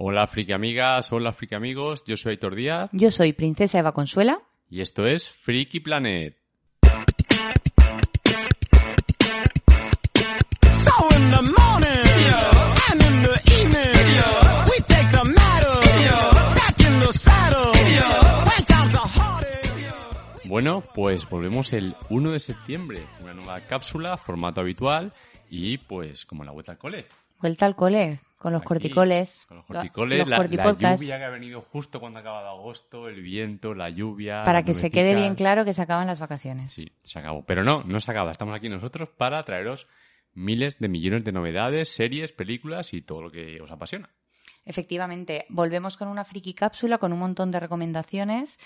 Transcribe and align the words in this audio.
Hola 0.00 0.26
friki 0.28 0.52
amigas, 0.52 1.10
hola 1.12 1.32
friki 1.32 1.54
amigos, 1.56 2.04
yo 2.06 2.16
soy 2.16 2.30
Aitor 2.32 2.54
Díaz 2.54 2.88
Yo 2.92 3.10
soy 3.10 3.32
Princesa 3.32 3.80
Eva 3.80 3.90
Consuela. 3.92 4.38
y 4.70 4.80
esto 4.80 5.06
es 5.06 5.28
Freaky 5.28 5.80
Planet. 5.80 6.36
So 10.84 11.16
in 11.16 11.30
the 11.30 11.42
morning 11.42 12.32
and 12.90 13.02
in 13.02 13.22
the 13.22 13.40
evening, 13.54 14.22
we 14.70 14.76
take 14.86 15.10
the 15.10 15.24
matter 15.24 16.54
back 16.54 16.78
in 16.80 17.00
the 17.00 17.12
saddle. 17.18 17.72
When 17.72 18.64
times 18.66 18.94
are 18.94 19.08
harder. 19.08 20.48
Bueno, 20.48 20.82
pues 20.94 21.28
volvemos 21.28 21.72
el 21.72 21.96
1 22.10 22.30
de 22.32 22.38
septiembre, 22.40 23.02
una 23.22 23.32
nueva 23.34 23.60
cápsula, 23.62 24.16
formato 24.16 24.60
habitual 24.60 25.12
y 25.50 25.78
pues 25.78 26.24
como 26.24 26.44
la 26.44 26.52
vuelta 26.52 26.72
al 26.72 26.78
cole. 26.78 27.06
Vuelta 27.40 27.66
al 27.66 27.74
cole, 27.76 28.20
con 28.38 28.52
los 28.52 28.62
Aquí, 28.62 28.68
corticoles. 28.68 29.44
Con 29.48 29.58
los 29.58 29.66
corticoles, 29.66 30.18
los 30.18 30.28
la, 30.28 30.36
lluvia 30.38 31.18
que 31.18 31.24
ha 31.24 31.28
venido 31.28 31.60
justo 31.60 31.98
cuando 31.98 32.18
ha 32.18 32.22
acabado 32.22 32.48
agosto, 32.48 33.08
el 33.08 33.20
viento, 33.20 33.74
la 33.74 33.90
lluvia. 33.90 34.44
Para 34.44 34.62
que 34.62 34.74
se 34.74 34.90
quede 34.90 35.14
bien 35.14 35.34
claro 35.34 35.64
que 35.64 35.74
se 35.74 35.82
acaban 35.82 36.06
las 36.06 36.20
vacaciones. 36.20 36.72
Sí, 36.72 36.90
se 37.02 37.18
acabó. 37.18 37.44
Pero 37.44 37.64
no, 37.64 37.82
no 37.82 37.98
se 37.98 38.10
acaba. 38.10 38.30
Estamos 38.30 38.54
aquí 38.54 38.68
nosotros 38.68 39.08
para 39.16 39.42
traeros 39.42 39.88
miles 40.34 40.78
de 40.78 40.88
millones 40.88 41.24
de 41.24 41.32
novedades, 41.32 41.88
series, 41.88 42.32
películas 42.32 42.94
y 42.94 43.02
todo 43.02 43.22
lo 43.22 43.30
que 43.30 43.60
os 43.60 43.70
apasiona. 43.72 44.10
Efectivamente, 44.64 45.46
volvemos 45.48 45.96
con 45.96 46.08
una 46.08 46.24
friki 46.24 46.54
cápsula 46.54 46.98
con 46.98 47.12
un 47.12 47.18
montón 47.18 47.50
de 47.50 47.58
recomendaciones 47.58 48.58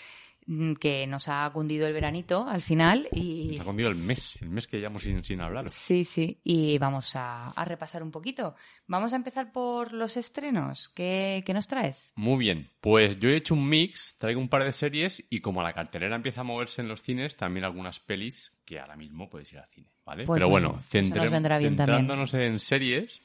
que 0.80 1.06
nos 1.06 1.28
ha 1.28 1.48
cundido 1.52 1.86
el 1.86 1.92
veranito 1.92 2.46
al 2.48 2.62
final 2.62 3.08
y 3.12 3.48
Nos 3.52 3.60
ha 3.60 3.64
condido 3.64 3.88
el 3.88 3.94
mes, 3.96 4.36
el 4.42 4.50
mes 4.50 4.66
que 4.66 4.78
llevamos 4.78 5.02
sin, 5.02 5.22
sin 5.24 5.40
hablar. 5.40 5.68
sí, 5.70 6.04
sí, 6.04 6.40
y 6.44 6.78
vamos 6.78 7.14
a, 7.16 7.50
a 7.50 7.64
repasar 7.64 8.02
un 8.02 8.10
poquito. 8.10 8.54
Vamos 8.86 9.12
a 9.12 9.16
empezar 9.16 9.52
por 9.52 9.92
los 9.92 10.16
estrenos. 10.16 10.88
¿Qué, 10.90 11.42
qué 11.46 11.54
nos 11.54 11.68
traes? 11.68 12.12
Muy 12.16 12.38
bien, 12.38 12.68
pues 12.80 13.18
yo 13.20 13.28
he 13.30 13.36
hecho 13.36 13.54
un 13.54 13.68
mix, 13.68 14.16
traigo 14.18 14.40
un 14.40 14.48
par 14.48 14.64
de 14.64 14.72
series 14.72 15.24
y 15.30 15.40
como 15.40 15.62
la 15.62 15.72
cartelera 15.72 16.16
empieza 16.16 16.40
a 16.42 16.44
moverse 16.44 16.82
en 16.82 16.88
los 16.88 17.02
cines, 17.02 17.36
también 17.36 17.64
algunas 17.64 18.00
pelis 18.00 18.52
que 18.64 18.80
ahora 18.80 18.96
mismo 18.96 19.30
podéis 19.30 19.52
ir 19.52 19.58
al 19.60 19.68
cine, 19.68 19.88
¿vale? 20.04 20.24
Pues 20.24 20.38
Pero 20.38 20.48
bueno, 20.48 20.80
bien, 20.92 21.06
eso 21.06 21.14
nos 21.14 21.30
vendrá 21.30 21.58
bien 21.58 21.76
también. 21.76 21.98
centrándonos 22.00 22.34
en 22.34 22.58
series, 22.58 23.22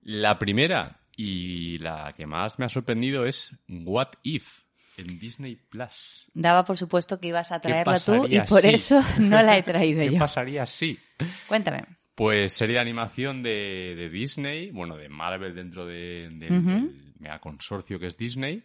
la 0.00 0.38
primera 0.38 1.00
y 1.16 1.78
la 1.78 2.14
que 2.16 2.26
más 2.26 2.58
me 2.58 2.64
ha 2.64 2.68
sorprendido 2.68 3.26
es 3.26 3.54
What 3.68 4.12
If 4.22 4.61
en 5.02 5.18
Disney 5.18 5.56
Plus. 5.56 6.26
Daba 6.34 6.64
por 6.64 6.76
supuesto 6.76 7.20
que 7.20 7.28
ibas 7.28 7.52
a 7.52 7.60
¿Qué 7.60 7.68
traerla 7.68 8.00
tú 8.00 8.26
y 8.28 8.40
por 8.40 8.60
si? 8.62 8.70
eso 8.70 9.00
no 9.18 9.42
la 9.42 9.56
he 9.56 9.62
traído 9.62 10.02
¿Qué 10.04 10.12
yo. 10.12 10.18
pasaría 10.18 10.64
si? 10.66 10.98
Cuéntame. 11.46 11.84
Pues 12.14 12.58
de 12.58 12.78
animación 12.78 13.42
de, 13.42 13.94
de 13.96 14.08
Disney, 14.10 14.70
bueno, 14.70 14.96
de 14.96 15.08
Marvel 15.08 15.54
dentro 15.54 15.86
de- 15.86 16.28
del 16.30 17.12
mega 17.18 17.38
consorcio 17.40 17.98
que 17.98 18.06
es 18.08 18.16
Disney. 18.16 18.62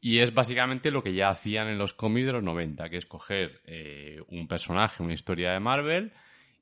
Y 0.00 0.18
es 0.20 0.32
básicamente 0.32 0.90
lo 0.90 1.02
que 1.02 1.14
ya 1.14 1.30
hacían 1.30 1.68
en 1.68 1.78
los 1.78 1.94
cómics 1.94 2.26
de 2.26 2.32
los 2.34 2.42
90, 2.42 2.88
que 2.90 2.98
es 2.98 3.06
coger 3.06 3.60
eh, 3.64 4.20
un 4.28 4.46
personaje, 4.46 5.02
una 5.02 5.14
historia 5.14 5.52
de 5.52 5.58
Marvel 5.58 6.12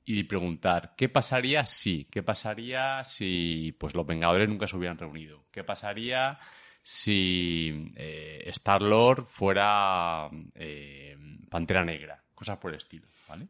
y 0.05 0.23
preguntar, 0.23 0.93
¿qué 0.97 1.09
pasaría 1.09 1.65
si? 1.65 2.05
¿Qué 2.05 2.23
pasaría 2.23 3.03
si 3.03 3.75
pues 3.79 3.93
los 3.93 4.05
Vengadores 4.07 4.47
nunca 4.49 4.67
se 4.67 4.77
hubieran 4.77 4.97
reunido? 4.97 5.45
¿Qué 5.51 5.63
pasaría 5.63 6.39
si 6.87 7.91
eh, 7.95 8.43
Star-Lord 8.45 9.25
fuera 9.25 10.29
eh, 10.53 11.17
Pantera 11.49 11.83
Negra? 11.83 12.23
Cosas 12.35 12.59
por 12.59 12.69
el 12.69 12.77
estilo, 12.77 13.07
¿vale? 13.27 13.47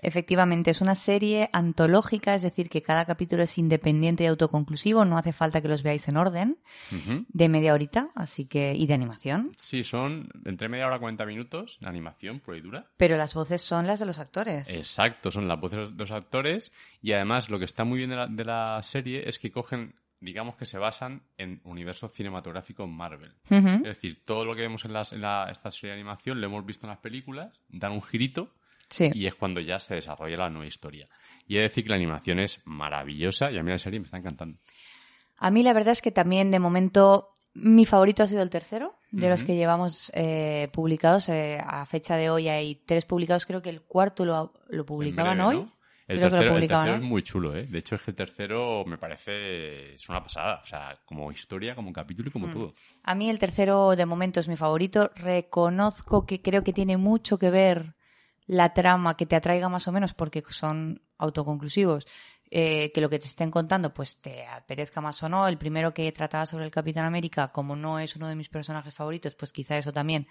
Efectivamente, 0.00 0.70
es 0.70 0.80
una 0.80 0.94
serie 0.94 1.50
antológica, 1.52 2.36
es 2.36 2.42
decir, 2.42 2.70
que 2.70 2.82
cada 2.82 3.04
capítulo 3.04 3.42
es 3.42 3.58
independiente 3.58 4.22
y 4.22 4.28
autoconclusivo, 4.28 5.04
no 5.04 5.18
hace 5.18 5.32
falta 5.32 5.60
que 5.60 5.66
los 5.66 5.82
veáis 5.82 6.06
en 6.06 6.16
orden, 6.16 6.58
de 7.28 7.48
media 7.48 7.74
horita, 7.74 8.10
así 8.14 8.44
que, 8.44 8.74
y 8.76 8.86
de 8.86 8.94
animación. 8.94 9.50
Sí, 9.56 9.82
son 9.82 10.28
entre 10.44 10.68
media 10.68 10.86
hora 10.86 10.98
y 10.98 11.00
40 11.00 11.26
minutos 11.26 11.78
de 11.80 11.88
animación 11.88 12.38
pura 12.38 12.58
y 12.58 12.60
dura. 12.60 12.86
Pero 12.96 13.16
las 13.16 13.34
voces 13.34 13.60
son 13.60 13.88
las 13.88 13.98
de 13.98 14.06
los 14.06 14.20
actores. 14.20 14.70
Exacto, 14.70 15.32
son 15.32 15.48
las 15.48 15.58
voces 15.58 15.90
de 15.90 15.98
los 15.98 16.12
actores 16.12 16.70
y 17.02 17.10
además 17.10 17.50
lo 17.50 17.58
que 17.58 17.64
está 17.64 17.82
muy 17.82 17.98
bien 17.98 18.10
de 18.10 18.16
la, 18.16 18.28
de 18.28 18.44
la 18.44 18.80
serie 18.84 19.28
es 19.28 19.40
que 19.40 19.50
cogen, 19.50 19.96
digamos 20.20 20.56
que 20.56 20.64
se 20.64 20.78
basan 20.78 21.22
en 21.36 21.60
universo 21.64 22.08
cinematográfico 22.08 22.86
Marvel. 22.86 23.34
Es 23.50 23.82
decir, 23.82 24.24
todo 24.24 24.44
lo 24.44 24.54
que 24.54 24.62
vemos 24.62 24.84
en, 24.84 24.92
las- 24.92 25.12
en 25.12 25.20
la- 25.22 25.48
esta 25.50 25.70
serie 25.70 25.90
de 25.90 26.00
animación 26.00 26.40
lo 26.40 26.46
hemos 26.46 26.64
visto 26.66 26.86
en 26.86 26.90
las 26.90 26.98
películas, 27.00 27.62
dan 27.68 27.92
un 27.92 28.02
girito 28.02 28.52
Sí. 28.90 29.10
y 29.12 29.26
es 29.26 29.34
cuando 29.34 29.60
ya 29.60 29.78
se 29.78 29.94
desarrolla 29.96 30.36
la 30.38 30.50
nueva 30.50 30.66
historia. 30.66 31.08
Y 31.46 31.54
he 31.54 31.58
de 31.58 31.64
decir 31.64 31.84
que 31.84 31.90
la 31.90 31.96
animación 31.96 32.38
es 32.40 32.60
maravillosa 32.64 33.50
y 33.50 33.58
a 33.58 33.62
mí 33.62 33.70
la 33.70 33.78
serie 33.78 34.00
me 34.00 34.04
está 34.06 34.16
encantando. 34.18 34.58
A 35.36 35.50
mí 35.50 35.62
la 35.62 35.72
verdad 35.72 35.92
es 35.92 36.02
que 36.02 36.10
también 36.10 36.50
de 36.50 36.58
momento 36.58 37.28
mi 37.54 37.84
favorito 37.86 38.22
ha 38.22 38.26
sido 38.28 38.42
el 38.42 38.50
tercero, 38.50 38.94
de 39.10 39.28
los 39.28 39.42
que 39.42 39.56
llevamos 39.56 40.10
eh, 40.14 40.68
publicados. 40.72 41.28
eh, 41.28 41.60
a 41.66 41.84
fecha 41.86 42.16
de 42.16 42.28
hoy 42.30 42.48
hay 42.48 42.74
tres 42.86 43.04
publicados, 43.04 43.46
creo 43.46 43.62
que 43.62 43.70
el 43.70 43.80
cuarto 43.82 44.24
lo, 44.24 44.52
lo 44.68 44.84
publicaban 44.86 45.38
breve, 45.38 45.48
hoy. 45.48 45.56
¿no? 45.64 45.77
El 46.08 46.16
Creo 46.18 46.30
que 46.30 46.36
lo 46.36 46.54
tercero, 46.60 46.94
el 46.94 46.94
es 46.94 47.02
muy 47.02 47.22
chulo, 47.22 47.54
¿eh? 47.54 47.66
De 47.66 47.78
hecho, 47.78 47.94
es 47.96 48.00
que 48.02 48.12
el 48.12 48.16
tercero 48.16 48.82
me 48.86 48.96
parece... 48.96 49.92
es 49.92 50.08
una 50.08 50.22
pasada. 50.22 50.60
O 50.62 50.66
sea, 50.66 50.98
como 51.04 51.30
historia, 51.30 51.74
como 51.74 51.92
capítulo 51.92 52.30
y 52.30 52.32
como 52.32 52.46
Mm. 52.46 52.50
todo. 52.50 52.74
A 53.02 53.14
mí 53.14 53.28
el 53.28 53.38
tercero 53.38 53.94
de 53.94 54.06
momento 54.06 54.40
es 54.40 54.48
mi 54.48 54.56
favorito. 54.56 55.10
Reconozco 55.16 56.24
que 56.24 56.40
creo 56.40 56.64
que 56.64 56.72
tiene 56.72 56.96
mucho 56.96 57.38
que 57.38 57.50
ver 57.50 57.94
la 58.46 58.72
trama 58.72 59.18
que 59.18 59.26
te 59.26 59.36
atraiga 59.36 59.68
más 59.68 59.86
o 59.86 59.92
menos 59.92 60.14
porque 60.14 60.42
son 60.48 61.02
autoconclusivos. 61.18 62.06
Eh, 62.50 62.90
que 62.92 63.00
lo 63.00 63.10
que 63.10 63.18
te 63.18 63.26
estén 63.26 63.50
contando 63.50 63.92
pues 63.92 64.16
te 64.20 64.46
apetezca 64.46 65.00
más 65.00 65.22
o 65.22 65.28
no. 65.28 65.46
El 65.48 65.58
primero 65.58 65.92
que 65.94 66.10
trataba 66.12 66.46
sobre 66.46 66.64
el 66.64 66.70
Capitán 66.70 67.04
América, 67.04 67.48
como 67.48 67.76
no 67.76 67.98
es 67.98 68.16
uno 68.16 68.28
de 68.28 68.36
mis 68.36 68.48
personajes 68.48 68.94
favoritos, 68.94 69.34
pues 69.36 69.52
quizá 69.52 69.76
eso 69.78 69.92
también 69.92 70.26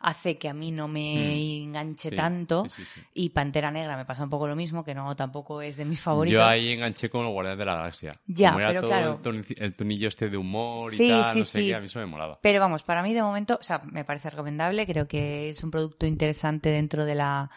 hace 0.00 0.38
que 0.38 0.48
a 0.48 0.54
mí 0.54 0.72
no 0.72 0.88
me 0.88 1.62
enganche 1.62 2.10
Sí, 2.10 2.16
tanto. 2.16 2.64
sí, 2.68 2.84
sí, 2.84 2.90
sí. 2.94 3.00
Y 3.14 3.30
Pantera 3.30 3.70
Negra 3.70 3.96
me 3.96 4.04
pasa 4.06 4.24
un 4.24 4.30
poco 4.30 4.46
lo 4.48 4.56
mismo, 4.56 4.82
que 4.84 4.94
no 4.94 5.14
tampoco 5.14 5.60
es 5.62 5.76
de 5.76 5.84
mis 5.84 6.00
favoritos. 6.00 6.40
Yo 6.40 6.46
ahí 6.46 6.72
enganché 6.72 7.10
con 7.10 7.24
los 7.24 7.32
Guardianes 7.32 7.58
de 7.58 7.64
la 7.66 7.74
Galaxia. 7.74 8.12
Ya, 8.26 8.50
Como 8.50 8.60
era 8.60 8.68
pero 8.70 8.80
todo 8.80 8.90
claro. 8.90 9.12
el, 9.12 9.22
toni- 9.22 9.54
el 9.58 9.74
tonillo 9.74 10.08
este 10.08 10.30
de 10.30 10.36
humor 10.36 10.94
y 10.94 10.98
tal, 10.98 11.34
sí, 11.34 11.38
no 11.40 11.44
sé 11.44 11.60
sí. 11.60 11.66
qué, 11.66 11.74
a 11.74 11.80
mí 11.80 11.86
eso 11.86 11.98
me 11.98 12.06
molaba. 12.06 12.38
Pero 12.42 12.60
vamos, 12.60 12.82
para 12.82 13.02
mí 13.02 13.12
de 13.12 13.22
momento, 13.22 13.58
o 13.60 13.62
sea, 13.62 13.80
me 13.84 14.04
parece 14.04 14.30
recomendable, 14.30 14.86
creo 14.86 15.06
que 15.06 15.50
es 15.50 15.62
un 15.62 15.70
producto 15.70 16.06
interesante 16.06 16.70
dentro 16.70 17.04
de 17.04 17.14
la, 17.14 17.50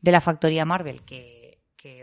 de 0.00 0.12
la 0.12 0.20
factoría 0.20 0.64
Marvel, 0.64 1.02
que, 1.02 1.37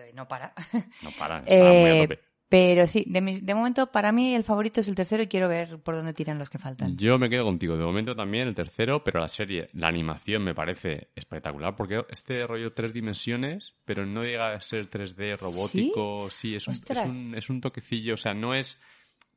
que 0.06 0.14
no 0.14 0.28
para. 0.28 0.54
No 1.04 1.12
paran, 1.12 1.44
estaban 1.48 1.80
muy 1.80 1.90
a 1.90 1.94
Eh, 1.94 2.08
tope. 2.08 2.20
pero 2.50 2.88
sí, 2.88 3.04
de, 3.08 3.22
mi- 3.22 3.42
de 3.42 3.54
momento 3.56 3.92
para 3.92 4.12
mí 4.12 4.34
el 4.36 4.44
favorito 4.44 4.80
es 4.80 4.88
el 4.88 4.96
tercero 4.96 5.24
y 5.24 5.28
quiero 5.28 5.48
ver 5.50 5.80
por 5.80 5.96
dónde 5.96 6.14
tiran 6.14 6.38
los 6.40 6.50
que 6.50 6.58
faltan. 6.60 6.96
Yo 6.98 7.18
me 7.18 7.30
quedo 7.30 7.44
contigo. 7.44 7.76
De 7.78 7.84
momento 7.84 8.16
también 8.16 8.48
el 8.48 8.54
tercero, 8.56 9.04
pero 9.04 9.20
la 9.20 9.28
serie, 9.28 9.70
la 9.74 9.88
animación 9.88 10.44
me 10.44 10.54
parece 10.56 11.10
espectacular 11.16 11.76
porque 11.76 12.04
este 12.10 12.46
rollo 12.48 12.74
tres 12.74 12.94
dimensiones, 12.94 13.76
pero 13.86 14.06
no 14.06 14.24
llega 14.24 14.54
a 14.54 14.62
ser 14.62 14.90
3D 14.90 15.38
robótico. 15.38 16.30
Sí, 16.30 16.56
es, 16.56 16.68
un, 16.68 16.74
es, 16.74 17.06
un, 17.06 17.36
es 17.36 17.50
un 17.50 17.62
toquecillo, 17.62 18.14
o 18.14 18.18
sea, 18.18 18.34
no 18.34 18.54
es 18.54 18.80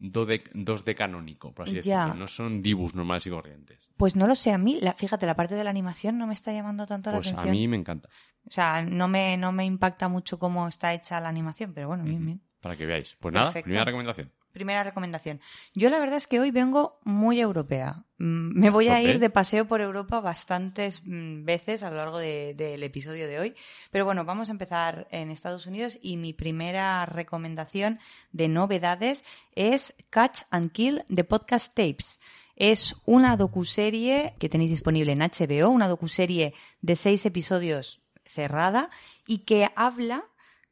2D, 0.00 0.50
2D 0.52 0.94
canónico, 0.94 1.52
por 1.52 1.66
así 1.66 1.76
decirlo. 1.76 2.14
No 2.14 2.26
son 2.28 2.62
dibus 2.62 2.94
normales 2.94 3.26
y 3.26 3.30
corrientes. 3.30 3.88
Pues 3.96 4.14
no 4.16 4.26
lo 4.26 4.34
sé, 4.34 4.52
a 4.52 4.58
mí, 4.58 4.78
la, 4.80 4.94
fíjate, 4.94 5.26
la 5.26 5.34
parte 5.34 5.54
de 5.54 5.64
la 5.64 5.70
animación 5.70 6.18
no 6.18 6.26
me 6.26 6.34
está 6.34 6.52
llamando 6.52 6.86
tanto 6.86 7.10
Pues 7.10 7.26
la 7.26 7.30
a 7.30 7.32
atención. 7.40 7.50
mí 7.52 7.68
me 7.68 7.76
encanta. 7.76 8.08
O 8.46 8.50
sea, 8.50 8.82
no 8.82 9.08
me, 9.08 9.36
no 9.36 9.52
me 9.52 9.64
impacta 9.64 10.08
mucho 10.08 10.38
cómo 10.38 10.68
está 10.68 10.94
hecha 10.94 11.20
la 11.20 11.28
animación, 11.28 11.74
pero 11.74 11.88
bueno, 11.88 12.04
bien, 12.04 12.24
bien. 12.24 12.42
Para 12.60 12.76
que 12.76 12.86
veáis. 12.86 13.16
Pues 13.20 13.34
nada, 13.34 13.52
primera 13.52 13.84
recomendación. 13.84 14.32
Primera 14.58 14.82
recomendación. 14.82 15.40
Yo 15.74 15.88
la 15.88 15.98
verdad 15.98 16.16
es 16.16 16.26
que 16.26 16.40
hoy 16.40 16.50
vengo 16.50 16.98
muy 17.04 17.40
europea. 17.40 18.04
Mm, 18.18 18.58
Me 18.58 18.70
voy 18.70 18.88
a 18.88 19.00
ir 19.00 19.18
de 19.20 19.30
paseo 19.30 19.66
por 19.66 19.80
Europa 19.80 20.20
bastantes 20.20 21.00
mm, 21.04 21.44
veces 21.44 21.82
a 21.84 21.90
lo 21.90 21.96
largo 21.96 22.18
de- 22.18 22.54
del 22.56 22.82
episodio 22.82 23.28
de 23.28 23.38
hoy. 23.38 23.54
Pero 23.92 24.04
bueno, 24.04 24.24
vamos 24.24 24.48
a 24.48 24.52
empezar 24.52 25.06
en 25.12 25.30
Estados 25.30 25.66
Unidos 25.66 25.98
y 26.02 26.16
mi 26.16 26.32
primera 26.32 27.06
recomendación 27.06 28.00
de 28.32 28.48
novedades 28.48 29.22
es 29.54 29.94
Catch 30.10 30.40
and 30.50 30.72
Kill 30.72 31.04
de 31.08 31.22
Podcast 31.24 31.74
Tapes. 31.74 32.18
Es 32.56 32.96
una 33.04 33.36
docuserie 33.36 34.34
que 34.40 34.48
tenéis 34.48 34.70
disponible 34.70 35.12
en 35.12 35.20
HBO, 35.20 35.70
una 35.70 35.86
docuserie 35.86 36.54
de 36.82 36.96
seis 36.96 37.24
episodios 37.24 38.02
cerrada 38.24 38.90
y 39.26 39.38
que 39.44 39.70
habla 39.76 40.24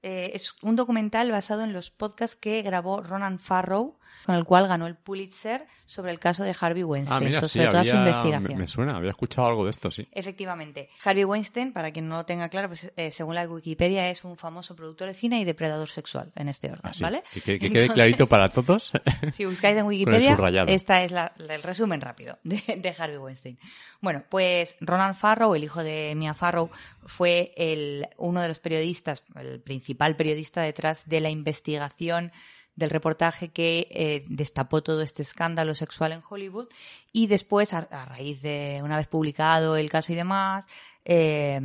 eh, 0.06 0.30
es 0.34 0.54
un 0.62 0.76
documental 0.76 1.32
basado 1.32 1.64
en 1.64 1.72
los 1.72 1.90
podcasts 1.90 2.36
que 2.36 2.62
grabó 2.62 3.02
Ronan 3.02 3.40
Farrow, 3.40 3.96
con 4.24 4.34
el 4.34 4.44
cual 4.44 4.66
ganó 4.68 4.86
el 4.86 4.94
Pulitzer 4.96 5.66
sobre 5.84 6.10
el 6.10 6.18
caso 6.18 6.42
de 6.42 6.54
Harvey 6.58 6.82
Weinstein, 6.82 7.16
Ah, 7.16 7.20
mira, 7.24 7.40
to- 7.40 7.46
sí, 7.46 7.58
sobre 7.58 7.70
toda 7.70 7.84
su 7.84 7.90
había- 7.90 8.00
investigación. 8.08 8.52
me, 8.54 8.58
me 8.60 8.66
suena, 8.66 8.96
había 8.96 9.10
escuchado 9.10 9.46
algo 9.48 9.64
de 9.64 9.70
esto, 9.70 9.90
sí. 9.90 10.08
Efectivamente. 10.12 10.88
Harvey 11.04 11.24
Weinstein, 11.24 11.72
para 11.72 11.90
quien 11.92 12.08
no 12.08 12.16
lo 12.16 12.24
tenga 12.26 12.48
claro, 12.48 12.68
pues, 12.68 12.92
eh, 12.96 13.10
según 13.12 13.34
la 13.36 13.46
Wikipedia, 13.48 14.10
es 14.10 14.24
un 14.24 14.36
famoso 14.36 14.74
productor 14.74 15.08
de 15.08 15.14
cine 15.14 15.38
y 15.40 15.44
depredador 15.44 15.88
sexual 15.88 16.32
en 16.34 16.48
este 16.48 16.68
orden, 16.70 16.80
Así, 16.90 17.02
¿vale? 17.02 17.22
Que, 17.32 17.40
que- 17.40 17.58
que 17.58 17.70
quede 17.70 17.88
clarito 17.88 18.26
para 18.26 18.48
todos. 18.48 18.92
Si 19.32 19.44
buscáis 19.44 19.76
en 19.76 19.86
Wikipedia, 19.86 20.36
esta 20.66 21.02
es 21.04 21.12
la- 21.12 21.32
la- 21.36 21.54
el 21.54 21.62
resumen 21.62 22.00
rápido 22.00 22.38
de, 22.42 22.60
de 22.78 22.94
Harvey 22.98 23.18
Weinstein. 23.18 23.58
Bueno, 24.00 24.24
pues 24.28 24.76
Ronan 24.80 25.14
Farrow, 25.14 25.54
el 25.54 25.64
hijo 25.64 25.82
de 25.82 26.14
Mia 26.16 26.34
Farrow, 26.34 26.70
fue 27.06 27.52
el, 27.56 28.06
uno 28.18 28.42
de 28.42 28.48
los 28.48 28.58
periodistas, 28.60 29.22
el 29.36 29.60
principal 29.60 30.16
periodista 30.16 30.62
detrás 30.62 31.08
de 31.08 31.20
la 31.20 31.30
investigación 31.30 32.32
del 32.76 32.90
reportaje 32.90 33.48
que 33.48 33.88
eh, 33.90 34.24
destapó 34.28 34.82
todo 34.82 35.02
este 35.02 35.22
escándalo 35.22 35.74
sexual 35.74 36.12
en 36.12 36.22
Hollywood 36.28 36.68
y 37.12 37.26
después, 37.26 37.72
a, 37.72 37.78
a 37.78 38.04
raíz 38.04 38.40
de 38.42 38.80
una 38.84 38.96
vez 38.96 39.08
publicado 39.08 39.76
el 39.76 39.90
caso 39.90 40.12
y 40.12 40.16
demás, 40.16 40.66
eh, 41.04 41.60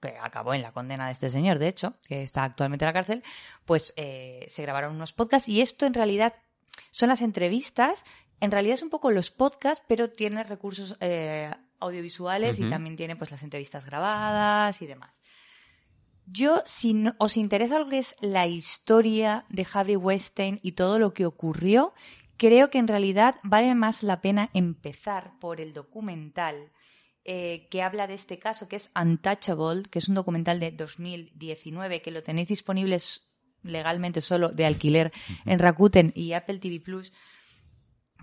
que 0.00 0.16
acabó 0.20 0.54
en 0.54 0.62
la 0.62 0.72
condena 0.72 1.06
de 1.06 1.12
este 1.12 1.30
señor, 1.30 1.58
de 1.58 1.68
hecho, 1.68 1.94
que 2.06 2.22
está 2.22 2.44
actualmente 2.44 2.84
en 2.84 2.88
la 2.88 2.92
cárcel, 2.92 3.22
pues 3.64 3.92
eh, 3.96 4.46
se 4.48 4.62
grabaron 4.62 4.94
unos 4.94 5.12
podcasts 5.12 5.48
y 5.48 5.60
esto 5.60 5.86
en 5.86 5.94
realidad 5.94 6.34
son 6.90 7.08
las 7.08 7.22
entrevistas, 7.22 8.04
en 8.40 8.50
realidad 8.50 8.74
es 8.74 8.82
un 8.82 8.90
poco 8.90 9.10
los 9.10 9.30
podcasts, 9.30 9.84
pero 9.88 10.10
tiene 10.10 10.44
recursos 10.44 10.96
eh, 11.00 11.50
audiovisuales 11.80 12.58
y 12.58 12.68
también 12.68 12.96
tiene 12.96 13.16
pues 13.16 13.30
las 13.30 13.42
entrevistas 13.42 13.84
grabadas 13.84 14.80
y 14.82 14.86
demás. 14.86 15.12
Yo, 16.26 16.62
si 16.66 16.92
no- 16.94 17.14
os 17.18 17.36
interesa 17.36 17.78
lo 17.78 17.88
que 17.88 17.98
es 17.98 18.16
la 18.20 18.46
historia 18.46 19.44
de 19.48 19.66
Harvey 19.72 19.96
Weinstein 19.96 20.58
y 20.62 20.72
todo 20.72 20.98
lo 20.98 21.14
que 21.14 21.24
ocurrió, 21.24 21.94
creo 22.36 22.68
que 22.68 22.78
en 22.78 22.88
realidad 22.88 23.36
vale 23.44 23.74
más 23.74 24.02
la 24.02 24.20
pena 24.20 24.50
empezar 24.52 25.38
por 25.40 25.60
el 25.60 25.72
documental 25.72 26.72
eh, 27.24 27.66
que 27.70 27.82
habla 27.82 28.06
de 28.06 28.14
este 28.14 28.38
caso, 28.38 28.68
que 28.68 28.76
es 28.76 28.90
Untouchable, 29.00 29.82
que 29.90 29.98
es 29.98 30.08
un 30.08 30.14
documental 30.14 30.60
de 30.60 30.70
2019, 30.70 32.00
que 32.00 32.10
lo 32.12 32.22
tenéis 32.22 32.46
disponible 32.48 32.98
legalmente 33.62 34.20
solo 34.20 34.50
de 34.50 34.64
alquiler 34.64 35.12
en 35.44 35.58
Rakuten 35.58 36.12
y 36.14 36.34
Apple 36.34 36.58
TV 36.58 36.80
Plus. 36.80 37.12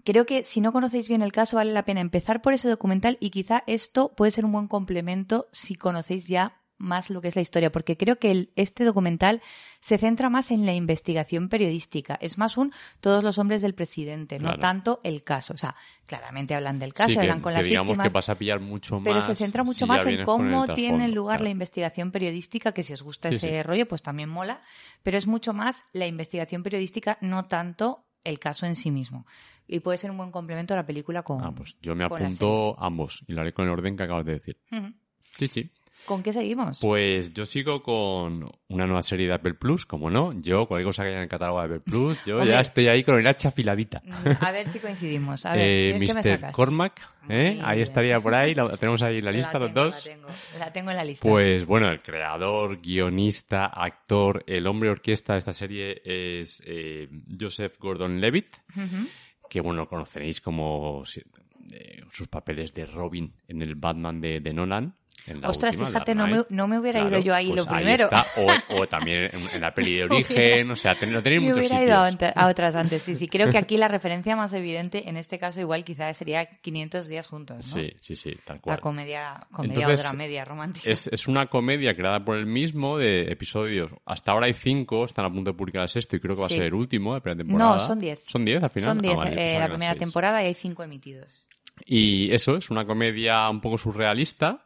Creo 0.05 0.25
que 0.25 0.43
si 0.45 0.61
no 0.61 0.71
conocéis 0.71 1.07
bien 1.09 1.21
el 1.21 1.31
caso, 1.33 1.57
vale 1.57 1.73
la 1.73 1.83
pena 1.83 1.99
empezar 2.01 2.41
por 2.41 2.53
ese 2.53 2.69
documental 2.69 3.17
y 3.19 3.29
quizá 3.29 3.63
esto 3.67 4.13
puede 4.15 4.31
ser 4.31 4.45
un 4.45 4.51
buen 4.53 4.67
complemento 4.67 5.47
si 5.51 5.75
conocéis 5.75 6.27
ya 6.27 6.61
más 6.77 7.09
lo 7.09 7.21
que 7.21 7.27
es 7.29 7.35
la 7.35 7.41
historia, 7.41 7.71
porque 7.71 7.95
creo 7.97 8.17
que 8.19 8.31
el- 8.31 8.51
este 8.55 8.83
documental 8.83 9.41
se 9.79 9.97
centra 9.97 10.29
más 10.29 10.51
en 10.51 10.65
la 10.65 10.73
investigación 10.73 11.47
periodística. 11.49 12.15
Es 12.21 12.37
más 12.37 12.57
un 12.57 12.73
todos 12.99 13.23
los 13.23 13.37
hombres 13.37 13.61
del 13.61 13.73
presidente, 13.73 14.39
no 14.39 14.57
tanto 14.59 14.99
el 15.03 15.23
caso. 15.23 15.53
O 15.53 15.57
sea, 15.57 15.75
claramente 16.05 16.55
hablan 16.55 16.79
del 16.79 16.93
caso, 16.93 17.09
Sí, 17.09 17.13
que, 17.15 17.21
hablan 17.21 17.41
con 17.41 17.51
que 17.53 17.57
las 17.57 17.65
digamos 17.65 17.89
víctimas. 17.89 18.07
que 18.07 18.13
vas 18.13 18.29
a 18.29 18.35
pillar 18.37 18.59
mucho 18.59 18.95
más. 18.99 19.03
Pero 19.03 19.21
se 19.21 19.35
centra 19.35 19.63
mucho 19.63 19.85
si 19.85 19.85
más 19.85 20.05
en 20.05 20.23
cómo 20.23 20.65
tiene 20.67 21.07
lugar 21.07 21.41
la 21.41 21.49
investigación 21.49 22.11
periodística, 22.11 22.71
que 22.73 22.83
si 22.83 22.93
os 22.93 23.01
gusta 23.01 23.29
Sí, 23.29 23.35
ese 23.35 23.57
sí. 23.57 23.63
rollo, 23.63 23.87
pues 23.87 24.01
también 24.01 24.29
mola. 24.29 24.61
Pero 25.03 25.17
es 25.17 25.27
mucho 25.27 25.53
más 25.53 25.83
la 25.93 26.07
investigación 26.07 26.63
periodística, 26.63 27.17
no 27.21 27.45
tanto 27.45 28.05
el 28.23 28.39
caso 28.39 28.65
en 28.65 28.75
sí 28.75 28.89
mismo. 28.91 29.25
Y 29.67 29.79
puede 29.79 29.97
ser 29.97 30.11
un 30.11 30.17
buen 30.17 30.31
complemento 30.31 30.73
a 30.73 30.77
la 30.77 30.85
película 30.85 31.23
con. 31.23 31.43
Ah, 31.43 31.53
pues 31.55 31.77
yo 31.81 31.95
me 31.95 32.03
apunto 32.03 32.75
ambos 32.81 33.23
y 33.27 33.33
lo 33.33 33.41
haré 33.41 33.53
con 33.53 33.65
el 33.65 33.71
orden 33.71 33.95
que 33.95 34.03
acabas 34.03 34.25
de 34.25 34.33
decir. 34.33 34.57
Sí, 35.37 35.47
sí. 35.47 35.71
¿Con 36.05 36.21
qué 36.21 36.33
seguimos? 36.33 36.79
Pues 36.81 37.33
yo 37.33 37.45
sigo 37.45 37.81
con 37.81 38.51
una 38.67 38.85
nueva 38.85 39.01
serie 39.01 39.27
de 39.27 39.33
Apple 39.33 39.53
Plus, 39.53 39.85
como 39.85 40.09
no. 40.09 40.33
Yo, 40.41 40.65
cualquier 40.67 40.87
cosa 40.87 41.03
que 41.03 41.09
haya 41.09 41.17
en 41.17 41.23
el 41.23 41.29
catálogo 41.29 41.59
de 41.59 41.65
Apple 41.65 41.79
Plus, 41.79 42.25
yo 42.25 42.43
ya 42.43 42.59
estoy 42.59 42.87
ahí 42.89 43.03
con 43.03 43.17
el 43.17 43.25
hacha 43.25 43.47
afiladita. 43.49 44.01
Mm, 44.05 44.11
A 44.43 44.51
ver 44.51 44.67
si 44.67 44.79
coincidimos. 44.79 45.45
A 45.45 45.53
ver, 45.53 45.61
Eh, 45.61 45.93
¿qué- 45.99 46.05
qué 46.05 46.13
me 46.13 46.19
Mr. 46.21 46.23
sacas? 46.23 46.51
Cormac, 46.53 46.99
¿eh? 47.29 47.59
Ahí 47.63 47.81
estaría 47.81 48.19
por 48.19 48.35
ahí, 48.35 48.53
la 48.53 48.75
tenemos 48.75 49.01
ahí 49.01 49.19
en 49.19 49.25
la 49.25 49.31
lista 49.31 49.57
los 49.59 49.71
tengo, 49.73 49.85
dos. 49.85 49.95
La 49.95 50.13
tengo, 50.13 50.27
la 50.59 50.73
tengo 50.73 50.91
en 50.91 50.97
la 50.97 51.05
lista. 51.05 51.29
Pues 51.29 51.65
bueno, 51.65 51.89
el 51.89 52.01
creador, 52.01 52.81
guionista, 52.81 53.65
actor, 53.67 54.43
el 54.45 54.67
hombre 54.67 54.89
orquesta 54.89 55.33
de 55.33 55.39
esta 55.39 55.53
serie 55.53 56.01
es 56.03 56.61
eh, 56.65 57.07
Joseph 57.39 57.75
Gordon-Levitt, 57.79 58.55
que 59.49 59.61
bueno, 59.61 59.87
conoceréis 59.87 60.41
como 60.41 61.03
sus 62.11 62.27
papeles 62.27 62.73
de 62.73 62.85
Robin 62.85 63.33
en 63.47 63.61
el 63.61 63.75
Batman 63.75 64.19
de, 64.19 64.41
de 64.41 64.53
Nolan. 64.53 64.95
La 65.25 65.47
Ostras, 65.47 65.75
última, 65.75 65.87
fíjate, 65.87 66.15
no 66.15 66.27
me, 66.27 66.43
no 66.49 66.67
me 66.67 66.77
hubiera 66.77 66.99
Claro, 66.99 67.15
ido 67.17 67.25
yo 67.27 67.33
ahí 67.33 67.47
pues 67.47 67.65
lo 67.65 67.71
primero. 67.73 68.09
O, 68.69 68.81
o 68.81 68.87
también 68.89 69.29
en, 69.53 69.61
la 69.61 69.73
peli 69.73 69.95
de 69.95 70.03
origen, 70.11 70.69
o 70.69 70.75
sea, 70.75 70.95
ten- 70.95 71.13
lo 71.13 71.23
tenéis 71.23 71.39
en 71.39 71.43
Me 71.47 71.53
muchos 71.53 71.71
hubiera 71.71 71.81
ido 72.11 72.31
a, 72.35 72.47
otras 72.49 72.75
antes. 72.75 73.03
Sí, 73.03 73.15
sí. 73.15 73.29
Creo 73.29 73.49
que 73.49 73.57
aquí 73.57 73.77
la 73.77 73.87
referencia 73.87 74.35
más 74.35 74.51
evidente, 74.53 75.07
en 75.07 75.15
este 75.15 75.39
caso, 75.39 75.61
igual 75.61 75.85
quizá 75.85 76.13
sería 76.13 76.45
500 76.45 77.07
días 77.07 77.27
juntos, 77.27 77.57
¿no? 77.69 77.73
Sí, 77.81 77.93
sí, 78.01 78.17
sí, 78.17 78.33
tal 78.43 78.57
La 78.57 78.61
cual. 78.61 78.79
comedia, 78.81 79.39
comedia 79.53 79.83
Entonces, 79.83 79.99
o 80.05 80.09
dramedia 80.09 80.43
romántica. 80.43 80.89
Es, 80.89 81.07
es 81.07 81.27
una 81.29 81.45
comedia 81.47 81.95
creada 81.95 82.25
por 82.25 82.35
él 82.35 82.45
mismo 82.45 82.97
de 82.97 83.31
episodios. 83.31 83.91
Hasta 84.05 84.33
ahora 84.33 84.47
hay 84.47 84.53
cinco, 84.53 85.05
están 85.05 85.23
a 85.23 85.31
punto 85.31 85.51
de 85.51 85.57
publicar 85.57 85.83
el 85.83 85.89
sexto 85.89 86.17
y 86.17 86.19
creo 86.19 86.35
que 86.35 86.41
va 86.41 86.49
Sí. 86.49 86.55
a 86.55 86.57
ser 86.57 86.65
el 86.67 86.73
último 86.73 87.13
de 87.13 87.21
primera 87.21 87.37
temporada. 87.45 87.71
No, 87.73 87.79
son 87.79 87.97
diez. 87.97 88.21
¿Son 88.27 88.43
diez 88.43 88.61
al 88.61 88.69
final? 88.71 88.89
Son 88.89 89.01
10 89.01 89.13
Ah, 89.13 89.17
vale, 89.23 89.55
eh, 89.55 89.59
la 89.59 89.67
primera 89.69 89.95
temporada 89.95 90.43
y 90.43 90.47
hay 90.47 90.53
5 90.53 90.83
emitidos. 90.83 91.47
Y 91.85 92.29
eso 92.33 92.57
es 92.57 92.69
una 92.69 92.85
comedia 92.85 93.49
un 93.49 93.61
poco 93.61 93.77
surrealista, 93.77 94.65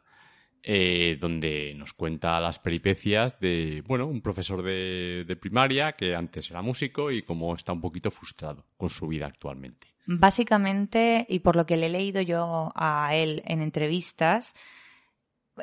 eh, 0.69 1.18
donde 1.18 1.74
nos 1.75 1.94
cuenta 1.94 2.42
las 2.42 2.60
peripecias 2.60 3.40
de, 3.40 3.81
bueno, 3.88 4.06
un 4.06 4.19
profesor 4.19 4.62
de, 4.62 5.24
de 5.25 5.36
primaria 5.38 5.94
que 5.94 6.14
antes 6.14 6.52
era 6.52 6.62
músico 6.62 7.10
y 7.10 7.22
cómo 7.22 7.56
está 7.56 7.72
un 7.72 7.80
poquito 7.80 8.12
frustrado 8.12 8.66
con 8.75 8.90
su 8.90 9.08
vida 9.08 9.28
actualmente. 9.28 9.88
Básicamente, 10.06 11.25
y 11.30 11.40
por 11.40 11.56
lo 11.56 11.66
que 11.66 11.78
le 11.78 11.86
he 11.86 11.90
leído 11.90 12.22
yo 12.22 12.74
a 12.75 13.16
él 13.16 13.44
en 13.46 13.62
entrevistas, 13.62 14.54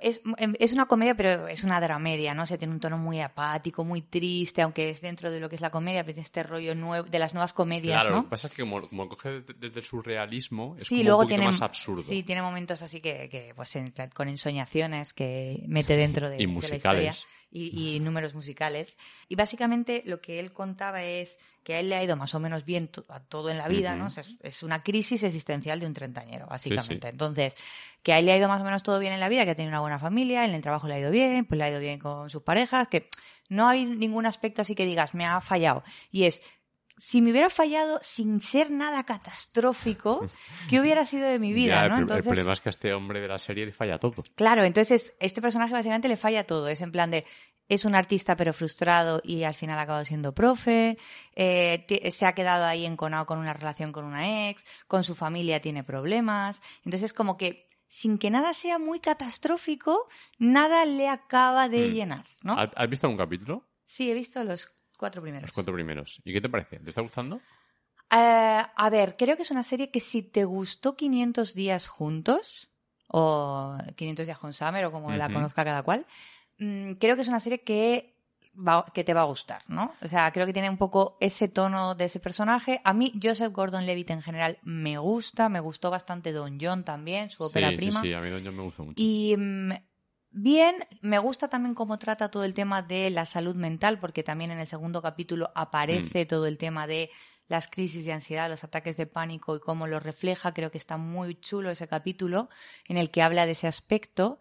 es, 0.02 0.20
es 0.58 0.73
una 0.73 0.87
comedia, 0.87 1.14
pero 1.14 1.49
es 1.49 1.64
una 1.64 1.81
dramedia, 1.81 2.35
¿no? 2.35 2.43
O 2.44 2.46
sea, 2.46 2.58
tiene 2.58 2.75
un 2.75 2.81
tono 2.81 2.99
muy 2.99 3.20
apático, 3.20 3.85
muy 3.85 4.02
triste, 4.02 4.62
aunque 4.62 4.91
es 4.91 5.00
dentro 5.00 5.31
de 5.31 5.41
lo 5.41 5.49
que 5.49 5.55
es 5.56 5.61
la 5.61 5.70
comedia, 5.70 6.02
pero 6.05 6.14
tiene 6.14 6.25
este 6.25 6.43
rollo 6.43 6.75
nuevo, 6.75 7.08
de 7.08 7.19
las 7.19 7.35
nuevas 7.35 7.52
comedias, 7.52 8.02
Claro, 8.02 8.17
lo 8.17 8.23
que 8.25 8.31
pasa 8.31 8.46
es 8.49 8.55
que 8.55 8.62
como, 8.62 8.88
como 8.88 9.08
coge 9.08 9.41
desde, 9.58 9.81
el 9.81 9.85
surrealismo, 9.85 10.76
es 10.79 10.85
Sí, 10.87 10.96
como 10.96 11.05
luego 11.05 11.19
un 11.20 11.25
poquito 11.25 11.37
tiene 11.41 11.50
más 11.52 11.62
absurdo. 11.62 12.02
Sí, 12.02 12.23
tiene 12.23 12.43
momentos 12.43 12.82
así 12.82 13.00
que, 13.00 13.29
que, 13.29 13.52
pues 13.55 13.75
en- 13.76 13.93
con 14.14 14.29
ensoñaciones 14.29 15.12
que 15.12 15.62
mete 15.67 15.96
dentro 15.96 16.29
de, 16.29 16.37
Y 16.37 16.41
de 16.41 16.46
la 16.46 16.52
musicales. 16.52 17.14
historia 17.14 17.14
y, 17.55 17.97
y 17.97 18.01
números 18.01 18.35
musicales. 18.35 18.97
Y 19.29 19.37
básicamente 19.37 20.03
lo 20.05 20.21
que 20.21 20.41
él 20.41 20.53
contaba 20.53 21.05
es 21.05 21.39
que 21.62 21.75
a 21.75 21.81
él 21.81 21.89
le 21.89 21.97
ha 21.97 22.05
ido 22.05 22.17
más 22.17 22.35
o 22.35 22.41
menos 22.41 22.65
bien 22.65 22.91
a 23.09 23.21
todo 23.21 23.49
en 23.49 23.56
la 23.56 23.69
vida. 23.69 23.95
¿no? 23.95 24.06
O 24.06 24.11
sea, 24.11 24.25
es, 24.43 24.62
una 24.62 24.83
crisis 24.83 25.23
existencial 25.23 25.81
de 25.81 25.87
un 25.87 25.95
treintañero, 25.95 26.47
básicamente. 26.47 27.09
sí. 27.09 27.11
Entonces, 27.11 27.56
que 28.03 28.12
a 28.12 28.19
él 28.19 28.27
le 28.27 28.33
ha 28.33 28.37
ido 28.37 28.49
más 28.49 28.61
o 28.61 28.65
menos 28.65 28.83
todo 28.83 28.99
bien 28.99 29.12
en 29.12 29.21
la 29.21 29.29
vida, 29.29 29.45
que 29.45 29.53
ha 29.53 29.55
tenido 29.55 29.71
una 29.71 29.81
buena 29.81 29.99
familia, 29.99 30.45
en 30.45 30.55
el 30.55 30.61
trabajo 30.61 30.89
le 30.89 30.95
ha 30.95 30.99
ido 30.99 31.11
bien, 31.11 31.47
pues 31.47 31.56
le 31.56 31.65
ha 31.65 31.71
ido 31.71 31.81
bien 31.81 31.99
con 31.99 32.29
sus 32.29 32.43
parejas, 32.43 32.89
que 32.89 33.09
no 33.49 33.69
hay 33.69 33.87
ningún 33.87 34.27
aspecto 34.27 34.62
así 34.62 34.75
que 34.75 34.85
digas, 34.85 35.15
me 35.15 35.25
ha 35.25 35.41
fallado. 35.41 35.85
Y 36.11 36.25
es, 36.25 36.43
si 36.96 37.20
me 37.23 37.31
hubiera 37.32 37.50
fallado 37.50 37.99
sin 38.02 38.41
ser 38.41 38.70
nada 38.70 39.05
catastrófico, 39.05 40.26
¿qué 40.69 40.81
hubiera 40.81 41.05
sido 41.05 41.26
de 41.29 41.38
mi 41.38 41.52
vida, 41.52 41.82
Ya, 41.82 41.88
no? 41.88 41.99
el, 41.99 42.06
pro- 42.06 42.17
el 42.17 42.23
Entonces, 42.23 42.25
problema 42.26 42.52
es 42.52 42.61
que 42.61 42.69
a 42.69 42.70
este 42.70 42.94
hombre 42.94 43.20
de 43.20 43.29
la 43.29 43.38
serie 43.38 43.67
le 43.67 43.73
falla 43.73 43.99
todo. 43.99 44.23
claro, 44.35 44.64
entonces 44.64 45.14
este 45.20 45.41
personaje 45.43 45.73
básicamente 45.73 46.08
le 46.08 46.17
falla 46.17 46.44
todo. 46.46 46.69
Es 46.69 46.81
en 46.81 46.93
plan 46.93 47.11
de, 47.11 47.25
es 47.69 47.85
un 47.85 47.94
artista 47.94 48.37
pero 48.37 48.52
frustrado 48.52 49.20
y 49.25 49.44
al 49.44 49.55
final 49.55 49.79
ha 49.79 49.82
acabado 49.82 50.05
siendo 50.05 50.35
profe, 50.35 50.99
eh, 51.35 52.11
se 52.11 52.26
ha 52.26 52.35
quedado 52.35 52.64
ahí 52.64 52.85
enconado 52.87 53.26
con 53.26 53.38
una 53.38 53.55
relación 53.55 53.91
con 53.93 54.05
una 54.05 54.49
ex, 54.49 54.64
con 54.87 55.02
su 55.05 55.14
familia 55.14 55.61
tiene 55.61 55.82
problemas. 55.85 56.61
Entonces 56.85 57.05
es 57.05 57.12
como 57.12 57.37
que, 57.37 57.69
sin 57.89 58.19
que 58.19 58.31
nada 58.31 58.53
sea 58.55 58.79
muy 58.79 59.01
catastrófico, 59.01 60.08
nada 60.39 60.84
le 60.84 61.08
acaba 61.08 61.69
de 61.69 61.89
Mm. 61.89 61.93
llenar, 61.93 62.24
¿no? 62.43 62.55
¿Has, 62.58 62.70
has 62.77 62.89
visto 62.91 63.06
algún 63.06 63.19
capítulo? 63.19 63.65
Sí, 63.86 64.10
he 64.10 64.15
visto 64.15 64.43
los 64.44 64.67
cuatro 65.05 65.20
primeros. 65.20 65.43
Los 65.49 65.53
cuatro 65.53 65.75
primeros. 65.75 66.20
¿Y 66.25 66.32
qué 66.32 66.41
te 66.41 66.49
parece? 66.49 66.79
¿Te 66.81 66.89
está 66.89 67.03
gustando? 67.03 67.41
Eh, 68.11 68.63
a 68.77 68.91
ver, 68.91 69.17
creo 69.17 69.37
que 69.37 69.43
es 69.43 69.51
una 69.51 69.63
serie 69.63 69.91
que 69.91 70.01
si 70.01 70.23
te 70.23 70.44
gustó 70.44 70.96
500 70.96 71.55
días 71.55 71.87
juntos, 71.89 72.70
o 73.08 73.77
500 73.96 74.27
días 74.27 74.39
con 74.39 74.53
Summer, 74.53 74.84
o 74.87 74.93
como 74.93 75.11
la 75.13 75.27
conozca 75.34 75.65
cada 75.65 75.82
cual, 75.82 76.06
mm, 76.58 76.93
creo 76.94 77.17
que 77.17 77.23
es 77.23 77.29
una 77.29 77.41
serie 77.41 77.63
que, 77.63 78.17
va- 78.56 78.87
que 78.94 79.05
te 79.05 79.13
va 79.15 79.23
a 79.23 79.25
gustar, 79.25 79.63
¿no? 79.69 79.93
O 80.01 80.08
sea, 80.08 80.31
creo 80.32 80.46
que 80.46 80.53
tiene 80.53 80.70
un 80.70 80.79
poco 80.79 81.17
ese 81.20 81.49
tono 81.49 81.94
de 81.94 82.05
ese 82.05 82.20
personaje. 82.20 82.81
A 82.84 82.93
mí, 82.94 83.13
Joseph 83.23 83.53
Gordon-Levitt 83.53 84.11
en 84.11 84.23
general 84.23 84.58
me 84.63 84.96
gusta, 84.99 85.49
me 85.49 85.61
gustó 85.61 85.91
bastante 85.91 86.32
Don 86.32 86.58
John 86.61 86.84
también, 86.84 87.31
su 87.31 87.43
ópera 87.44 87.70
sí, 87.70 87.77
prima. 87.77 88.01
sí, 88.01 88.08
sí, 88.08 88.15
a 88.15 88.20
mí 88.20 88.31
Don 88.31 88.44
John 88.44 88.56
me 88.56 88.63
gusta 88.63 88.82
mucho. 88.82 88.94
Y 89.03 89.34
mm, 89.37 89.73
bien, 90.34 90.76
me 91.00 91.19
gusta 91.19 91.48
también 91.48 91.74
cómo 91.74 91.98
trata 91.98 92.31
todo 92.31 92.44
el 92.44 92.53
tema 92.55 92.82
de 92.82 93.08
la 93.10 93.24
salud 93.24 93.56
mental, 93.56 93.98
porque 93.98 94.22
también 94.22 94.50
en 94.50 94.58
el 94.58 94.67
segundo 94.67 95.00
capítulo 95.00 95.46
Mm. 95.46 95.58
aparece 95.58 96.26
todo 96.26 96.46
el 96.46 96.58
tema 96.58 96.86
de 96.86 97.10
las 97.48 97.69
crisis 97.69 98.05
de 98.05 98.12
ansiedad, 98.12 98.48
los 98.48 98.64
ataques 98.64 98.96
de 98.96 99.06
pánico 99.06 99.55
y 99.56 99.60
cómo 99.60 99.86
lo 99.86 100.00
refleja. 100.00 100.53
Creo 100.55 100.70
que 100.70 100.79
está 100.79 100.96
muy 100.96 101.34
chulo 101.41 101.70
ese 101.70 101.86
capítulo 101.88 102.48
en 102.88 102.96
el 102.96 103.10
que 103.10 103.22
habla 103.22 103.46
de 103.46 103.53
ese 103.53 103.67
aspecto. 103.67 104.38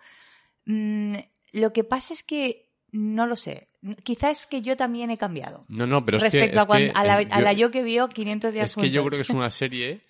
Mm, 0.66 1.16
lo 1.52 1.74
que 1.74 1.84
pasa 1.84 2.14
es 2.14 2.24
que 2.24 2.70
no 2.92 3.26
lo 3.26 3.36
sé. 3.36 3.70
Quizás 4.04 4.42
es 4.42 4.48
que 4.48 4.62
yo 4.62 4.78
también 4.78 5.10
he 5.12 5.18
cambiado. 5.18 5.66
No, 5.68 5.86
no, 5.86 6.06
pero 6.06 6.18
es 6.18 6.24
que... 6.24 6.30
respecto 6.40 6.60
a, 6.62 6.80
es 6.80 6.92
que, 6.92 6.98
a, 6.98 7.04
la, 7.04 7.16
a 7.18 7.42
la 7.42 7.54
yo 7.54 7.72
que 7.72 7.84
vio 7.84 8.08
500 8.08 8.54
días 8.54 8.70
Es 8.70 8.76
que 8.76 8.90
yo 8.92 9.02
juntos. 9.02 9.18
creo 9.18 9.26
que 9.26 9.32
es 9.32 9.38
una 9.38 9.50
serie 9.50 10.02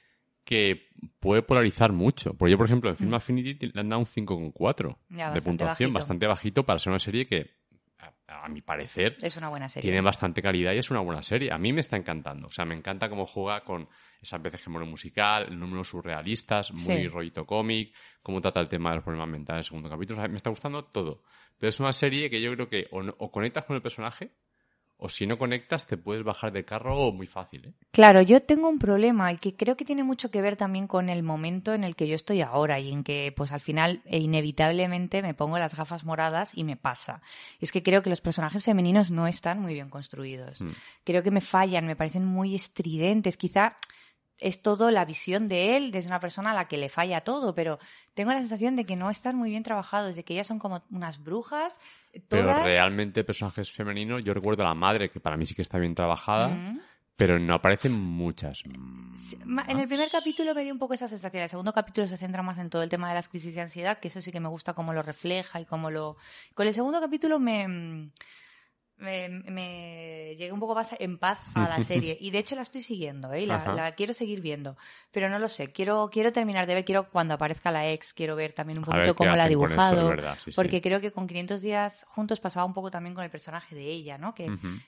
que 0.44 0.90
puede 1.20 1.42
polarizar 1.42 1.92
mucho. 1.92 2.34
Porque 2.34 2.52
yo, 2.52 2.58
por 2.58 2.66
ejemplo, 2.68 2.90
en 2.90 2.98
Film 2.98 3.14
Affinity 3.14 3.72
le 3.74 3.80
han 3.82 3.90
dado 3.90 4.00
un 4.02 4.06
5,4 4.06 4.98
Ya, 5.10 5.32
de 5.32 5.42
puntuación, 5.42 5.90
bajito. 5.90 6.00
bastante 6.00 6.28
bajito 6.28 6.64
para 6.66 6.80
ser 6.80 6.92
una 6.92 7.00
serie 7.00 7.26
que, 7.26 7.52
a, 8.00 8.46
a 8.46 8.50
mi 8.50 8.62
parecer, 8.62 9.18
Es 9.22 9.38
una 9.38 9.50
buena 9.50 9.70
serie. 9.70 9.90
tiene 9.90 10.02
bastante 10.04 10.42
calidad 10.42 10.74
y 10.74 10.78
es 10.80 10.92
una 10.92 11.00
buena 11.00 11.24
serie. 11.24 11.52
A 11.52 11.58
mí 11.58 11.72
me 11.72 11.80
está 11.82 11.96
encantando. 11.98 12.48
O 12.48 12.52
sea, 12.52 12.66
me 12.66 12.76
encanta 12.76 13.10
cómo 13.10 13.26
juega 13.26 13.62
con 13.64 13.88
esas 14.22 14.42
veces 14.42 14.62
que 14.62 14.70
mono 14.70 14.86
musical, 14.86 15.48
el 15.50 15.60
número 15.60 15.84
surrealistas, 15.84 16.72
muy 16.74 17.04
Sí. 17.04 17.08
rollito 17.08 17.46
cómic, 17.46 17.94
cómo 18.22 18.42
trata 18.42 18.60
el 18.60 18.68
tema 18.68 18.90
de 18.90 18.96
los 18.98 19.04
problemas 19.06 19.30
mentales 19.30 19.58
en 19.58 19.60
el 19.60 19.66
segundo 19.66 19.90
capítulo. 19.90 20.20
O 20.20 20.22
sea, 20.22 20.30
me 20.30 20.38
está 20.38 20.50
gustando 20.50 20.84
todo. 20.86 21.24
Pero 21.58 21.70
es 21.70 21.80
una 21.80 21.94
serie 21.94 22.30
que 22.30 22.42
yo 22.42 22.52
creo 22.54 22.68
que 22.68 22.88
o, 22.92 23.02
no- 23.04 23.16
o 23.20 23.32
conectas 23.32 23.64
con 23.66 23.76
el 23.78 23.82
personaje 23.82 24.32
o 24.98 25.10
si 25.10 25.28
no 25.28 25.38
conectas 25.38 25.86
te 25.86 25.98
puedes 25.98 26.24
bajar 26.24 26.52
de 26.52 26.64
carro 26.66 27.12
muy 27.12 27.28
fácil, 27.28 27.66
¿eh? 27.66 27.74
Claro, 27.92 28.22
yo 28.22 28.42
tengo 28.42 28.70
un 28.70 28.80
problema 28.80 29.32
y 29.32 29.38
que 29.38 29.56
creo 29.56 29.76
que 29.76 29.86
tiene 29.86 30.04
mucho 30.04 30.32
que 30.32 30.42
ver 30.42 30.56
también 30.56 30.88
con 30.88 31.10
el 31.10 31.24
momento 31.24 31.74
en 31.74 31.84
el 31.84 31.96
que 31.96 32.08
yo 32.08 32.16
estoy 32.16 32.42
ahora 32.42 32.80
y 32.80 32.92
en 32.92 33.04
que 33.04 33.34
pues 33.36 33.52
al 33.52 33.60
final 33.60 34.02
e 34.06 34.20
inevitablemente 34.20 35.22
me 35.22 35.34
pongo 35.34 35.60
las 35.60 35.76
gafas 35.76 36.06
moradas 36.06 36.58
y 36.58 36.64
me 36.64 36.78
pasa. 36.78 37.22
Es 37.60 37.72
que 37.72 37.84
creo 37.84 38.02
que 38.02 38.10
los 38.10 38.22
personajes 38.22 38.64
femeninos 38.64 39.12
no 39.12 39.28
están 39.28 39.60
muy 39.60 39.74
bien 39.74 39.90
construidos. 39.90 40.62
Mm. 40.62 40.70
Creo 41.04 41.24
que 41.24 41.32
me 41.32 41.42
fallan, 41.42 41.86
me 41.86 41.96
parecen 41.96 42.26
muy 42.26 42.56
estridentes. 42.56 43.38
Quizá 43.38 43.76
es 44.40 44.62
todo 44.62 44.92
la 44.92 45.06
visión 45.06 45.48
de 45.48 45.78
él, 45.78 45.92
desde 45.92 46.08
una 46.10 46.20
persona 46.20 46.52
a 46.52 46.54
la 46.54 46.66
que 46.66 46.78
le 46.78 46.90
falla 46.90 47.22
todo, 47.22 47.54
pero 47.56 47.80
tengo 48.14 48.32
la 48.32 48.40
sensación 48.40 48.76
de 48.76 48.86
que 48.86 48.96
no 48.96 49.10
están 49.10 49.36
muy 49.36 49.50
bien 49.50 49.64
trabajados, 49.64 50.16
de 50.16 50.24
que 50.24 50.34
ellas 50.34 50.48
son 50.48 50.60
como 50.60 50.84
unas 50.92 51.24
brujas, 51.24 51.80
Pero 52.28 52.44
todas... 52.44 52.64
realmente 52.64 53.24
personajes 53.24 53.72
femeninos, 53.72 54.24
yo 54.24 54.34
recuerdo 54.34 54.64
a 54.64 54.68
la 54.68 54.74
madre, 54.76 55.10
que 55.10 55.20
para 55.20 55.38
mí 55.38 55.46
sí 55.46 55.56
que 55.56 55.62
está 55.62 55.80
bien 55.80 55.96
trabajada, 55.96 56.50
Mm. 56.50 56.80
pero 57.16 57.40
no 57.40 57.54
aparecen 57.54 57.94
muchas. 57.94 58.64
En 58.66 59.80
el 59.80 59.88
primer 59.88 60.10
capítulo 60.10 60.54
me 60.54 60.64
dio 60.64 60.74
un 60.74 60.80
poco 60.80 60.94
esa 60.96 61.08
sensación. 61.08 61.44
El 61.44 61.50
segundo 61.50 61.72
capítulo 61.72 62.08
se 62.08 62.18
centra 62.18 62.42
más 62.42 62.58
en 62.58 62.70
todo 62.70 62.84
el 62.84 62.90
tema 62.90 63.08
de 63.10 63.16
las 63.16 63.30
crisis 63.30 63.56
de 63.56 63.62
ansiedad, 63.62 64.00
que 64.00 64.08
eso 64.10 64.20
sí 64.20 64.32
que 64.32 64.40
me 64.40 64.50
gusta 64.50 64.74
cómo 64.74 64.94
lo 64.94 65.04
refleja 65.04 65.62
y 65.62 65.66
cómo 65.66 65.90
lo... 65.92 66.18
Con 66.56 66.68
el 66.68 66.74
segundo 66.74 67.00
capítulo 67.00 67.40
me... 67.40 68.10
Me, 68.98 69.28
me 69.28 70.36
llegué 70.38 70.52
un 70.52 70.60
poco 70.60 70.76
más 70.76 70.96
en 71.00 71.18
paz 71.18 71.40
a 71.56 71.68
la 71.68 71.82
serie 71.82 72.18
y 72.22 72.32
de 72.32 72.40
hecho 72.40 72.56
la 72.56 72.62
estoy 72.62 72.82
siguiendo 72.84 73.34
¿eh? 73.34 73.42
y 73.42 73.46
la, 73.48 73.92
quiero 73.98 74.14
seguir 74.14 74.40
viendo 74.40 74.78
pero 75.12 75.30
no 75.30 75.40
lo 75.40 75.48
sé 75.50 75.68
quiero 75.74 76.10
quiero 76.12 76.32
terminar 76.32 76.68
de 76.68 76.76
ver 76.76 76.86
quiero 76.86 77.10
cuando 77.10 77.34
aparezca 77.34 77.72
la 77.72 77.90
ex 77.90 78.14
quiero 78.14 78.36
ver 78.36 78.54
también 78.54 78.78
un 78.80 78.86
poquito 78.86 79.16
cómo 79.16 79.36
la 79.36 79.46
ha 79.46 79.48
dibujado 79.50 80.02
es 80.02 80.08
verdad, 80.16 80.38
sí, 80.44 80.52
sí. 80.52 80.56
porque 80.56 80.80
creo 80.82 81.02
que 81.02 81.12
con 81.12 81.28
500 81.28 81.62
días 81.62 82.06
juntos 82.10 82.40
pasaba 82.40 82.66
un 82.66 82.74
poco 82.74 82.92
también 82.92 83.14
con 83.16 83.24
el 83.24 83.32
personaje 83.32 83.76
de 83.76 83.84
ella 83.88 84.18
no 84.18 84.34
que 84.36 84.48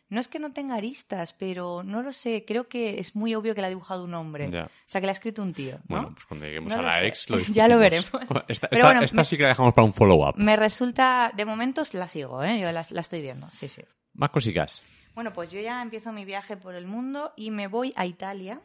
no 0.10 0.20
es 0.20 0.28
que 0.28 0.40
no 0.40 0.54
tenga 0.54 0.76
aristas 0.76 1.34
pero 1.34 1.84
no 1.84 2.02
lo 2.04 2.12
sé 2.14 2.46
creo 2.46 2.68
que 2.68 3.00
es 3.00 3.16
muy 3.16 3.34
obvio 3.36 3.56
que 3.56 3.62
la 3.62 3.68
ha 3.68 3.72
dibujado 3.72 4.04
un 4.04 4.14
hombre 4.14 4.50
Ya. 4.52 4.66
o 4.66 4.70
sea, 4.86 5.02
que 5.02 5.08
la 5.08 5.12
ha 5.12 5.14
escrito 5.14 5.42
un 5.42 5.54
tío, 5.54 5.76
¿no? 5.78 5.82
Bueno, 5.88 6.12
pues 6.14 6.26
cuando 6.28 6.46
lleguemos 6.46 6.72
No 6.74 6.80
a 6.80 6.84
la 6.84 7.00
sé. 7.00 7.08
ex 7.08 7.30
lo 7.30 7.40
Ya 7.54 7.68
lo 7.68 7.78
veremos. 7.80 8.10
Esta, 8.48 8.68
Pero 8.70 8.86
bueno, 8.86 9.02
esta 9.02 9.18
me- 9.18 9.26
sí 9.26 9.36
que 9.36 9.44
la 9.44 9.50
dejamos 9.50 9.74
para 9.74 9.86
un 9.86 9.94
follow-up. 9.94 10.36
Me 10.38 10.56
resulta, 10.56 11.32
de 11.36 11.46
momentos 11.46 11.94
la 11.94 12.08
sigo, 12.08 12.44
¿eh? 12.44 12.60
Yo 12.60 12.72
la, 12.72 12.86
la 12.90 13.02
estoy 13.02 13.22
viendo, 13.22 13.50
sí, 13.50 13.68
sí. 13.68 13.82
Más 14.16 14.30
cositas. 14.30 14.82
Bueno, 15.14 15.32
pues 15.32 15.52
yo 15.52 15.62
ya 15.62 15.82
empiezo 15.82 16.12
mi 16.12 16.26
viaje 16.26 16.58
por 16.58 16.76
el 16.76 16.88
mundo 16.88 17.34
y 17.38 17.52
me 17.52 17.68
voy 17.68 17.94
a 17.96 18.06
Italia 18.06 18.62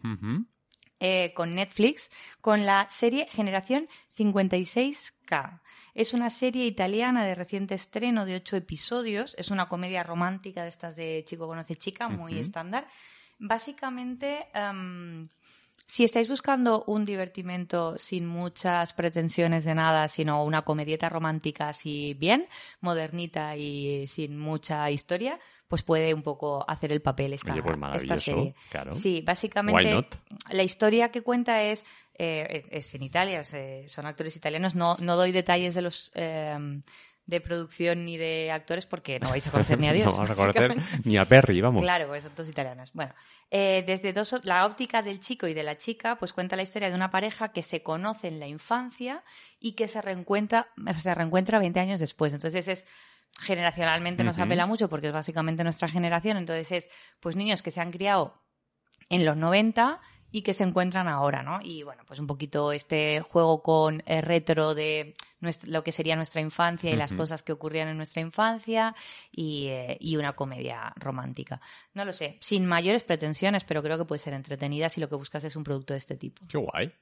eh, 0.98 1.32
con 1.34 1.54
Netflix 1.54 2.10
con 2.40 2.66
la 2.66 2.88
serie 2.90 3.26
Generación 3.30 3.88
56K. 4.16 5.60
Es 5.94 6.12
una 6.12 6.28
serie 6.30 6.66
italiana 6.66 7.24
de 7.24 7.34
reciente 7.34 7.74
estreno 7.74 8.26
de 8.26 8.36
ocho 8.36 8.56
episodios. 8.56 9.34
Es 9.38 9.50
una 9.50 9.68
comedia 9.68 10.02
romántica 10.02 10.62
de 10.64 10.68
estas 10.68 10.96
de 10.96 11.24
chico 11.24 11.46
conoce 11.46 11.76
chica, 11.76 12.08
muy 12.08 12.38
estándar. 12.38 12.86
Básicamente, 13.38 14.48
em, 14.52 15.28
si 15.86 16.04
estáis 16.04 16.28
buscando 16.28 16.84
un 16.86 17.04
divertimento 17.04 17.98
sin 17.98 18.26
muchas 18.26 18.92
pretensiones 18.92 19.64
de 19.64 19.74
nada, 19.74 20.08
sino 20.08 20.44
una 20.44 20.62
comedieta 20.62 21.08
romántica 21.08 21.68
así 21.68 22.14
bien, 22.14 22.46
modernita 22.80 23.56
y 23.56 24.06
sin 24.06 24.38
mucha 24.38 24.90
historia, 24.90 25.38
pues 25.68 25.82
puede 25.82 26.14
un 26.14 26.22
poco 26.22 26.64
hacer 26.68 26.92
el 26.92 27.00
papel 27.00 27.32
esta, 27.32 27.52
Oye, 27.52 27.62
pues 27.62 28.02
esta 28.02 28.16
serie. 28.16 28.54
claro. 28.70 28.92
Sí, 28.92 29.22
básicamente 29.24 30.06
la 30.50 30.62
historia 30.62 31.10
que 31.10 31.22
cuenta 31.22 31.62
es, 31.62 31.84
eh, 32.18 32.66
es 32.70 32.94
en 32.94 33.02
Italia, 33.02 33.40
es, 33.40 33.90
son 33.90 34.06
actores 34.06 34.34
italianos. 34.36 34.74
No, 34.74 34.96
no 35.00 35.16
doy 35.16 35.32
detalles 35.32 35.74
de 35.74 35.82
los 35.82 36.10
eh, 36.14 36.82
de 37.30 37.40
producción 37.40 38.04
ni 38.04 38.18
de 38.18 38.50
actores 38.50 38.84
porque 38.86 39.18
no 39.20 39.30
vais 39.30 39.46
a 39.46 39.50
conocer 39.50 39.78
ni 39.78 39.88
a 39.88 39.92
Dios. 39.94 40.06
no 40.06 40.12
vamos 40.12 40.30
a 40.30 40.34
conocer 40.34 40.76
ni 41.04 41.16
a 41.16 41.24
Perry, 41.24 41.60
vamos. 41.60 41.80
Claro, 41.82 42.08
pues 42.08 42.24
son 42.24 42.32
todos 42.34 42.48
italianos. 42.48 42.90
Bueno, 42.92 43.14
eh, 43.50 43.82
desde 43.86 44.12
dos, 44.12 44.34
la 44.44 44.66
óptica 44.66 45.00
del 45.02 45.20
chico 45.20 45.46
y 45.46 45.54
de 45.54 45.62
la 45.62 45.78
chica, 45.78 46.16
pues 46.16 46.32
cuenta 46.32 46.56
la 46.56 46.62
historia 46.62 46.90
de 46.90 46.94
una 46.94 47.10
pareja 47.10 47.52
que 47.52 47.62
se 47.62 47.82
conoce 47.82 48.28
en 48.28 48.40
la 48.40 48.46
infancia 48.46 49.22
y 49.58 49.72
que 49.72 49.88
se 49.88 50.02
reencuentra, 50.02 50.68
se 50.98 51.14
reencuentra 51.14 51.58
20 51.58 51.80
años 51.80 52.00
después. 52.00 52.34
Entonces 52.34 52.68
es 52.68 52.86
generacionalmente 53.40 54.24
nos 54.24 54.38
apela 54.38 54.66
mucho 54.66 54.88
porque 54.88 55.06
es 55.06 55.12
básicamente 55.12 55.64
nuestra 55.64 55.88
generación. 55.88 56.36
Entonces 56.36 56.72
es, 56.72 56.90
pues 57.20 57.36
niños 57.36 57.62
que 57.62 57.70
se 57.70 57.80
han 57.80 57.90
criado 57.90 58.42
en 59.08 59.24
los 59.24 59.36
90 59.36 60.00
y 60.32 60.42
que 60.42 60.54
se 60.54 60.64
encuentran 60.64 61.08
ahora, 61.08 61.42
¿no? 61.42 61.60
Y 61.62 61.82
bueno, 61.82 62.02
pues 62.06 62.20
un 62.20 62.26
poquito 62.26 62.72
este 62.72 63.20
juego 63.20 63.62
con 63.62 64.02
eh, 64.06 64.20
retro 64.20 64.74
de 64.74 65.14
lo 65.66 65.82
que 65.82 65.92
sería 65.92 66.16
nuestra 66.16 66.40
infancia 66.40 66.90
y 66.90 66.96
las 66.96 67.12
cosas 67.12 67.42
que 67.42 67.52
ocurrían 67.52 67.88
en 67.88 67.96
nuestra 67.96 68.20
infancia 68.20 68.94
y, 69.32 69.68
eh, 69.68 69.96
y 69.98 70.16
una 70.16 70.34
comedia 70.34 70.92
romántica. 70.96 71.60
No 71.94 72.04
lo 72.04 72.12
sé, 72.12 72.36
sin 72.40 72.66
mayores 72.66 73.02
pretensiones, 73.02 73.64
pero 73.64 73.82
creo 73.82 73.98
que 73.98 74.04
puede 74.04 74.20
ser 74.20 74.34
entretenida 74.34 74.88
si 74.88 75.00
lo 75.00 75.08
que 75.08 75.16
buscas 75.16 75.44
es 75.44 75.56
un 75.56 75.64
producto 75.64 75.94
de 75.94 75.98
este 75.98 76.16
tipo. 76.16 76.44
Qué 76.46 76.58
guay. 76.58 76.92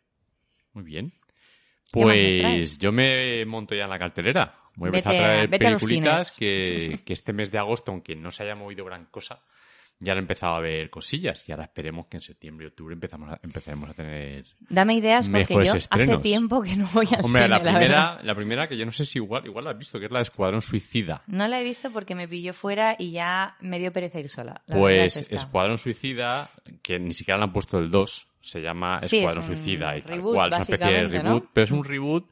Muy 0.72 0.84
bien. 0.84 1.12
¿Qué 1.92 2.04
más 2.04 2.16
nos 2.16 2.42
Pues 2.42 2.78
yo 2.78 2.92
me 2.92 3.44
monto 3.44 3.74
ya 3.74 3.84
en 3.84 3.90
la 3.90 3.98
cartelera. 3.98 4.54
Voy 4.76 4.86
a 4.86 4.90
empezar 4.90 5.14
a 5.14 5.18
traer 5.18 5.50
peliculitas 5.50 6.36
que 6.38 7.00
este 7.08 7.32
mes 7.32 7.50
de 7.50 7.58
agosto, 7.58 7.90
aunque 7.90 8.14
no 8.14 8.30
se 8.30 8.44
haya 8.44 8.54
movido 8.54 8.84
gran 8.84 9.06
cosa, 9.06 9.42
ya 10.00 10.12
han 10.12 10.18
empezado 10.18 10.54
a 10.54 10.60
ver 10.60 10.90
cosillas. 10.90 11.48
Y 11.48 11.52
ahora 11.52 11.64
esperemos 11.64 12.06
que 12.06 12.18
en 12.18 12.22
septiembre 12.22 12.66
y 12.66 12.68
octubre 12.68 12.94
empezamos 12.94 13.30
a, 13.30 13.38
empezaremos 13.42 13.90
a 13.90 13.94
tener... 13.94 14.44
Dame 14.68 14.94
ideas 14.94 15.28
porque 15.28 15.54
yo 15.54 15.60
hace 15.60 15.78
estrenos. 15.78 16.22
tiempo 16.22 16.62
que 16.62 16.76
no 16.76 16.88
voy 16.92 17.06
al 17.12 17.24
Hombre, 17.24 17.42
cine, 17.44 17.48
la 17.48 17.62
primera, 17.62 18.22
la 18.22 18.34
primera 18.34 18.68
que 18.68 18.76
yo 18.76 18.84
no 18.84 18.92
sé 18.92 19.04
si 19.04 19.18
igual, 19.18 19.46
igual 19.46 19.64
la 19.64 19.72
has 19.72 19.78
visto, 19.78 19.98
que 19.98 20.06
es 20.06 20.12
la 20.12 20.18
de 20.18 20.22
Escuadrón 20.22 20.62
Suicida. 20.62 21.22
No 21.26 21.48
la 21.48 21.60
he 21.60 21.64
visto 21.64 21.90
porque 21.90 22.14
me 22.14 22.28
pilló 22.28 22.52
fuera 22.52 22.96
y 22.98 23.10
ya 23.10 23.56
me 23.60 23.78
dio 23.78 23.92
pereza 23.92 24.20
ir 24.20 24.28
sola. 24.28 24.62
La 24.66 24.76
verdad 24.76 25.04
es 25.04 25.14
Pues. 25.14 25.32
Escuadrón 25.32 25.78
Suicida, 25.78 26.48
que 26.82 26.98
ni 26.98 27.12
siquiera 27.12 27.38
le 27.38 27.44
han 27.44 27.52
puesto 27.52 27.78
el 27.78 27.90
2, 27.90 28.28
se 28.40 28.60
llama 28.60 29.00
Sí, 29.00 29.06
es 29.06 29.12
Escuadrón 29.14 29.44
Suicida 29.44 29.96
y 29.96 30.02
tal 30.02 30.16
reboot, 30.16 30.34
cual, 30.34 30.48
es 30.50 30.54
una 30.54 30.62
especie 30.62 30.92
de 30.92 31.08
reboot, 31.08 31.24
¿no? 31.24 31.50
pero 31.52 31.64
es 31.64 31.70
un 31.70 31.84
reboot 31.84 32.30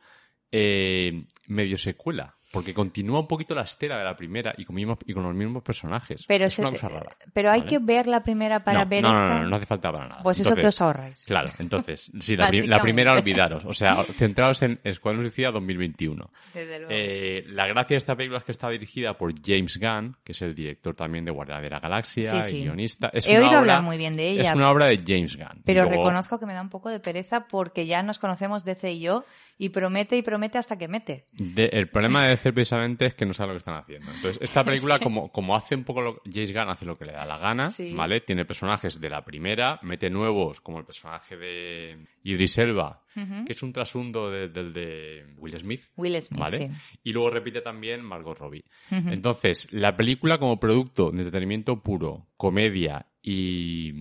eh, 0.53 1.25
medio 1.49 1.77
secuela, 1.79 2.35
porque 2.57 2.75
continúa 2.75 3.21
un 3.21 3.29
poquito 3.29 3.55
la 3.55 3.63
estela 3.63 3.99
de 3.99 4.05
la 4.05 4.17
primera 4.17 4.55
y 4.59 4.65
con, 4.65 4.75
mismos- 4.77 4.99
y 5.07 5.13
con 5.13 5.23
los 5.23 5.35
mismos 5.35 5.63
personajes. 5.63 6.25
Pero, 6.27 6.47
es 6.47 6.59
una 6.59 6.71
cosa 6.71 6.89
rara. 6.89 7.17
pero 7.33 7.51
hay 7.51 7.61
¿vale? 7.61 7.71
que 7.71 7.79
ver 7.79 8.07
la 8.07 8.23
primera 8.23 8.61
para 8.65 8.85
no, 8.85 8.91
ver 8.91 9.03
no, 9.03 9.11
no, 9.11 9.15
esta. 9.25 9.35
no, 9.37 9.43
no, 9.45 9.49
no 9.51 9.57
hace 9.57 9.67
falta 9.67 9.93
para 9.93 10.09
nada. 10.09 10.23
Pues 10.23 10.41
eso 10.41 10.55
que 10.55 10.67
os 10.67 10.81
ahorráis. 10.81 11.25
Claro, 11.27 11.49
entonces, 11.59 12.11
sí, 12.21 12.37
la, 12.37 12.49
primera 12.81 13.13
olvidaros, 13.13 13.65
o 13.65 13.73
sea, 13.73 14.03
centrados 14.05 14.63
en 14.63 14.81
Escuadrón 14.85 15.23
Suicida 15.23 15.51
2021. 15.51 16.31
Desde 16.55 16.79
luego. 16.79 16.93
Eh, 16.95 17.45
la 17.49 17.67
gracia 17.67 17.95
de 17.95 17.99
esta 17.99 18.17
película 18.17 18.39
es 18.39 18.45
que 18.45 18.53
está 18.53 18.69
dirigida 18.71 19.15
por 19.17 19.33
James 19.45 19.79
Gunn, 19.79 20.17
que 20.25 20.33
es 20.33 20.43
el 20.43 20.55
director 20.55 20.95
también 20.95 21.25
de 21.25 21.31
Guardia 21.31 21.61
de 21.61 21.71
la 21.71 21.79
Galaxia, 21.81 22.41
Sí, 22.43 22.57
y 22.57 22.63
guionista. 22.65 23.11
Es 23.13 23.27
He 23.29 23.33
una 23.33 23.39
oído 23.41 23.49
obra- 23.51 23.59
hablar 23.59 23.83
muy 23.83 23.97
bien 23.99 24.17
de 24.17 24.29
ella. 24.31 24.43
Es 24.51 24.55
una 24.55 24.71
obra 24.71 24.87
de 24.87 24.99
James 25.07 25.37
Gunn. 25.37 25.63
Pero 25.65 25.83
luego- 25.85 26.03
reconozco 26.03 26.39
que 26.41 26.47
me 26.47 26.55
da 26.55 26.63
un 26.63 26.71
poco 26.71 26.89
de 26.91 27.01
pereza 27.01 27.47
porque 27.47 27.87
ya 27.87 28.03
nos 28.03 28.19
conocemos 28.19 28.65
DC 28.65 28.93
y 28.93 29.01
yo 29.01 29.25
y 29.59 29.71
promete 29.71 30.17
y 30.17 30.23
promete 30.23 30.59
hasta 30.59 30.77
que 30.77 30.87
mete. 30.89 31.25
de- 31.33 31.71
el 31.73 31.89
problema 31.89 32.23
de 32.25 32.31
DC 32.31 32.53
precisamente 32.53 33.07
es 33.07 33.15
que 33.15 33.25
no 33.27 33.33
sabe 33.33 33.49
lo 33.49 33.55
que 33.55 33.59
están 33.59 33.77
haciendo. 33.77 34.11
Entonces, 34.13 34.39
esta 34.43 34.63
película, 34.91 34.99
como, 34.99 35.31
como 35.33 35.57
hace 35.57 35.75
un 35.75 35.85
poco 35.85 36.03
lo 36.03 36.21
James 36.31 36.53
Gunn 36.53 36.69
hace 36.69 36.85
lo 36.85 36.99
que 36.99 37.07
le 37.07 37.13
da 37.13 37.25
la 37.25 37.39
gana, 37.39 37.71
Sí. 37.71 37.93
¿vale? 37.95 38.21
Tiene 38.21 38.45
personajes 38.45 39.01
de 39.01 39.09
la 39.11 39.25
primera, 39.25 39.79
mete 39.83 40.11
nuevos, 40.11 40.61
como 40.61 40.79
el 40.79 40.85
personaje 40.85 41.37
de 41.37 42.07
Idris 42.23 42.59
Elba, 42.59 43.03
que 43.15 43.53
es 43.53 43.63
un 43.63 43.73
trasundo 43.73 44.31
de- 44.31 44.49
del 44.49 44.73
de 44.75 45.25
Will 45.39 45.59
Smith. 45.59 45.83
Will 45.97 46.21
Smith, 46.21 46.39
¿Vale? 46.41 46.59
sí. 46.59 46.69
Y 47.05 47.13
luego 47.13 47.31
repite 47.31 47.63
también 47.63 48.03
Margot 48.03 48.39
Robbie. 48.39 48.65
Entonces, 48.91 49.73
la 49.73 49.97
película 49.97 50.39
como 50.39 50.61
producto 50.61 51.11
de 51.11 51.19
entretenimiento 51.19 51.83
puro, 51.83 52.27
comedia 52.37 53.07
y 53.23 53.93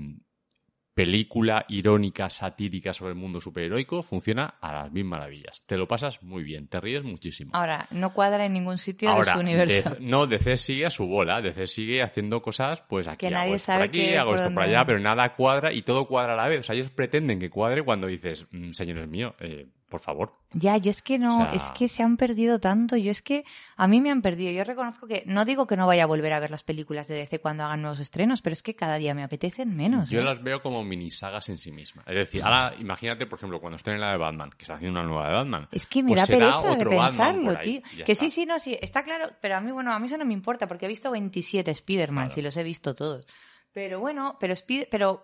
película 0.95 1.65
irónica, 1.67 2.29
satírica 2.29 2.93
sobre 2.93 3.11
el 3.11 3.17
mundo 3.19 3.41
superheroico, 3.41 4.01
funciona 4.01 4.55
a 4.61 4.73
las 4.73 4.91
mil 4.93 5.03
maravillas. 5.03 5.61
Te 5.67 5.77
lo 5.77 5.89
pasas 5.89 6.23
muy 6.23 6.41
bien, 6.41 6.67
te 6.67 6.79
ríes 6.79 7.03
muchísimo. 7.03 7.51
Ahora, 7.53 7.87
no 7.91 8.13
cuadra 8.13 8.45
en 8.45 8.53
ningún 8.53 8.77
sitio 8.77 9.09
Ahora, 9.09 9.33
de 9.33 9.37
su 9.37 9.39
universo. 9.39 9.89
DC 9.89 10.01
no, 10.01 10.25
DC 10.25 10.55
sigue 10.55 10.85
a 10.85 10.89
su 10.89 11.05
bola, 11.05 11.41
DC 11.41 11.67
sigue 11.67 12.01
haciendo 12.01 12.41
cosas, 12.41 12.81
pues 12.87 13.07
aquí 13.09 13.27
Que 13.27 13.29
nadie 13.29 13.47
hago 13.47 13.55
esto 13.55 13.65
sabe 13.65 13.79
por 13.79 13.87
aquí, 13.89 14.13
hago 14.15 14.31
por 14.31 14.39
esto 14.39 14.53
por 14.53 14.63
allá, 14.63 14.85
pero 14.85 14.99
nada 14.99 15.29
cuadra 15.33 15.73
y 15.73 15.81
todo 15.81 16.07
cuadra 16.07 16.33
a 16.33 16.37
la 16.37 16.47
vez. 16.47 16.61
O 16.61 16.63
sea, 16.63 16.75
ellos 16.75 16.89
pretenden 16.91 17.39
que 17.39 17.49
cuadre 17.49 17.83
cuando 17.83 18.07
dices, 18.07 18.47
"Mm, 18.51 18.71
señores 18.71 19.09
míos, 19.09 19.33
eh, 19.41 19.67
por 19.89 19.99
favor. 20.01 20.33
Ya, 20.51 20.77
yo 20.77 20.89
es 20.89 21.01
que 21.01 21.19
no, 21.19 21.39
O 21.39 21.41
sea- 21.45 21.51
es 21.51 21.69
que 21.71 21.87
se 21.87 22.01
han 22.01 22.17
perdido 22.17 22.59
tanto. 22.59 22.95
Yo 22.97 23.11
es 23.11 23.21
que 23.21 23.43
a 23.77 23.87
mí 23.87 24.01
me 24.01 24.09
han 24.11 24.21
perdido. 24.21 24.51
Yo 24.51 24.63
reconozco 24.63 25.07
que 25.07 25.23
no 25.25 25.45
digo 25.45 25.67
que 25.67 25.77
no 25.77 25.85
vaya 25.85 26.03
a 26.03 26.07
volver 26.07 26.33
a 26.33 26.39
ver 26.39 26.49
las 26.51 26.63
películas 26.63 27.07
de 27.07 27.15
DC 27.15 27.39
cuando 27.39 27.63
hagan 27.63 27.81
nuevos 27.81 27.99
estrenos, 27.99 28.41
pero 28.41 28.53
es 28.53 28.63
que 28.63 28.75
cada 28.75 28.95
día 28.97 29.13
me 29.13 29.23
apetecen 29.23 29.75
menos. 29.75 30.09
Yo 30.09 30.21
¿eh? 30.21 30.23
las 30.23 30.41
veo 30.41 30.61
como 30.61 30.83
mini 30.83 31.11
sagas 31.11 31.49
en 31.49 31.57
sí 31.57 31.71
mismas. 31.71 32.05
Es 32.07 32.15
decir, 32.15 32.41
ahora 32.43 32.73
imagínate, 32.79 33.25
por 33.27 33.37
ejemplo, 33.37 33.59
cuando 33.61 33.77
estén 33.77 33.93
en 33.95 34.01
la 34.01 34.11
de 34.11 34.17
Batman, 34.17 34.49
que 34.51 34.63
está 34.63 34.75
haciendo 34.75 34.99
una 34.99 35.07
nueva 35.09 35.27
de 35.27 35.33
Batman. 35.35 35.67
Es 35.71 35.87
que 35.87 36.01
me 36.03 36.09
pues 36.09 36.21
da 36.21 36.27
pereza 36.27 36.75
de 36.75 36.85
pensarlo, 36.85 37.57
tío. 37.59 37.81
y 37.93 38.03
Que 38.03 38.11
está. 38.13 38.25
sí, 38.25 38.29
sí, 38.31 38.45
no, 38.45 38.57
sí, 38.59 38.77
está 38.81 39.03
claro, 39.03 39.29
pero 39.41 39.57
a 39.57 39.61
mí, 39.61 39.71
bueno, 39.71 39.93
a 39.93 39.99
mí 39.99 40.07
eso 40.07 40.17
no 40.17 40.25
me 40.25 40.33
importa 40.33 40.67
porque 40.67 40.85
he 40.85 40.89
visto 40.89 41.11
27 41.11 41.69
Spider-Man, 41.71 42.25
Claro. 42.25 42.35
si 42.35 42.41
los 42.41 42.57
he 42.57 42.63
visto 42.63 42.95
todos. 42.95 43.27
Pero 43.71 43.99
bueno, 43.99 44.37
pero 44.39 44.53
pero 44.89 45.21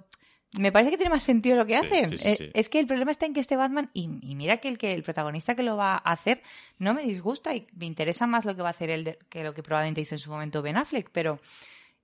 me 0.60 0.72
parece 0.72 0.92
que 0.92 0.98
tiene 0.98 1.10
más 1.12 1.24
sentido 1.24 1.56
lo 1.56 1.66
que 1.66 1.78
Sí, 1.80 1.86
hacen. 1.86 2.10
sí, 2.12 2.18
sí, 2.18 2.28
Eh, 2.30 2.36
sí. 2.38 2.50
Es 2.54 2.70
que 2.70 2.80
el 2.80 2.88
problema 2.88 3.12
está 3.12 3.26
en 3.26 3.34
que 3.34 3.40
este 3.40 3.56
Batman, 3.56 3.90
y, 3.94 4.10
y 4.22 4.36
mira 4.36 4.58
que 4.58 4.68
el, 4.68 4.78
que 4.78 4.94
el 4.94 5.04
protagonista 5.04 5.56
que 5.56 5.64
lo 5.64 5.78
va 5.78 5.94
a 5.94 5.98
hacer 6.12 6.42
no 6.78 6.94
me 6.94 7.04
disgusta 7.04 7.56
y 7.56 7.68
me 7.78 7.86
interesa 7.86 8.28
más 8.28 8.44
lo 8.46 8.56
que 8.56 8.62
va 8.62 8.68
a 8.70 8.72
hacer 8.72 8.90
él 8.90 9.04
de- 9.04 9.20
que 9.30 9.44
lo 9.44 9.54
que 9.54 9.64
probablemente 9.64 10.02
hizo 10.02 10.16
en 10.16 10.20
su 10.20 10.30
momento 10.30 10.62
Ben 10.62 10.78
Affleck, 10.78 11.10
pero 11.12 11.40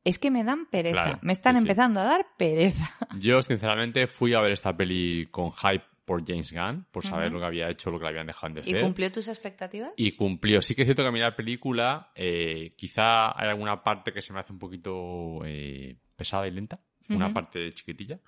es 0.04 0.20
que 0.20 0.32
me 0.32 0.44
dan 0.46 0.66
pereza. 0.68 0.94
Claro, 1.04 1.20
me 1.22 1.34
están 1.34 1.58
empezando 1.58 2.00
a 2.00 2.06
dar 2.06 2.26
pereza. 2.38 2.90
Yo, 3.20 3.42
sinceramente, 3.42 4.08
fui 4.08 4.34
a 4.34 4.40
ver 4.40 4.54
esta 4.54 4.76
peli 4.76 5.28
con 5.32 5.52
hype 5.52 5.84
por 6.06 6.26
James 6.26 6.54
Gunn, 6.54 6.86
por 6.90 7.04
saber 7.04 7.34
lo 7.34 7.40
que 7.42 7.46
había 7.48 7.70
hecho, 7.70 7.92
lo 7.92 7.98
que 8.00 8.04
le 8.06 8.10
habían 8.12 8.28
dejado 8.28 8.48
en 8.48 8.60
¿Y 8.66 8.72
DC. 8.72 8.80
cumplió 8.82 9.12
tus 9.12 9.28
expectativas? 9.28 9.92
Y 9.98 10.14
cumplió. 10.16 10.62
Sí 10.62 10.74
que 10.74 10.84
es 10.84 10.86
cierto 10.88 11.02
que 11.04 11.10
a 11.10 11.12
mí 11.12 11.20
la 11.20 11.36
película, 11.36 12.12
eh, 12.16 12.72
quizá 12.78 13.38
hay 13.38 13.50
alguna 13.50 13.84
parte 13.84 14.14
que 14.14 14.22
se 14.22 14.32
me 14.32 14.40
hace 14.40 14.54
un 14.54 14.60
poquito 14.60 15.42
eh, 15.44 15.98
pesada 16.16 16.48
y 16.48 16.52
lenta, 16.52 16.80
una 17.10 17.34
parte 17.34 17.72
chiquitilla, 17.74 18.20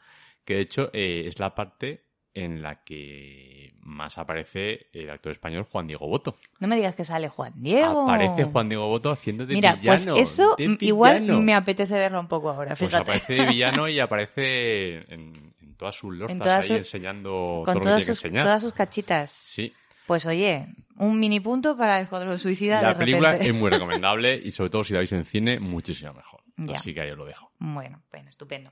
que 0.46 0.56
de 0.56 0.62
hecho 0.62 0.90
eh, 0.94 1.24
es 1.28 1.40
la 1.40 1.54
parte 1.56 2.06
en 2.34 2.62
la 2.62 2.84
que 2.84 3.74
más 3.82 4.18
aparece 4.20 4.88
el 4.94 5.10
actor 5.10 5.32
español 5.32 5.64
Juan 5.64 5.88
Diego 5.88 6.08
Boto. 6.08 6.38
No 6.60 6.68
me 6.68 6.76
digas 6.76 6.96
que 6.96 7.04
sale 7.04 7.28
Juan 7.28 7.52
Diego. 7.56 8.04
Aparece 8.04 8.44
Juan 8.46 8.70
Diego 8.70 8.88
Boto 8.88 9.10
haciendo 9.10 9.46
de 9.46 9.56
Mira, 9.56 9.76
villano. 9.76 10.14
pues 10.14 10.30
eso 10.32 10.56
de 10.58 10.78
igual 10.82 11.22
me 11.42 11.54
apetece 11.56 11.96
verlo 11.96 12.20
un 12.20 12.28
poco 12.28 12.52
ahora, 12.52 12.76
Pues 12.76 12.94
aparece 12.94 13.34
de 13.34 13.46
villano 13.48 13.88
y 13.90 14.00
aparece 14.00 14.98
en, 15.14 15.34
en 15.62 15.76
todas 15.76 15.96
sus 15.96 16.16
lorzas 16.16 16.38
todas 16.38 16.62
ahí 16.62 16.68
sus- 16.68 16.78
enseñando 16.78 17.64
Con 17.66 17.74
todo 17.74 17.74
lo 17.76 17.80
que 17.82 17.90
tiene 17.90 18.06
que 18.06 18.14
sus, 18.16 18.24
enseñar. 18.26 18.46
todas 18.46 18.62
sus 18.62 18.74
cachitas. 18.74 19.32
Sí. 19.32 19.74
Pues 20.06 20.26
oye, 20.26 20.68
un 21.00 21.20
mini 21.20 21.40
punto 21.40 21.76
para 21.76 21.98
el 21.98 22.04
Escuadrón 22.04 22.38
Suicida 22.40 22.82
La 22.82 22.90
de 22.90 22.96
película 22.96 23.32
repente. 23.32 23.50
es 23.52 23.56
muy 23.60 23.70
recomendable 23.70 24.40
y 24.44 24.52
sobre 24.52 24.70
todo 24.70 24.84
si 24.84 24.94
la 24.94 25.00
veis 25.00 25.12
en 25.14 25.26
cine, 25.26 25.60
muchísimo 25.60 26.14
mejor. 26.14 26.42
Ya. 26.58 26.76
Así 26.76 26.94
que 26.94 27.02
ahí 27.02 27.10
os 27.12 27.18
lo 27.18 27.26
dejo. 27.26 27.52
Bueno, 27.60 28.02
bueno, 28.12 28.30
estupendo. 28.30 28.72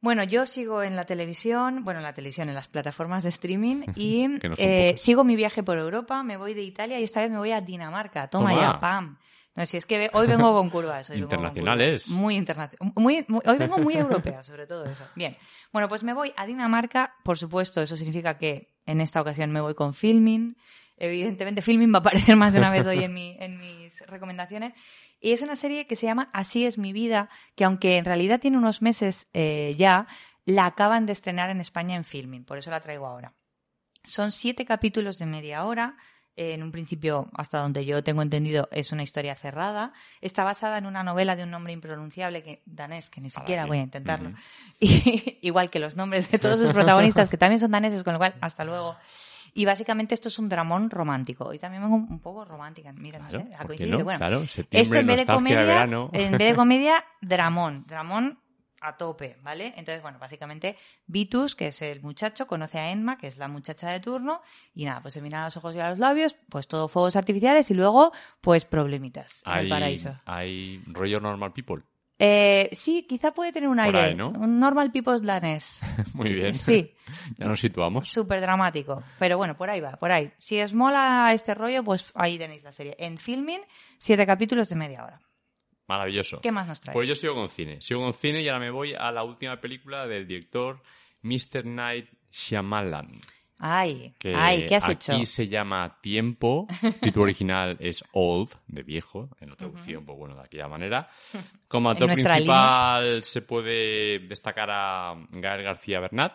Bueno, 0.00 0.22
yo 0.22 0.46
sigo 0.46 0.82
en 0.84 0.94
la 0.94 1.04
televisión, 1.04 1.82
bueno, 1.82 1.98
en 1.98 2.04
la 2.04 2.12
televisión, 2.12 2.48
en 2.48 2.54
las 2.54 2.68
plataformas 2.68 3.24
de 3.24 3.30
streaming 3.30 3.82
y 3.96 4.28
no 4.28 4.54
eh, 4.56 4.94
sigo 4.96 5.24
mi 5.24 5.34
viaje 5.34 5.64
por 5.64 5.76
Europa, 5.76 6.22
me 6.22 6.36
voy 6.36 6.54
de 6.54 6.62
Italia 6.62 7.00
y 7.00 7.04
esta 7.04 7.20
vez 7.20 7.30
me 7.32 7.38
voy 7.38 7.50
a 7.50 7.60
Dinamarca. 7.60 8.28
Toma, 8.30 8.50
Toma. 8.50 8.62
ya, 8.62 8.80
pam. 8.80 9.18
No, 9.56 9.66
si 9.66 9.76
es 9.76 9.86
que 9.86 10.08
hoy 10.12 10.28
vengo 10.28 10.54
con 10.54 10.70
curvas. 10.70 11.10
hoy 11.10 11.18
Internacionales. 11.18 12.04
curvas. 12.04 12.16
Muy 12.20 12.36
internacional. 12.36 12.92
Muy, 12.94 13.24
muy- 13.26 13.40
hoy 13.44 13.58
vengo 13.58 13.78
muy 13.78 13.94
europea, 13.94 14.44
sobre 14.44 14.68
todo 14.68 14.84
eso. 14.84 15.04
Bien. 15.16 15.36
Bueno, 15.72 15.88
pues 15.88 16.04
me 16.04 16.14
voy 16.14 16.32
a 16.36 16.46
Dinamarca, 16.46 17.16
por 17.24 17.36
supuesto, 17.36 17.82
eso 17.82 17.96
significa 17.96 18.38
que 18.38 18.68
en 18.86 19.00
esta 19.00 19.20
ocasión 19.20 19.50
me 19.50 19.60
voy 19.60 19.74
con 19.74 19.94
filming. 19.94 20.56
Evidentemente, 20.98 21.62
filming 21.62 21.92
va 21.92 21.98
a 21.98 22.00
aparecer 22.00 22.36
más 22.36 22.52
de 22.52 22.58
una 22.58 22.70
vez 22.70 22.86
hoy 22.86 23.04
en, 23.04 23.12
mi- 23.14 23.36
en 23.40 23.58
mis 23.58 24.00
recomendaciones. 24.06 24.74
Y 25.20 25.32
es 25.32 25.42
una 25.42 25.56
serie 25.56 25.86
que 25.86 25.96
se 25.96 26.06
llama 26.06 26.30
Así 26.32 26.64
es 26.66 26.78
mi 26.78 26.92
vida, 26.92 27.28
que 27.56 27.64
aunque 27.64 27.96
en 27.96 28.04
realidad 28.04 28.40
tiene 28.40 28.58
unos 28.58 28.82
meses 28.82 29.26
eh, 29.32 29.74
ya, 29.76 30.06
la 30.44 30.66
acaban 30.66 31.06
de 31.06 31.12
estrenar 31.12 31.50
en 31.50 31.60
España 31.60 31.96
en 31.96 32.04
filming, 32.04 32.44
por 32.44 32.58
eso 32.58 32.70
la 32.70 32.80
traigo 32.80 33.06
ahora. 33.06 33.34
Son 34.04 34.32
siete 34.32 34.64
capítulos 34.64 35.18
de 35.18 35.26
media 35.26 35.64
hora. 35.64 35.96
En 36.40 36.62
un 36.62 36.70
principio, 36.70 37.28
hasta 37.34 37.58
donde 37.58 37.84
yo 37.84 38.04
tengo 38.04 38.22
entendido, 38.22 38.68
es 38.70 38.92
una 38.92 39.02
historia 39.02 39.34
cerrada. 39.34 39.92
Está 40.20 40.44
basada 40.44 40.78
en 40.78 40.86
una 40.86 41.02
novela 41.02 41.34
de 41.34 41.42
un 41.42 41.50
nombre 41.50 41.72
impronunciable 41.72 42.44
que 42.44 42.62
danés, 42.64 43.10
que 43.10 43.20
ni 43.20 43.28
siquiera 43.28 43.62
Para 43.62 43.68
voy 43.68 43.78
a 43.78 43.82
intentarlo. 43.82 44.28
Ujú. 44.28 44.38
Y- 44.78 45.38
igual 45.42 45.68
que 45.68 45.80
los 45.80 45.96
nombres 45.96 46.30
de 46.30 46.38
todos 46.38 46.60
sus 46.60 46.72
protagonistas, 46.72 47.28
que 47.28 47.36
también 47.38 47.58
son 47.58 47.72
daneses, 47.72 48.04
con 48.04 48.12
lo 48.12 48.20
cual, 48.20 48.36
hasta 48.40 48.64
luego. 48.64 48.96
Y 49.58 49.64
básicamente 49.64 50.14
esto 50.14 50.28
es 50.28 50.38
un 50.38 50.48
dramón 50.48 50.88
romántico. 50.88 51.52
Y 51.52 51.58
también 51.58 51.82
vengo 51.82 51.96
un 51.96 52.20
poco 52.20 52.44
romántica. 52.44 52.92
Mira, 52.92 53.18
no 53.18 53.28
sé, 53.28 53.36
ha 53.36 53.40
¿por 53.40 53.48
qué 53.58 53.66
coincidido. 53.66 53.98
no? 53.98 54.04
Bueno, 54.04 54.18
Claro, 54.18 54.42
esto 54.42 54.62
en 54.70 55.06
vez 55.06 55.16
de 55.16 55.26
comedia, 55.26 55.82
en 56.12 56.32
vez 56.38 56.48
de 56.50 56.54
comedia, 56.54 57.04
dramón, 57.20 57.84
dramón 57.86 58.38
a 58.80 58.96
tope, 58.96 59.36
¿vale? 59.42 59.74
Entonces, 59.76 60.00
bueno, 60.00 60.20
básicamente 60.20 60.76
Vitus, 61.06 61.56
que 61.56 61.66
es 61.68 61.82
el 61.82 62.00
muchacho, 62.02 62.46
conoce 62.46 62.78
a 62.78 62.92
Enma, 62.92 63.18
que 63.18 63.26
es 63.26 63.36
la 63.36 63.48
muchacha 63.48 63.90
de 63.90 63.98
turno, 63.98 64.40
y 64.72 64.84
nada, 64.84 65.02
pues 65.02 65.14
se 65.14 65.20
miran 65.20 65.42
a 65.42 65.44
los 65.46 65.56
ojos 65.56 65.74
y 65.74 65.80
a 65.80 65.90
los 65.90 65.98
labios, 65.98 66.36
pues 66.48 66.68
todo 66.68 66.86
fuegos 66.86 67.16
artificiales 67.16 67.68
y 67.72 67.74
luego, 67.74 68.12
pues 68.40 68.64
problemitas 68.64 69.42
en 69.44 69.52
el 69.52 69.58
hay, 69.58 69.68
paraíso. 69.68 70.16
hay 70.26 70.80
rollo 70.86 71.18
normal 71.18 71.52
people. 71.52 71.82
Eh, 72.18 72.68
sí, 72.72 73.06
quizá 73.08 73.32
puede 73.32 73.52
tener 73.52 73.68
un 73.68 73.78
aire, 73.78 74.00
ahí, 74.00 74.14
¿no? 74.14 74.30
un 74.30 74.58
normal 74.58 74.90
people's 74.90 75.22
danés. 75.24 75.80
Muy 76.14 76.32
bien. 76.32 76.54
Sí, 76.54 76.92
ya 77.38 77.46
nos 77.46 77.60
situamos. 77.60 78.08
súper 78.08 78.40
dramático. 78.40 79.02
Pero 79.18 79.36
bueno, 79.38 79.56
por 79.56 79.70
ahí 79.70 79.80
va, 79.80 79.92
por 79.92 80.10
ahí. 80.10 80.32
Si 80.38 80.60
os 80.60 80.74
mola 80.74 81.30
este 81.32 81.54
rollo, 81.54 81.84
pues 81.84 82.10
ahí 82.14 82.36
tenéis 82.38 82.64
la 82.64 82.72
serie. 82.72 82.96
En 82.98 83.18
filming, 83.18 83.60
siete 83.98 84.26
capítulos 84.26 84.68
de 84.68 84.76
media 84.76 85.04
hora. 85.04 85.20
Maravilloso. 85.86 86.40
¿Qué 86.40 86.52
más 86.52 86.66
nos 86.66 86.80
trae? 86.80 86.92
Pues 86.92 87.08
yo 87.08 87.14
sigo 87.14 87.34
con 87.34 87.48
cine. 87.48 87.80
Sigo 87.80 88.00
con 88.02 88.12
cine 88.12 88.42
y 88.42 88.48
ahora 88.48 88.60
me 88.60 88.70
voy 88.70 88.94
a 88.98 89.10
la 89.10 89.22
última 89.22 89.58
película 89.60 90.06
del 90.06 90.26
director 90.26 90.82
Mr. 91.22 91.64
Night 91.64 92.08
Shyamalan. 92.30 93.12
Ay, 93.58 94.14
Que 94.18 94.34
ay, 94.34 94.66
¿qué 94.66 94.76
has 94.76 94.84
aquí 94.88 95.12
hecho? 95.12 95.26
se 95.26 95.48
llama 95.48 95.98
Tiempo. 96.00 96.68
Título 97.00 97.24
original 97.24 97.76
es 97.80 98.04
Old, 98.12 98.50
de 98.68 98.82
viejo, 98.84 99.28
en 99.40 99.50
la 99.50 99.56
traducción, 99.56 100.04
pues 100.04 100.16
bueno, 100.16 100.36
de 100.36 100.42
aquella 100.42 100.68
manera. 100.68 101.08
Como 101.66 101.90
actor 101.90 102.12
principal 102.12 103.24
se 103.24 103.42
puede 103.42 104.20
destacar 104.20 104.68
a 104.70 105.14
Gael 105.32 105.62
García 105.62 105.98
Bernat. 106.00 106.32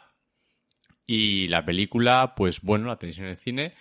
Y 1.06 1.48
la 1.48 1.64
película, 1.64 2.34
pues 2.36 2.62
bueno, 2.62 2.88
la 2.88 2.98
tenéis 2.98 3.20
en 3.20 3.26
el 3.26 3.38
cine. 3.38 3.74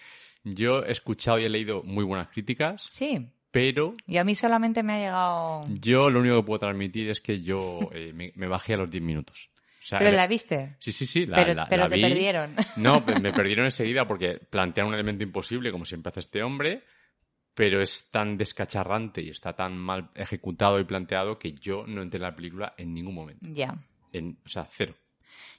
Yo 0.44 0.85
he 0.85 0.92
escuchado 0.92 1.38
y 1.38 1.44
he 1.44 1.48
leído 1.48 1.83
muy 1.85 2.05
buenas 2.05 2.28
críticas, 2.28 2.88
Sí, 2.90 3.28
pero 3.52 3.94
y 4.07 4.16
a 4.16 4.24
mí 4.24 4.35
solamente 4.35 4.83
me 4.83 4.94
ha 4.94 4.98
llegado... 4.98 5.64
yo 5.68 6.11
lo 6.11 6.18
único 6.20 6.37
que 6.37 6.42
puedo 6.42 6.59
transmitir 6.59 7.11
es 7.11 7.20
que 7.20 7.42
yo 7.42 7.78
eh, 7.92 8.12
me, 8.12 8.33
me 8.35 8.46
bajé 8.48 8.74
a 8.74 8.78
los 8.78 8.90
10 8.90 9.02
minutos. 9.05 9.50
O 9.83 9.87
sea, 9.87 9.99
Pero 9.99 10.12
la 10.12 10.27
viste. 10.27 10.77
Sí, 10.79 10.92
sí, 10.92 11.07
sí, 11.07 11.27
la, 11.27 11.37
pero 11.37 11.55
la- 11.55 11.66
pero 11.68 11.83
la 11.85 11.88
te 11.88 11.97
vi. 11.97 12.03
perdieron. 12.03 12.55
No, 12.77 13.01
me 13.21 13.33
perdieron 13.33 13.64
enseguida 13.64 14.07
porque 14.07 14.35
plantea 14.38 14.85
un 14.85 14.95
elemento 14.95 15.25
imposible, 15.25 15.73
como 15.73 15.85
siempre 15.85 16.11
hace 16.11 16.21
este 16.21 16.42
hombre, 16.42 16.85
pero 17.55 17.83
es 17.83 18.09
tan 18.11 18.38
descacharrante 18.38 19.21
y 19.23 19.31
está 19.31 19.55
tan 19.55 19.77
mal 19.77 20.11
ejecutado 20.14 20.79
y 20.79 20.85
planteado 20.85 21.38
que 21.38 21.53
yo 21.53 21.85
no 21.87 22.01
entré 22.03 22.18
en 22.18 22.23
la 22.23 22.35
película 22.37 22.75
en 22.79 22.95
ningún 22.95 23.14
momento. 23.14 23.49
ya. 23.51 23.77
En, 24.12 24.38
o 24.45 24.49
sea, 24.49 24.64
cero. 24.71 24.95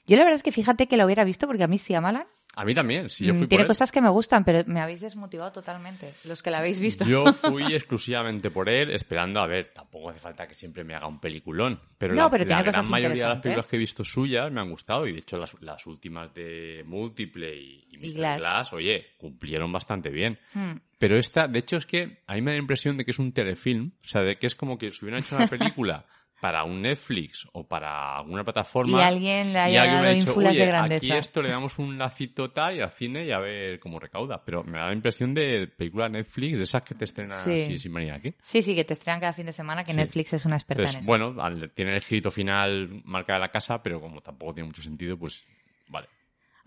Yo 0.06 0.16
la 0.16 0.22
verdad 0.24 0.36
es 0.36 0.42
que 0.42 0.52
fíjate 0.52 0.86
que 0.86 0.96
lo 0.96 1.04
hubiera 1.04 1.24
visto 1.24 1.46
porque 1.46 1.64
a 1.64 1.68
mí 1.68 1.78
sí 1.78 1.94
amalan. 1.94 2.26
A 2.56 2.64
mí 2.64 2.74
también, 2.74 3.10
si 3.10 3.24
yo 3.26 3.34
Mm, 3.34 3.38
fui 3.38 3.46
Tiene 3.48 3.64
por 3.64 3.66
él. 3.66 3.68
cosas 3.68 3.90
que 3.92 4.00
me 4.00 4.08
gustan, 4.08 4.44
pero 4.44 4.62
me 4.66 4.80
habéis 4.80 5.00
desmotivado 5.00 5.50
totalmente. 5.52 6.12
Los 6.24 6.42
que 6.42 6.50
la 6.50 6.58
habéis 6.58 6.78
visto. 6.80 7.04
Yo 7.04 7.24
fui 7.42 7.74
exclusivamente 7.74 8.50
por 8.50 8.68
él, 8.68 8.90
esperando, 8.90 9.40
a 9.40 9.46
ver, 9.46 9.68
tampoco 9.68 10.10
hace 10.10 10.20
falta 10.20 10.46
que 10.46 10.54
siempre 10.54 10.84
me 10.84 10.94
haga 10.94 11.06
un 11.06 11.18
peliculón, 11.20 11.80
pero 11.98 12.14
No, 12.14 12.22
la, 12.24 12.30
pero 12.30 12.46
tiene 12.46 12.62
la 12.64 12.70
gran 12.72 12.88
mayoría 12.88 13.24
de 13.24 13.28
las 13.34 13.42
películas 13.42 13.66
que 13.66 13.76
he 13.76 13.78
visto 13.78 14.04
suyas 14.04 14.52
me 14.52 14.60
han 14.60 14.70
gustado 14.70 15.06
y 15.06 15.12
de 15.12 15.18
hecho 15.18 15.36
las, 15.38 15.60
las 15.62 15.84
últimas 15.86 16.32
de 16.34 16.82
Múltiple 16.86 17.54
y, 17.56 17.86
y 17.90 17.96
Y 17.96 17.98
Mr. 18.10 18.14
Glass. 18.16 18.40
Glass, 18.40 18.72
oye, 18.72 19.06
cumplieron 19.18 19.72
bastante 19.72 20.10
bien. 20.10 20.38
Mm, 20.54 20.72
Pero 20.98 21.16
esta, 21.18 21.48
de 21.48 21.58
hecho, 21.58 21.76
es 21.76 21.86
que 21.86 22.22
a 22.26 22.34
mí 22.34 22.42
me 22.42 22.52
da 22.52 22.56
la 22.56 22.60
impresión 22.62 22.96
de 22.96 23.04
que 23.04 23.10
es 23.10 23.18
un 23.18 23.32
telefilm, 23.32 23.92
o 24.02 24.06
sea, 24.06 24.22
de 24.22 24.36
que 24.38 24.46
es 24.46 24.54
como 24.54 24.78
que 24.78 24.90
si 24.92 25.04
hubieran 25.04 25.22
hecho 25.22 25.34
una 25.36 25.46
película 25.48 26.06
para 26.44 26.62
un 26.64 26.82
Netflix 26.82 27.48
o 27.54 27.66
para 27.66 28.18
alguna 28.18 28.44
plataforma. 28.44 28.98
Y 29.00 29.02
alguien 29.02 29.54
le 29.54 29.60
haya 29.60 29.86
dado 29.86 30.06
ha 30.06 30.10
dicho, 30.10 30.28
ínfulas 30.28 30.54
de 30.54 30.60
"Oye, 30.60 30.70
grandeza". 30.72 30.96
Aquí 31.06 31.12
esto 31.12 31.40
le 31.40 31.48
damos 31.48 31.78
un 31.78 31.96
lacito 31.96 32.50
tal 32.50 32.76
y 32.76 32.82
al 32.82 32.90
cine 32.90 33.24
y 33.24 33.32
a 33.32 33.38
ver 33.38 33.80
cómo 33.80 33.98
recauda. 33.98 34.44
Pero 34.44 34.62
me 34.62 34.76
da 34.76 34.88
la 34.88 34.92
impresión 34.92 35.32
de 35.32 35.68
película 35.68 36.06
Netflix, 36.10 36.58
de 36.58 36.64
esas 36.64 36.82
que 36.82 36.94
te 36.94 37.06
estrenan 37.06 37.38
Sí. 37.38 37.50
así 37.62 37.78
sin 37.78 37.94
venir 37.94 38.12
aquí. 38.12 38.34
Sí, 38.42 38.60
sí, 38.60 38.74
que 38.74 38.84
te 38.84 38.92
estrenan 38.92 39.20
cada 39.20 39.32
fin 39.32 39.46
de 39.46 39.52
semana, 39.52 39.84
que 39.84 39.92
Sí. 39.92 39.96
Netflix 39.96 40.34
es 40.34 40.44
una 40.44 40.56
experta 40.56 40.82
en 40.82 40.88
Entonces, 40.88 41.02
eso. 41.02 41.34
bueno, 41.34 41.68
tiene 41.74 41.92
el 41.92 41.96
escrito 41.96 42.30
final 42.30 43.00
marca 43.06 43.32
de 43.32 43.38
la 43.40 43.48
casa, 43.48 43.82
pero 43.82 43.98
como 44.02 44.20
tampoco 44.20 44.52
tiene 44.52 44.66
mucho 44.66 44.82
sentido, 44.82 45.16
pues 45.16 45.46
vale. 45.88 46.08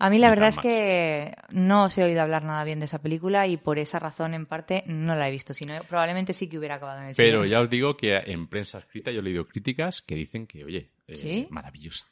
A 0.00 0.10
mí 0.10 0.18
la 0.18 0.30
verdad 0.30 0.48
es 0.48 0.58
que 0.58 1.34
no 1.50 1.84
os 1.84 1.98
he 1.98 2.04
oído 2.04 2.22
hablar 2.22 2.44
nada 2.44 2.62
bien 2.62 2.78
de 2.78 2.84
esa 2.84 3.00
película 3.00 3.46
y 3.48 3.56
por 3.56 3.78
esa 3.80 3.98
razón, 3.98 4.32
en 4.34 4.46
parte, 4.46 4.84
no 4.86 5.16
la 5.16 5.28
he 5.28 5.32
visto. 5.32 5.54
Si 5.54 5.64
no, 5.64 5.82
probablemente 5.88 6.32
sí 6.32 6.48
que 6.48 6.56
hubiera 6.58 6.76
acabado 6.76 7.00
en 7.00 7.08
el 7.08 7.14
Pero 7.16 7.38
cine. 7.38 7.48
ya 7.48 7.60
os 7.60 7.68
digo 7.68 7.96
que 7.96 8.16
en 8.16 8.46
prensa 8.48 8.78
escrita 8.78 9.10
yo 9.10 9.20
he 9.20 9.22
leído 9.24 9.46
críticas 9.48 10.00
que 10.02 10.14
dicen 10.14 10.46
que, 10.46 10.64
oye, 10.64 10.90
eh, 11.08 11.16
¿Sí? 11.16 11.46
maravillosa. 11.50 12.04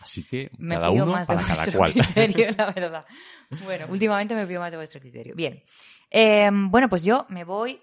Así 0.00 0.24
que 0.24 0.50
Me 0.58 0.74
cada 0.76 0.90
uno 0.90 1.06
más 1.06 1.28
de 1.28 1.34
para 1.34 1.46
cada 1.46 1.62
vuestro 1.62 1.78
cual. 1.78 1.92
criterio, 1.94 2.46
la 2.56 2.70
verdad. 2.74 3.06
Bueno, 3.64 3.86
últimamente 3.90 4.34
me 4.34 4.46
fío 4.46 4.60
más 4.60 4.70
de 4.70 4.78
vuestro 4.78 5.00
criterio. 5.00 5.34
Bien. 5.34 5.62
Eh, 6.10 6.50
bueno, 6.52 6.88
pues 6.88 7.02
yo 7.04 7.26
me 7.28 7.44
voy, 7.44 7.80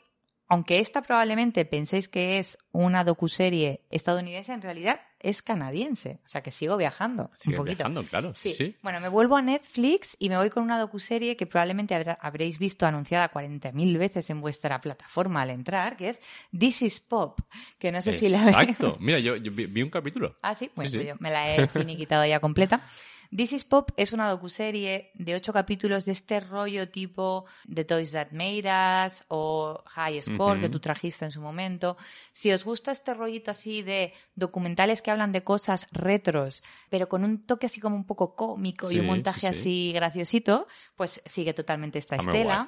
aunque 0.52 0.80
esta 0.80 1.02
probablemente 1.02 1.64
penséis 1.64 2.10
que 2.10 2.38
es 2.38 2.58
una 2.74 3.06
docuserie 3.06 3.86
estadounidense, 3.90 4.52
en 4.52 4.62
realidad 4.62 5.00
es 5.22 5.42
canadiense. 5.42 6.20
O 6.26 6.28
sea 6.28 6.42
que 6.42 6.52
sigo 6.52 6.76
viajando 6.76 7.32
Sigue 7.40 7.56
un 7.56 7.64
poquito. 7.64 7.78
viajando, 7.78 8.04
claro. 8.04 8.34
Sí. 8.36 8.54
Sí. 8.54 8.76
Bueno, 8.82 9.00
me 9.00 9.08
vuelvo 9.08 9.38
a 9.38 9.42
Netflix 9.42 10.18
y 10.20 10.28
me 10.28 10.36
voy 10.36 10.50
con 10.50 10.64
una 10.64 10.78
docuserie 10.78 11.38
que 11.38 11.46
probablemente 11.46 11.96
habrá- 11.96 12.18
habréis 12.20 12.60
visto 12.60 12.86
anunciada 12.86 13.30
40.000 13.32 13.98
veces 13.98 14.30
en 14.30 14.42
vuestra 14.42 14.82
plataforma 14.82 15.44
al 15.44 15.52
entrar, 15.52 15.96
que 15.96 16.10
es 16.10 16.20
This 16.58 16.82
is 16.82 17.00
Pop, 17.00 17.40
que 17.80 17.92
no 17.94 18.02
sé 18.02 18.12
si 18.12 18.28
la 18.28 18.44
Exacto. 18.50 18.98
Mira, 19.00 19.20
yo, 19.20 19.38
yo 19.38 19.52
vi, 19.54 19.68
vi 19.68 19.82
un 19.84 19.90
capítulo. 19.90 20.36
Ah, 20.42 20.54
sí, 20.54 20.70
bueno, 20.76 20.90
Sí, 20.90 20.98
sí. 20.98 21.04
pues 21.06 21.08
yo 21.08 21.16
me 21.22 21.32
la 21.32 21.56
he 21.56 21.68
finiquitado 21.70 22.26
ya 22.26 22.42
completa. 22.42 22.84
This 23.34 23.54
is 23.54 23.64
Pop 23.64 23.92
es 23.96 24.12
una 24.12 24.30
docuserie 24.30 25.12
de 25.14 25.36
ocho 25.36 25.54
capítulos 25.54 26.04
de 26.04 26.12
este 26.12 26.42
rollo 26.42 26.90
tipo 26.90 27.46
The 27.74 27.86
Toys 27.86 28.12
That 28.12 28.32
Made 28.32 28.66
Us 29.08 29.24
o 29.30 29.82
High 29.86 30.22
Score 30.22 30.60
que 30.60 30.68
tú 30.68 30.82
trajiste 30.82 31.24
en 31.24 31.32
su 31.32 31.40
momento. 31.40 31.96
Si 32.34 32.52
os 32.52 32.66
gusta 32.66 32.92
este 32.92 33.14
rollito 33.14 33.50
así 33.50 33.84
de 33.84 34.12
documentales 34.36 35.02
que 35.02 35.12
hablan 35.12 35.32
de 35.32 35.46
cosas 35.46 35.88
retros, 35.94 36.62
pero 36.90 37.08
con 37.08 37.24
un 37.24 37.42
toque 37.42 37.68
así 37.68 37.80
como 37.80 37.96
un 37.96 38.06
poco 38.06 38.36
cómico 38.36 38.92
y 38.92 39.00
un 39.00 39.06
montaje 39.06 39.42
sí. 39.42 39.48
así 39.48 39.92
graciosito, 39.94 40.68
pues 40.98 41.22
sigue 41.26 41.54
totalmente 41.54 42.00
esta 42.00 42.18
estela. 42.18 42.68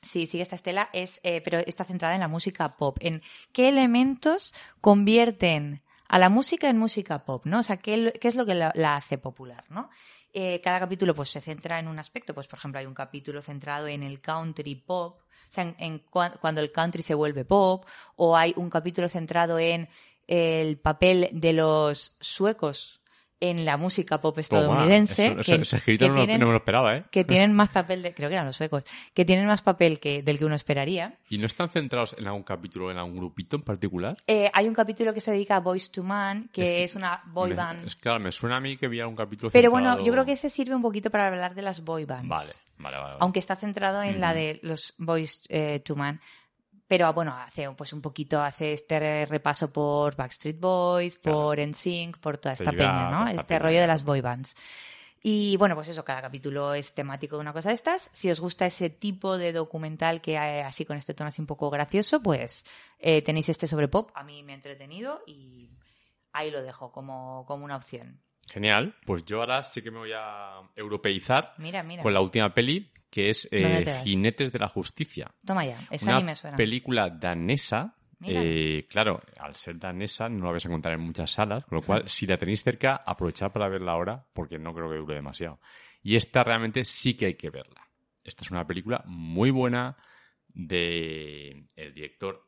Sí, 0.00 0.26
sigue 0.26 0.44
esta 0.44 0.54
estela, 0.54 0.90
es, 0.92 1.18
eh, 1.24 1.40
pero 1.40 1.58
está 1.58 1.82
centrada 1.82 2.14
en 2.14 2.20
la 2.20 2.28
música 2.28 2.76
pop, 2.76 2.98
en 3.00 3.20
qué 3.50 3.68
elementos 3.68 4.54
convierten 4.80 5.82
a 6.08 6.18
la 6.18 6.28
música 6.28 6.68
en 6.68 6.78
música 6.78 7.24
pop, 7.24 7.44
¿no? 7.46 7.60
O 7.60 7.62
sea, 7.62 7.76
qué, 7.76 8.12
es 8.20 8.34
lo 8.34 8.46
que 8.46 8.54
la, 8.54 8.72
la 8.74 8.96
hace 8.96 9.18
popular, 9.18 9.64
¿no? 9.68 9.90
Eh, 10.32 10.60
cada 10.62 10.78
capítulo 10.80 11.14
pues 11.14 11.30
se 11.30 11.40
centra 11.40 11.78
en 11.78 11.88
un 11.88 11.98
aspecto, 11.98 12.34
pues 12.34 12.46
por 12.48 12.58
ejemplo 12.58 12.78
hay 12.80 12.86
un 12.86 12.94
capítulo 12.94 13.40
centrado 13.42 13.86
en 13.88 14.02
el 14.02 14.20
country 14.20 14.74
pop, 14.74 15.20
o 15.20 15.50
sea, 15.50 15.64
en, 15.64 15.74
en 15.78 16.04
cua- 16.04 16.38
cuando 16.40 16.60
el 16.60 16.70
country 16.72 17.02
se 17.02 17.14
vuelve 17.14 17.44
pop, 17.44 17.86
o 18.16 18.36
hay 18.36 18.52
un 18.56 18.68
capítulo 18.68 19.08
centrado 19.08 19.58
en 19.58 19.88
el 20.26 20.78
papel 20.78 21.28
de 21.32 21.52
los 21.54 22.14
suecos 22.20 23.00
en 23.40 23.64
la 23.64 23.76
música 23.76 24.20
pop 24.20 24.36
estadounidense. 24.38 25.28
Toma, 25.30 25.40
eso- 25.42 25.56
que- 25.56 25.62
ese 25.62 25.76
escrito 25.76 26.04
que 26.06 26.08
no, 26.10 26.16
tienen- 26.16 26.40
no 26.40 26.46
me 26.46 26.52
lo 26.52 26.58
esperaba, 26.58 26.96
¿eh? 26.96 27.04
que 27.10 27.24
tienen 27.48 27.52
más 27.52 27.70
papel 27.70 28.02
de, 28.02 28.12
creo 28.14 28.28
que 28.28 28.34
eran 28.34 28.46
los 28.46 28.56
suecos, 28.56 28.84
que 29.14 29.24
tienen 29.24 29.46
más 29.46 29.62
papel 29.62 30.00
que 30.00 30.22
del 30.22 30.38
que 30.38 30.44
uno 30.44 30.54
esperaría. 30.54 31.18
¿Y 31.30 31.38
no 31.38 31.46
están 31.46 31.68
centrados 31.70 32.14
en 32.18 32.26
algún 32.26 32.42
capítulo, 32.42 32.90
en 32.90 32.98
algún 32.98 33.16
grupito 33.16 33.56
en 33.56 33.62
particular? 33.62 34.16
Eh, 34.26 34.50
hay 34.52 34.66
un 34.68 34.74
capítulo 34.74 35.14
que 35.14 35.20
se 35.20 35.30
dedica 35.30 35.56
a 35.56 35.60
Boys 35.60 35.90
to 35.92 36.02
Man, 36.02 36.50
que 36.52 36.62
Es 36.62 36.72
es, 36.72 36.92
que 36.92 36.98
una 36.98 37.22
boy 37.26 37.50
Me- 37.50 37.56
band. 37.56 37.86
Es 37.86 37.96
claro, 37.96 38.20
me 38.20 38.32
suena 38.32 38.56
a 38.56 38.60
mí 38.60 38.76
que 38.76 38.88
vi 38.88 39.00
algún 39.00 39.16
capítulo 39.16 39.50
Pero 39.50 39.70
centrado- 39.70 39.92
bueno, 39.96 40.04
yo 40.06 40.12
creo 40.12 40.24
que 40.24 40.32
ese 40.32 40.50
sirve 40.50 40.74
un 40.74 40.82
poquito 40.82 41.10
para 41.10 41.26
hablar 41.28 41.54
de 41.54 41.62
las 41.62 41.84
boy 41.84 42.04
bands. 42.04 42.28
Vale, 42.28 42.50
vale, 42.78 42.96
vale. 42.96 43.06
vale. 43.08 43.16
Aunque 43.20 43.38
está 43.38 43.54
centrado 43.56 44.02
en 44.02 44.20
la 44.20 44.28
Ujú. 44.30 44.36
de 44.36 44.60
los 44.62 44.94
Boys 44.98 45.42
eh, 45.48 45.80
to 45.80 45.94
Man. 45.96 46.20
Pero 46.88 47.12
bueno, 47.12 47.34
hace 47.36 47.70
pues 47.72 47.92
un 47.92 48.00
poquito, 48.00 48.40
hace 48.40 48.72
este 48.72 49.26
repaso 49.26 49.70
por 49.70 50.16
Backstreet 50.16 50.58
Boys, 50.58 51.18
Claro. 51.18 51.38
por 51.38 51.60
NSYNC, 51.60 52.18
por 52.18 52.38
toda 52.38 52.54
esta 52.54 52.70
lleva 52.72 52.78
peña, 52.78 53.10
¿no? 53.10 53.26
Este 53.28 53.44
peña, 53.44 53.58
rollo 53.60 53.80
de 53.80 53.86
las 53.86 54.02
boy 54.04 54.22
bands. 54.22 54.56
Y 55.22 55.56
bueno, 55.56 55.74
pues 55.74 55.88
eso, 55.88 56.04
cada 56.04 56.22
capítulo 56.22 56.72
es 56.74 56.94
temático 56.94 57.36
de 57.36 57.42
una 57.42 57.52
cosa 57.52 57.68
de 57.70 57.74
estas. 57.74 58.08
Si 58.12 58.30
os 58.30 58.40
gusta 58.40 58.66
ese 58.66 58.88
tipo 58.88 59.36
de 59.36 59.52
documental 59.52 60.20
que 60.20 60.38
hay 60.38 60.60
así 60.60 60.84
con 60.84 60.96
este 60.96 61.12
tono 61.12 61.28
así 61.28 61.42
un 61.42 61.46
poco 61.46 61.68
gracioso, 61.70 62.22
pues 62.22 62.64
eh, 62.98 63.20
tenéis 63.22 63.48
este 63.48 63.66
sobre 63.66 63.88
pop. 63.88 64.10
A 64.14 64.22
mí 64.24 64.42
me 64.42 64.52
ha 64.52 64.54
entretenido 64.56 65.20
y 65.26 65.70
ahí 66.32 66.50
lo 66.50 66.62
dejo 66.62 66.92
como, 66.92 67.44
como 67.46 67.64
una 67.64 67.76
opción. 67.76 68.20
Genial. 68.50 68.94
Pues 69.04 69.24
yo 69.24 69.40
ahora 69.40 69.62
sí 69.62 69.82
que 69.82 69.90
me 69.90 69.98
voy 69.98 70.12
a 70.14 70.60
europeizar 70.74 71.54
Mira, 71.58 71.82
mira. 71.82 72.02
con 72.02 72.12
la 72.14 72.20
última 72.20 72.52
peli, 72.52 72.90
que 73.10 73.30
es 73.30 73.48
eh. 73.50 73.84
Jinetes 74.04 74.52
de 74.52 74.58
la 74.58 74.68
Justicia. 74.68 75.30
Toma 75.44 75.64
ya, 75.64 75.78
esa 75.90 76.06
Una 76.10 76.18
ni 76.18 76.24
me 76.24 76.34
suena. 76.34 76.56
película 76.56 77.10
danesa. 77.10 77.94
Eh, 78.24 78.86
claro, 78.90 79.20
al 79.38 79.54
ser 79.54 79.78
danesa 79.78 80.28
no 80.28 80.46
la 80.46 80.50
vais 80.50 80.64
a 80.64 80.68
encontrar 80.68 80.94
en 80.94 81.00
muchas 81.02 81.30
salas, 81.30 81.64
con 81.64 81.76
lo 81.76 81.82
cual, 81.82 82.08
si 82.08 82.26
la 82.26 82.36
tenéis 82.36 82.64
cerca, 82.64 83.02
aprovechad 83.06 83.52
para 83.52 83.68
verla 83.68 83.92
ahora, 83.92 84.26
porque 84.32 84.58
no 84.58 84.74
creo 84.74 84.90
que 84.90 84.96
dure 84.96 85.14
demasiado. 85.14 85.60
Y 86.02 86.16
esta 86.16 86.42
realmente 86.42 86.84
sí 86.84 87.16
que 87.16 87.26
hay 87.26 87.34
que 87.34 87.50
verla. 87.50 87.88
Esta 88.24 88.42
es 88.42 88.50
una 88.50 88.66
película 88.66 89.04
muy 89.06 89.50
buena 89.52 89.96
de 90.48 91.64
el 91.76 91.94
director 91.94 92.47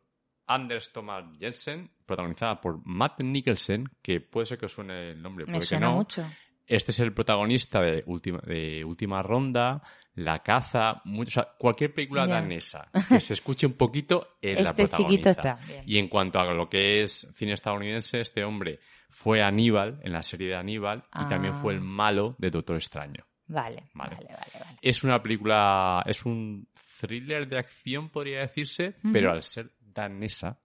Anders 0.54 0.92
Thomas 0.92 1.24
Jensen, 1.38 1.90
protagonizada 2.06 2.60
por 2.60 2.80
Matt 2.84 3.22
Nicholson, 3.22 3.88
que 4.02 4.20
puede 4.20 4.46
ser 4.46 4.58
que 4.58 4.66
os 4.66 4.72
suene 4.72 5.10
el 5.10 5.22
nombre, 5.22 5.44
me 5.46 5.52
puede 5.52 5.60
que 5.60 5.66
suena 5.66 5.86
no. 5.86 5.96
mucho. 5.96 6.26
Este 6.66 6.90
es 6.92 7.00
el 7.00 7.12
protagonista 7.12 7.80
de 7.80 8.02
Última, 8.06 8.38
de 8.46 8.84
última 8.84 9.22
Ronda, 9.22 9.82
La 10.14 10.40
Caza, 10.40 11.00
mucho- 11.04 11.40
o 11.40 11.42
sea, 11.44 11.52
cualquier 11.58 11.92
película 11.92 12.26
danesa 12.26 12.88
que 13.08 13.20
se 13.20 13.32
escuche 13.34 13.66
un 13.66 13.72
poquito 13.72 14.36
es 14.40 14.60
la 14.60 14.70
Este 14.70 14.84
chiquito 14.84 15.30
protagonista. 15.30 15.30
está. 15.30 15.82
Y 15.86 15.98
en 15.98 16.06
cuanto 16.08 16.38
a 16.38 16.52
lo 16.54 16.68
que 16.68 17.02
es 17.02 17.26
cine 17.32 17.54
estadounidense, 17.54 18.20
este 18.20 18.44
hombre 18.44 18.78
fue 19.08 19.42
Aníbal 19.42 19.98
en 20.04 20.12
la 20.12 20.22
serie 20.22 20.48
de 20.48 20.56
Aníbal 20.56 21.02
y 21.20 21.28
también 21.28 21.56
fue 21.56 21.72
el 21.74 21.80
Ah. 21.80 21.84
malo 21.84 22.36
de 22.38 22.50
Doctor 22.50 22.76
Extraño. 22.76 23.24
Vale, 23.48 23.88
Vale. 23.94 24.14
vale, 24.14 24.28
vale, 24.28 24.64
vale. 24.64 24.78
Es 24.80 25.02
una 25.02 25.20
película, 25.20 26.04
es 26.06 26.24
un 26.24 26.68
thriller 27.00 27.48
de 27.48 27.58
acción, 27.58 28.08
podría 28.10 28.42
decirse, 28.42 28.94
pero 29.12 29.32
al 29.32 29.42
ser 29.42 29.72
danesa, 29.92 30.60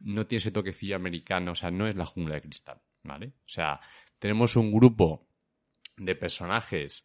no 0.00 0.26
tiene 0.26 0.40
ese 0.40 0.50
toquecillo 0.50 0.96
americano, 0.96 1.52
o 1.52 1.54
sea, 1.54 1.70
no 1.70 1.86
es 1.86 1.96
la 1.96 2.06
jungla 2.06 2.34
de 2.34 2.42
cristal, 2.42 2.80
¿vale? 3.02 3.28
O 3.28 3.48
sea, 3.48 3.80
tenemos 4.18 4.56
un 4.56 4.72
grupo 4.72 5.26
de 5.96 6.14
personajes 6.14 7.04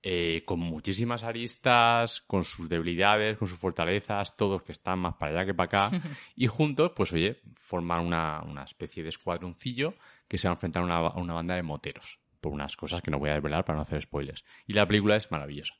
eh, 0.00 0.44
con 0.44 0.60
muchísimas 0.60 1.24
aristas, 1.24 2.20
con 2.20 2.44
sus 2.44 2.68
debilidades, 2.68 3.36
con 3.36 3.48
sus 3.48 3.58
fortalezas, 3.58 4.36
todos 4.36 4.62
que 4.62 4.72
están 4.72 5.00
más 5.00 5.14
para 5.14 5.32
allá 5.32 5.46
que 5.46 5.54
para 5.54 5.88
acá, 5.88 5.90
y 6.36 6.46
juntos, 6.46 6.92
pues 6.94 7.12
oye, 7.12 7.40
forman 7.56 8.06
una, 8.06 8.40
una 8.42 8.62
especie 8.62 9.02
de 9.02 9.08
escuadroncillo 9.08 9.94
que 10.28 10.38
se 10.38 10.46
va 10.46 10.52
a 10.52 10.54
enfrentar 10.54 10.82
a 10.82 10.86
una, 10.86 10.96
a 10.98 11.18
una 11.18 11.34
banda 11.34 11.56
de 11.56 11.62
moteros, 11.62 12.20
por 12.40 12.52
unas 12.52 12.76
cosas 12.76 13.02
que 13.02 13.10
no 13.10 13.18
voy 13.18 13.30
a 13.30 13.34
desvelar 13.34 13.64
para 13.64 13.76
no 13.76 13.82
hacer 13.82 14.00
spoilers. 14.02 14.44
Y 14.66 14.74
la 14.74 14.86
película 14.86 15.16
es 15.16 15.30
maravillosa. 15.32 15.74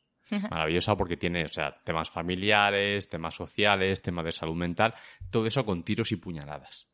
Maravillosa 0.50 0.96
porque 0.96 1.16
tiene, 1.16 1.44
o 1.44 1.48
sea, 1.48 1.80
temas 1.84 2.10
familiares, 2.10 3.08
temas 3.08 3.34
sociales, 3.34 4.02
temas 4.02 4.24
de 4.24 4.32
salud 4.32 4.54
mental, 4.56 4.94
todo 5.30 5.46
eso 5.46 5.64
con 5.64 5.82
tiros 5.84 6.12
y 6.12 6.16
puñaladas. 6.16 6.88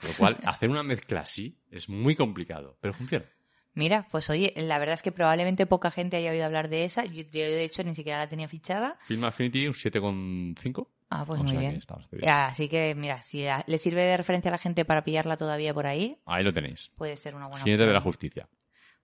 Lo 0.00 0.12
cual, 0.14 0.36
hacer 0.44 0.70
una 0.70 0.82
mezcla 0.82 1.20
así 1.20 1.58
es 1.70 1.88
muy 1.88 2.14
complicado, 2.16 2.76
pero 2.80 2.92
funciona. 2.94 3.24
Mira, 3.76 4.06
pues 4.10 4.30
oye, 4.30 4.52
la 4.56 4.78
verdad 4.78 4.94
es 4.94 5.02
que 5.02 5.10
probablemente 5.10 5.66
poca 5.66 5.90
gente 5.90 6.16
haya 6.16 6.30
oído 6.30 6.44
hablar 6.44 6.68
de 6.68 6.84
esa. 6.84 7.04
Yo, 7.04 7.22
yo, 7.24 7.40
de 7.40 7.64
hecho, 7.64 7.82
ni 7.82 7.94
siquiera 7.94 8.18
la 8.20 8.28
tenía 8.28 8.46
fichada. 8.46 8.96
Film 9.00 9.24
Affinity, 9.24 9.66
un 9.66 9.74
7,5. 9.74 10.86
Ah, 11.10 11.24
pues 11.26 11.40
O 11.40 11.44
muy 11.44 11.52
que 11.54 11.58
bien. 11.58 11.80
bien. 12.12 12.30
Así 12.30 12.68
que, 12.68 12.94
mira, 12.94 13.20
si 13.22 13.44
le 13.66 13.78
sirve 13.78 14.02
de 14.02 14.16
referencia 14.16 14.48
a 14.50 14.52
la 14.52 14.58
gente 14.58 14.84
para 14.84 15.02
pillarla 15.02 15.36
todavía 15.36 15.74
por 15.74 15.86
ahí, 15.86 16.18
Ahí 16.24 16.44
lo 16.44 16.52
tenéis. 16.52 16.90
puede 16.96 17.16
ser 17.16 17.34
una 17.34 17.46
buena 17.46 17.64
Jinete 17.64 17.86
de 17.86 17.92
la 17.92 18.00
justicia. 18.00 18.48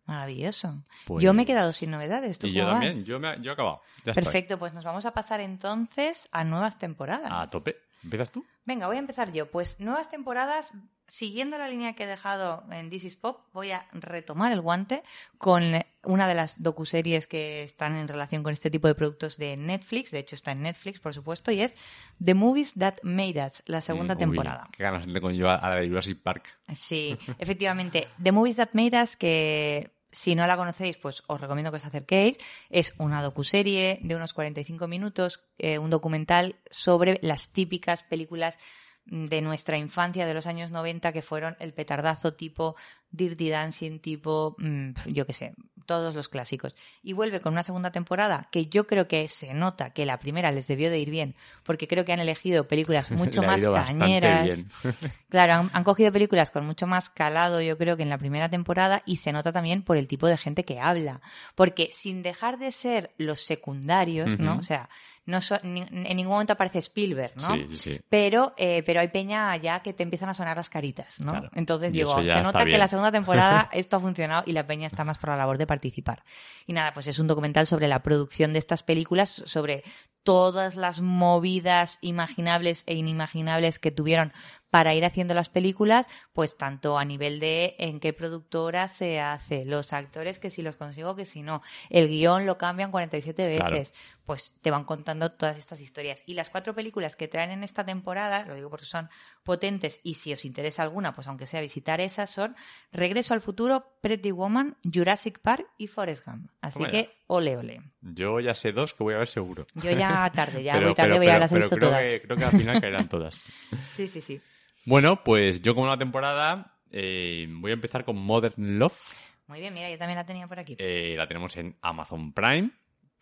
Maravilloso. 0.06 0.84
Pues- 1.06 1.22
Yo 1.22 1.32
me 1.34 1.42
he 1.42 1.46
quedado 1.46 1.72
sin 1.72 1.90
novedades. 1.90 2.38
¿Tú 2.38 2.46
Y 2.48 2.52
yo 2.52 2.64
vas? 2.66 2.74
también, 2.80 3.04
yo, 3.04 3.20
me, 3.20 3.40
yo 3.42 3.50
he 3.50 3.54
acabado. 3.54 3.80
Ya 4.04 4.12
estoy. 4.12 4.24
Perfecto, 4.24 4.58
pues 4.58 4.72
nos 4.74 4.84
vamos 4.84 5.06
a 5.06 5.12
pasar 5.12 5.40
entonces 5.40 6.28
a 6.32 6.42
nuevas 6.44 6.78
temporadas. 6.78 7.30
A 7.30 7.46
tope. 7.48 7.76
¿Empiezas 8.02 8.30
tú? 8.30 8.44
Venga, 8.64 8.86
voy 8.86 8.96
a 8.96 9.00
empezar 9.00 9.32
yo. 9.32 9.50
Pues 9.50 9.78
nuevas 9.80 10.08
temporadas, 10.08 10.72
siguiendo 11.06 11.58
la 11.58 11.68
línea 11.68 11.94
que 11.94 12.04
he 12.04 12.06
dejado 12.06 12.64
en 12.70 12.88
This 12.88 13.04
is 13.04 13.16
Pop, 13.16 13.40
voy 13.52 13.72
a 13.72 13.86
retomar 13.92 14.52
el 14.52 14.60
guante 14.60 15.02
con 15.38 15.62
una 16.04 16.26
de 16.28 16.34
las 16.34 16.62
docuseries 16.62 17.26
que 17.26 17.62
están 17.62 17.96
en 17.96 18.08
relación 18.08 18.42
con 18.42 18.52
este 18.52 18.70
tipo 18.70 18.88
de 18.88 18.94
productos 18.94 19.36
de 19.36 19.56
Netflix. 19.56 20.10
De 20.12 20.18
hecho, 20.20 20.34
está 20.34 20.52
en 20.52 20.62
Netflix, 20.62 20.98
por 21.00 21.12
supuesto, 21.12 21.50
y 21.52 21.60
es 21.60 21.76
The 22.24 22.34
Movies 22.34 22.74
That 22.78 22.94
Made 23.02 23.44
Us, 23.44 23.62
la 23.66 23.80
segunda 23.80 24.14
Mm, 24.14 24.18
uy, 24.18 24.20
temporada. 24.20 24.68
qué 24.72 24.82
ganas 24.82 25.06
tengo 25.06 25.30
yo 25.30 25.50
a 25.50 25.68
la 25.68 25.74
de 25.76 25.88
Jurassic 25.88 26.22
Park. 26.22 26.44
Sí, 26.74 27.18
efectivamente. 27.38 28.08
The 28.22 28.32
Movies 28.32 28.56
That 28.56 28.70
Made 28.72 29.02
Us, 29.02 29.16
que 29.16 29.90
si 30.12 30.34
no 30.34 30.46
la 30.46 30.56
conocéis, 30.56 30.96
pues 30.96 31.22
os 31.26 31.40
recomiendo 31.40 31.70
que 31.70 31.78
os 31.78 31.84
acerquéis. 31.84 32.38
Es 32.68 32.94
una 32.98 33.22
docuserie 33.22 33.98
de 34.02 34.16
unos 34.16 34.32
45 34.32 34.88
minutos, 34.88 35.42
eh, 35.58 35.78
un 35.78 35.90
documental 35.90 36.56
sobre 36.70 37.18
las 37.22 37.50
típicas 37.50 38.02
películas 38.02 38.58
de 39.06 39.40
nuestra 39.40 39.76
infancia 39.76 40.26
de 40.26 40.34
los 40.34 40.46
años 40.46 40.70
90 40.70 41.12
que 41.12 41.22
fueron 41.22 41.56
el 41.58 41.72
petardazo 41.72 42.34
tipo 42.34 42.76
Dirty 43.10 43.50
Dancing, 43.50 43.98
tipo, 43.98 44.54
mm, 44.58 44.90
yo 45.06 45.26
qué 45.26 45.32
sé, 45.32 45.54
todos 45.86 46.14
los 46.14 46.28
clásicos. 46.28 46.76
Y 47.02 47.12
vuelve 47.14 47.40
con 47.40 47.52
una 47.52 47.62
segunda 47.64 47.90
temporada 47.90 48.46
que 48.52 48.66
yo 48.66 48.86
creo 48.86 49.08
que 49.08 49.26
se 49.28 49.54
nota 49.54 49.90
que 49.90 50.06
la 50.06 50.18
primera 50.18 50.52
les 50.52 50.68
debió 50.68 50.88
de 50.90 51.00
ir 51.00 51.10
bien, 51.10 51.34
porque 51.64 51.88
creo 51.88 52.04
que 52.04 52.12
han 52.12 52.20
elegido 52.20 52.68
películas 52.68 53.10
mucho 53.10 53.42
más 53.42 53.60
cañeras. 53.86 54.46
Claro, 55.30 55.52
han, 55.54 55.70
han 55.72 55.84
cogido 55.84 56.10
películas 56.10 56.50
con 56.50 56.66
mucho 56.66 56.88
más 56.88 57.08
calado, 57.08 57.60
yo 57.60 57.78
creo, 57.78 57.96
que 57.96 58.02
en 58.02 58.08
la 58.08 58.18
primera 58.18 58.48
temporada 58.48 59.02
y 59.06 59.16
se 59.16 59.32
nota 59.32 59.52
también 59.52 59.82
por 59.82 59.96
el 59.96 60.08
tipo 60.08 60.26
de 60.26 60.36
gente 60.36 60.64
que 60.64 60.80
habla. 60.80 61.20
Porque 61.54 61.90
sin 61.92 62.22
dejar 62.24 62.58
de 62.58 62.72
ser 62.72 63.12
los 63.16 63.40
secundarios, 63.40 64.40
¿no? 64.40 64.58
O 64.58 64.62
sea, 64.64 64.88
no 65.26 65.40
so- 65.40 65.60
ni- 65.62 65.82
en 65.82 66.16
ningún 66.16 66.32
momento 66.32 66.54
aparece 66.54 66.78
Spielberg, 66.80 67.34
¿no? 67.36 67.54
Sí, 67.54 67.66
sí, 67.68 67.78
sí. 67.78 68.00
Pero, 68.08 68.54
eh, 68.56 68.82
pero 68.84 69.00
hay 69.00 69.08
peña 69.08 69.56
ya 69.56 69.80
que 69.80 69.92
te 69.92 70.02
empiezan 70.02 70.28
a 70.30 70.34
sonar 70.34 70.56
las 70.56 70.68
caritas, 70.68 71.20
¿no? 71.20 71.30
Claro. 71.32 71.50
Entonces 71.54 71.90
Y 71.94 71.98
digo, 71.98 72.10
se 72.34 72.42
nota 72.42 72.64
que 72.64 72.78
la 72.78 72.88
segunda 72.88 72.99
temporada 73.12 73.68
esto 73.72 73.96
ha 73.96 74.00
funcionado 74.00 74.42
y 74.46 74.52
la 74.52 74.66
peña 74.66 74.86
está 74.86 75.04
más 75.04 75.18
por 75.18 75.30
la 75.30 75.36
labor 75.36 75.58
de 75.58 75.66
participar. 75.66 76.22
Y 76.66 76.72
nada, 76.72 76.92
pues 76.92 77.06
es 77.06 77.18
un 77.18 77.26
documental 77.26 77.66
sobre 77.66 77.88
la 77.88 78.02
producción 78.02 78.52
de 78.52 78.58
estas 78.58 78.82
películas, 78.82 79.42
sobre 79.46 79.82
todas 80.22 80.76
las 80.76 81.00
movidas 81.00 81.98
imaginables 82.02 82.84
e 82.86 82.94
inimaginables 82.94 83.78
que 83.78 83.90
tuvieron 83.90 84.32
para 84.70 84.94
ir 84.94 85.04
haciendo 85.04 85.34
las 85.34 85.48
películas, 85.48 86.06
pues 86.32 86.56
tanto 86.56 86.96
a 86.98 87.04
nivel 87.04 87.40
de 87.40 87.74
en 87.78 87.98
qué 88.00 88.12
productora 88.12 88.86
se 88.88 89.20
hace, 89.20 89.64
los 89.64 89.92
actores 89.92 90.38
que 90.38 90.48
si 90.50 90.62
los 90.62 90.76
consigo, 90.76 91.16
que 91.16 91.24
si 91.24 91.42
no, 91.42 91.60
el 91.88 92.08
guion 92.08 92.46
lo 92.46 92.56
cambian 92.56 92.90
47 92.90 93.56
Claro. 93.56 93.74
veces, 93.76 93.92
pues 94.24 94.54
te 94.62 94.70
van 94.70 94.84
contando 94.84 95.32
todas 95.32 95.58
estas 95.58 95.80
historias. 95.80 96.22
Y 96.24 96.34
las 96.34 96.50
cuatro 96.50 96.72
películas 96.74 97.16
que 97.16 97.26
traen 97.26 97.50
en 97.50 97.64
esta 97.64 97.84
temporada, 97.84 98.44
lo 98.46 98.54
digo 98.54 98.70
porque 98.70 98.86
son 98.86 99.08
potentes 99.42 100.00
y 100.04 100.14
si 100.14 100.32
os 100.32 100.44
interesa 100.44 100.84
alguna, 100.84 101.12
pues 101.14 101.26
aunque 101.26 101.46
sea 101.46 101.60
visitar 101.60 102.00
esas, 102.00 102.30
son 102.30 102.54
Regreso 102.92 103.34
al 103.34 103.40
futuro, 103.40 103.92
Pretty 104.00 104.30
Woman, 104.30 104.76
Jurassic 104.84 105.40
Park 105.40 105.66
y 105.78 105.88
Forrest 105.88 106.24
Gump. 106.24 106.50
Así 106.60 106.84
que, 106.84 107.10
ole, 107.26 107.56
ole. 107.56 107.82
Yo 108.02 108.38
ya 108.40 108.54
sé 108.54 108.70
dos 108.72 108.94
que 108.94 109.02
voy 109.02 109.14
a 109.14 109.18
ver 109.18 109.28
seguro. 109.28 109.66
Yo 109.74 109.90
ya 109.90 110.30
tarde, 110.34 110.62
ya 110.62 110.72
Pero- 110.74 110.86
voy 110.86 110.94
tarde, 110.94 111.08
pero- 111.10 111.22
voy 111.22 111.28
a 111.30 111.38
las 111.38 111.50
pero 111.50 111.62
visto 111.62 111.76
creo 111.76 111.88
todas. 111.88 112.02
Que, 112.04 112.20
creo 112.22 112.36
que 112.36 112.44
al 112.44 112.50
final 112.52 112.80
caerán 112.80 113.08
todas. 113.08 113.42
Sí, 113.96 114.06
sí, 114.06 114.20
sí. 114.20 114.40
Bueno, 114.86 115.22
pues 115.22 115.62
yo 115.62 115.74
como 115.74 115.86
una 115.86 115.98
temporada 115.98 116.78
eh, 116.90 117.46
voy 117.50 117.70
a 117.70 117.74
empezar 117.74 118.04
con 118.04 118.16
Modern 118.16 118.78
Love. 118.78 118.98
Muy 119.46 119.60
bien, 119.60 119.74
mira, 119.74 119.90
yo 119.90 119.98
también 119.98 120.16
la 120.16 120.26
tenía 120.26 120.46
por 120.46 120.58
aquí. 120.58 120.76
Eh, 120.78 121.14
la 121.16 121.26
tenemos 121.26 121.56
en 121.56 121.76
Amazon 121.82 122.32
Prime. 122.32 122.70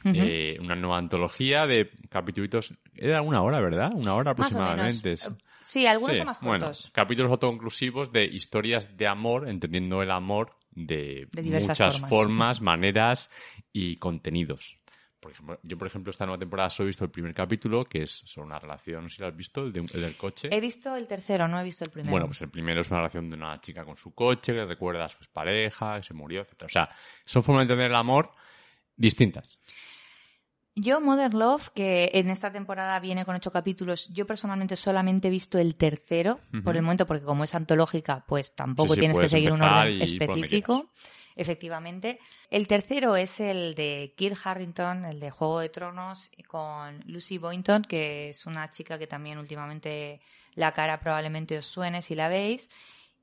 Eh, 0.05 0.57
una 0.61 0.77
nueva 0.77 0.99
antología 0.99 1.67
de 1.67 1.91
capítulos. 2.09 2.73
Era 2.95 3.21
una 3.23 3.43
hora, 3.43 3.61
¿verdad? 3.61 3.91
Una 3.95 4.15
hora 4.15 4.31
aproximadamente. 4.31 5.17
Sí, 5.63 5.87
algunos 5.87 6.13
Sí, 6.13 6.19
son 6.19 6.27
más 6.27 6.41
bueno, 6.41 6.67
cortos. 6.67 6.91
capítulos 6.95 7.31
autoconclusivos 7.33 8.13
de 8.13 8.25
historias 8.25 8.97
de 8.97 9.07
amor, 9.07 9.49
entendiendo 9.49 10.03
el 10.03 10.11
amor 10.11 10.51
de, 10.71 11.29
muchas 11.35 11.95
formas. 11.95 12.11
formas, 12.11 12.61
maneras 12.61 13.31
y 13.73 13.97
contenidos. 13.97 14.79
Por 15.29 15.35
ejemplo, 15.35 15.61
yo, 15.63 15.77
por 15.77 15.87
ejemplo, 15.89 16.11
esta 16.11 16.25
nueva 16.25 16.39
temporada 16.39 16.71
solo 16.71 16.87
he 16.87 16.89
visto 16.89 17.05
el 17.05 17.11
primer 17.11 17.35
capítulo, 17.35 17.85
que 17.85 18.03
es 18.05 18.11
sobre 18.11 18.47
una 18.47 18.59
relación, 18.59 19.03
no 19.03 19.09
sé 19.11 19.17
si 19.17 19.21
lo 19.21 19.29
has 19.29 19.37
visto, 19.37 19.63
el, 19.63 19.73
de, 19.75 19.81
el 19.81 20.01
del 20.01 20.17
coche. 20.17 20.49
He 20.51 20.59
visto 20.59 20.97
el 20.97 21.07
tercero, 21.07 21.47
no 21.47 21.61
he 21.61 21.65
visto 21.65 21.85
el 21.85 21.91
primero. 21.91 22.13
Bueno, 22.13 22.27
pues 22.27 22.41
el 22.41 22.49
primero 22.49 22.81
es 22.81 22.91
una 22.91 23.01
relación 23.01 23.29
de 23.29 23.37
una 23.37 23.61
chica 23.61 23.85
con 23.85 23.95
su 23.95 24.15
coche, 24.15 24.55
que 24.55 24.65
recuerda 24.65 25.05
a 25.05 25.09
su 25.11 25.19
pareja, 25.31 25.99
que 25.99 26.03
se 26.05 26.15
murió, 26.15 26.41
etc. 26.41 26.63
O 26.63 26.69
sea, 26.71 26.89
son 27.25 27.43
formas 27.43 27.61
de 27.61 27.65
entender 27.65 27.91
el 27.91 27.97
amor 27.97 28.31
distintas. 28.97 29.59
Yo, 30.75 31.03
Modern 31.03 31.39
Love, 31.39 31.69
que 31.75 32.11
en 32.15 32.31
esta 32.31 32.51
temporada 32.51 32.99
viene 33.01 33.27
con 33.27 33.35
ocho 33.35 33.51
capítulos, 33.51 34.09
yo 34.09 34.27
personalmente 34.27 34.77
solamente 34.77 35.29
he 35.29 35.31
visto 35.31 35.59
el 35.59 35.77
tercero, 35.77 36.41
por 36.65 36.75
el 36.75 36.83
momento, 36.83 37.07
porque 37.07 37.25
como 37.25 37.45
es 37.45 37.55
antológica, 37.55 38.25
pues 38.27 38.55
tampoco 38.55 38.95
Sí, 38.95 38.95
sí, 38.95 39.01
tienes 39.01 39.19
que 39.19 39.29
seguir 39.29 39.53
un 39.53 39.61
orden 39.61 40.01
específico. 40.01 40.91
Efectivamente. 41.39 42.19
El 42.51 42.67
tercero 42.67 43.17
es 43.17 43.41
el 43.41 43.75
de 43.75 44.13
Kir 44.17 44.35
Harrington, 44.43 45.05
el 45.05 45.21
de 45.21 45.31
Juego 45.31 45.61
de 45.61 45.69
Tronos, 45.69 46.31
con 46.49 47.01
Lucy 47.07 47.39
Boynton, 47.39 47.83
que 47.83 48.31
es 48.31 48.45
una 48.45 48.71
chica 48.71 48.99
que 48.99 49.07
también 49.07 49.39
últimamente 49.39 50.21
la 50.55 50.73
cara 50.73 50.99
probablemente 51.01 51.57
os 51.57 51.65
suene 51.67 52.03
si 52.03 52.15
la 52.15 52.29
veis. 52.29 52.69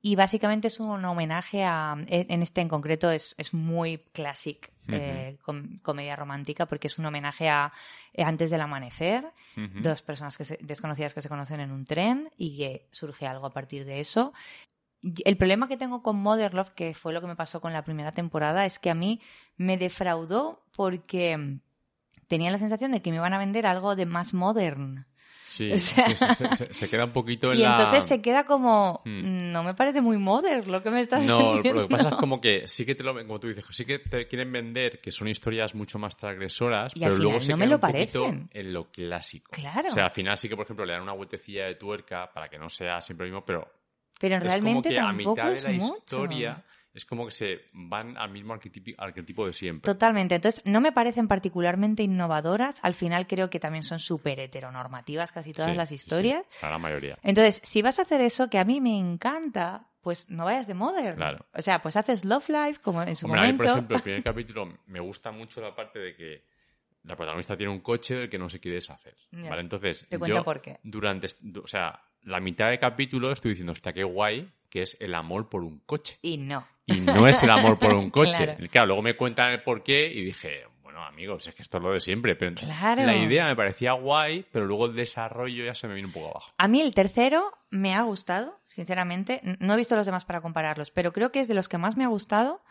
Y 0.01 0.15
básicamente 0.15 0.67
es 0.67 0.79
un 0.79 1.03
homenaje 1.03 1.63
a, 1.63 1.95
en 2.07 2.31
en 2.31 2.41
este 2.41 2.61
en 2.61 2.69
concreto 2.69 3.09
es, 3.11 3.33
es 3.37 3.53
muy 3.53 3.97
classic 4.13 4.71
eh, 4.87 5.37
com- 5.41 5.79
comedia 5.79 6.15
romántica 6.15 6.67
porque 6.67 6.87
es 6.87 6.97
un 6.99 7.07
homenaje 7.07 7.49
a 7.49 7.73
eh, 8.13 8.23
Antes 8.23 8.51
del 8.51 8.61
Amanecer, 8.61 9.25
dos 9.81 10.03
personas 10.03 10.37
que 10.37 10.45
se- 10.45 10.59
desconocidas 10.61 11.13
que 11.15 11.23
se 11.23 11.27
conocen 11.29 11.59
en 11.59 11.71
un 11.71 11.85
tren 11.85 12.29
y 12.37 12.55
que 12.57 12.87
surge 12.91 13.25
algo 13.25 13.47
a 13.47 13.51
partir 13.51 13.83
de 13.83 13.99
eso. 13.99 14.31
El 15.23 15.37
problema 15.37 15.67
que 15.67 15.77
tengo 15.77 16.01
con 16.01 16.15
Mother 16.17 16.53
Love, 16.53 16.71
que 16.71 16.93
fue 16.93 17.13
lo 17.13 17.21
que 17.21 17.27
me 17.27 17.35
pasó 17.35 17.61
con 17.61 17.73
la 17.73 17.83
primera 17.83 18.11
temporada, 18.13 18.65
es 18.65 18.79
que 18.79 18.89
a 18.89 18.95
mí 18.95 19.21
me 19.57 19.77
defraudó 19.77 20.63
porque 20.75 21.37
mm, 21.37 21.59
tenía 22.27 22.49
la 22.51 22.57
sensación 22.57 22.91
de 22.91 23.01
que 23.01 23.11
me 23.11 23.17
iban 23.17 23.33
a 23.33 23.37
vender 23.37 23.65
algo 23.67 23.95
de 23.95 24.05
más 24.05 24.33
modern. 24.33 25.05
Sí, 25.45 25.71
O 25.73 25.77
sea- 25.77 26.09
sí, 26.09 26.15
se, 26.15 26.55
se- 26.55 26.73
se 26.73 26.89
queda 26.89 27.05
un 27.05 27.11
poquito 27.11 27.51
en 27.53 27.59
Y 27.59 27.61
la... 27.61 27.75
entonces 27.77 28.05
se 28.05 28.19
queda 28.19 28.45
como, 28.45 29.01
Hmm. 29.05 29.51
no 29.51 29.61
me 29.63 29.75
parece 29.75 30.01
muy 30.01 30.17
modern 30.17 30.71
lo 30.71 30.81
que 30.81 30.89
me 30.89 31.01
estás 31.01 31.23
No, 31.23 31.51
vendiendo. 31.53 31.81
lo 31.83 31.87
que 31.87 31.91
pasa 31.95 32.09
es 32.09 32.15
como 32.15 32.41
que 32.41 32.67
sí 32.67 32.83
que 32.83 32.95
te 32.95 33.03
lo, 33.03 33.13
como 33.13 33.39
tú 33.39 33.47
dices, 33.47 33.63
sí 33.69 33.85
que 33.85 33.99
te 33.99 34.25
quieren 34.27 34.51
vender 34.51 34.97
que 34.99 35.11
son 35.11 35.27
historias 35.27 35.75
mucho 35.75 35.99
más 35.99 36.17
transgresoras, 36.17 36.93
Y 36.95 37.01
pero 37.01 37.15
luego 37.15 37.39
se 37.41 37.51
no 37.51 37.57
me 37.57 37.65
quedan 37.65 37.69
lo 37.69 37.75
un 37.75 37.81
poquito 37.93 38.21
parecen. 38.23 38.49
en 38.51 38.73
lo 38.73 38.89
clásico. 38.91 39.51
Claro. 39.51 39.89
O 39.89 39.91
sea, 39.91 40.05
al 40.05 40.11
final 40.11 40.35
sí 40.39 40.49
que, 40.49 40.55
por 40.55 40.65
ejemplo, 40.65 40.83
le 40.83 40.93
dan 40.93 41.03
una 41.03 41.13
vueltecilla 41.13 41.65
de 41.67 41.75
tuerca 41.75 42.31
para 42.33 42.49
que 42.49 42.57
no 42.57 42.67
sea 42.69 42.99
siempre 43.01 43.27
lo 43.27 43.33
mismo, 43.33 43.45
pero 43.45 43.71
Pero 44.19 44.35
es 44.35 44.41
como 44.41 44.49
realmente 44.51 44.89
que 44.89 44.99
a 44.99 45.11
mitad 45.11 45.51
de 45.51 45.61
la 45.61 45.71
mucho. 45.71 45.97
historia 45.97 46.63
es 46.93 47.03
como 47.03 47.25
que 47.25 47.31
se 47.31 47.59
van 47.73 48.17
al 48.17 48.29
mismo 48.31 48.53
arquetipo, 48.53 49.45
de 49.45 49.51
siempre. 49.53 49.91
Totalmente. 49.91 50.35
Entonces, 50.35 50.61
no 50.65 50.79
me 50.79 50.93
parecen 50.93 51.27
particularmente 51.27 52.03
innovadoras. 52.03 52.79
Al 52.83 52.93
final 52.93 53.27
creo 53.27 53.49
que 53.49 53.59
también 53.59 53.83
son 53.83 53.99
súper 53.99 54.39
heteronormativas 54.39 55.33
casi 55.33 55.51
todas 55.51 55.71
Sí, 55.71 55.77
las 55.77 55.91
historias. 55.91 56.45
sí, 56.49 56.65
la 56.65 56.77
mayoría. 56.77 57.17
Entonces, 57.21 57.59
si 57.63 57.81
vas 57.81 57.99
a 57.99 58.03
hacer 58.03 58.21
eso, 58.21 58.49
que 58.49 58.59
a 58.59 58.63
mí 58.63 58.79
me 58.79 58.97
encanta, 58.97 59.89
pues 60.01 60.29
no 60.29 60.45
vayas 60.45 60.67
de 60.67 60.73
modern. 60.73 61.17
Claro. 61.17 61.45
O 61.53 61.61
sea, 61.61 61.81
pues 61.81 61.97
haces 61.97 62.23
Love 62.23 62.47
Life 62.47 62.79
como 62.81 63.03
en 63.03 63.17
su 63.17 63.25
Hombre, 63.25 63.41
a 63.41 63.43
mí, 63.43 63.53
por 63.53 63.65
momento. 63.65 63.73
ejemplo, 63.77 63.97
el 63.97 64.01
primer 64.03 64.23
capítulo 64.23 64.77
me 64.87 65.01
gusta 65.01 65.31
mucho 65.31 65.59
la 65.59 65.75
parte 65.75 65.99
de 65.99 66.15
que 66.15 66.45
la 67.05 67.15
protagonista 67.15 67.55
tiene 67.55 67.71
un 67.71 67.79
coche 67.81 68.15
del 68.15 68.29
que 68.29 68.37
no 68.37 68.49
se 68.49 68.59
quiere 68.59 68.75
deshacer. 68.75 69.15
¿Vale? 69.31 69.61
Entonces, 69.61 70.05
Te 70.09 70.17
yo 70.25 70.43
por 70.43 70.61
qué. 70.61 70.79
durante, 70.83 71.27
o 71.63 71.67
sea, 71.67 72.01
la 72.23 72.39
mitad 72.39 72.69
del 72.69 72.79
capítulo 72.79 73.31
estoy 73.31 73.51
diciendo, 73.51 73.71
hostia, 73.73 73.93
qué 73.93 74.03
guay, 74.03 74.51
que 74.69 74.81
es 74.81 74.97
el 74.99 75.13
amor 75.15 75.47
por 75.49 75.63
un 75.63 75.79
coche. 75.85 76.17
Y 76.21 76.37
no. 76.37 76.67
Y 76.87 76.99
no 76.99 77.27
es 77.27 77.41
el 77.43 77.49
amor 77.51 77.77
por 77.79 77.93
un 77.93 78.09
coche. 78.11 78.45
Claro. 78.45 78.67
claro. 78.69 78.87
luego 78.87 79.01
me 79.01 79.15
cuentan 79.15 79.51
el 79.53 79.61
porqué 79.63 80.07
y 80.11 80.25
dije, 80.25 80.63
bueno, 80.81 81.03
amigos, 81.05 81.47
es 81.47 81.55
que 81.55 81.61
esto 81.61 81.77
es 81.77 81.83
lo 81.83 81.91
de 81.93 81.99
siempre. 81.99 82.35
Pero 82.35 82.55
Claro. 82.55 83.03
la 83.03 83.15
idea 83.15 83.45
me 83.47 83.55
parecía 83.55 83.93
guay, 83.93 84.45
pero 84.51 84.65
luego 84.65 84.87
el 84.87 84.95
desarrollo 84.95 85.63
ya 85.65 85.75
se 85.75 85.87
me 85.87 85.93
vino 85.93 86.07
un 86.07 86.13
poco 86.13 86.29
abajo. 86.31 86.53
A 86.57 86.67
mí 86.67 86.81
el 86.81 86.93
tercero 86.93 87.51
me 87.69 87.93
ha 87.93 88.01
gustado, 88.01 88.59
sinceramente. 88.67 89.41
No 89.59 89.73
he 89.73 89.77
visto 89.77 89.95
los 89.95 90.05
demás 90.05 90.25
para 90.25 90.41
compararlos, 90.41 90.91
pero 90.91 91.11
creo 91.13 91.31
que 91.31 91.39
es 91.39 91.47
de 91.47 91.53
los 91.53 91.67
que 91.69 91.77
más 91.77 91.95
me 91.97 92.03
ha 92.03 92.07
gustado 92.07 92.61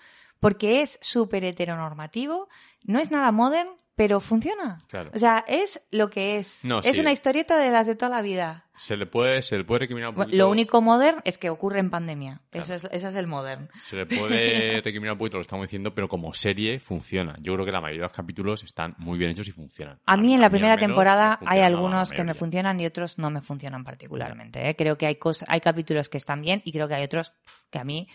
porque 0.44 0.82
es 0.82 0.98
súper 1.00 1.42
heteronormativo, 1.42 2.50
no 2.84 2.98
es 2.98 3.10
nada 3.10 3.32
modern, 3.32 3.66
pero 3.96 4.20
funciona. 4.20 4.76
Claro. 4.88 5.10
O 5.14 5.18
sea, 5.18 5.42
es 5.48 5.80
lo 5.90 6.10
que 6.10 6.36
es. 6.36 6.66
No, 6.66 6.80
es 6.80 6.96
sí. 6.96 7.00
una 7.00 7.12
historieta 7.12 7.56
de 7.56 7.70
las 7.70 7.86
de 7.86 7.94
toda 7.94 8.10
la 8.10 8.20
vida. 8.20 8.66
Se 8.76 8.94
le 8.98 9.06
puede, 9.06 9.40
se 9.40 9.56
le 9.56 9.64
puede 9.64 9.78
recriminar 9.78 10.10
un 10.10 10.16
poquito. 10.16 10.36
Lo 10.36 10.50
único 10.50 10.82
modern 10.82 11.22
es 11.24 11.38
que 11.38 11.48
ocurre 11.48 11.78
en 11.78 11.88
pandemia. 11.88 12.42
Claro. 12.50 12.66
Eso 12.66 12.74
es, 12.74 12.84
ese 12.92 13.08
es 13.08 13.14
el 13.14 13.26
modern. 13.26 13.70
Se 13.78 13.96
le 13.96 14.04
puede 14.04 14.80
recriminar 14.84 15.12
un 15.12 15.18
poquito 15.18 15.38
lo 15.38 15.42
estamos 15.42 15.64
diciendo, 15.64 15.94
pero 15.94 16.08
como 16.08 16.34
serie 16.34 16.78
funciona. 16.78 17.34
Yo 17.40 17.54
creo 17.54 17.64
que 17.64 17.72
la 17.72 17.80
mayoría 17.80 18.02
de 18.02 18.08
los 18.08 18.16
capítulos 18.16 18.64
están 18.64 18.94
muy 18.98 19.16
bien 19.16 19.30
hechos 19.30 19.48
y 19.48 19.52
funcionan. 19.52 19.98
A 20.04 20.18
mí 20.18 20.34
en 20.34 20.42
la 20.42 20.50
primera 20.50 20.76
temporada 20.76 21.38
hay 21.46 21.60
algunos 21.60 22.10
que 22.10 22.22
me 22.22 22.34
funcionan 22.34 22.78
y 22.80 22.84
otros 22.84 23.16
no 23.16 23.30
me 23.30 23.40
funcionan 23.40 23.82
particularmente. 23.82 24.68
¿eh? 24.68 24.76
Creo 24.76 24.98
que 24.98 25.06
hay 25.06 25.14
cosas, 25.14 25.48
hay 25.48 25.60
capítulos 25.60 26.10
que 26.10 26.18
están 26.18 26.42
bien 26.42 26.60
y 26.66 26.72
creo 26.72 26.86
que 26.86 26.96
hay 26.96 27.04
otros 27.04 27.32
que 27.70 27.78
a 27.78 27.84
mí 27.84 28.08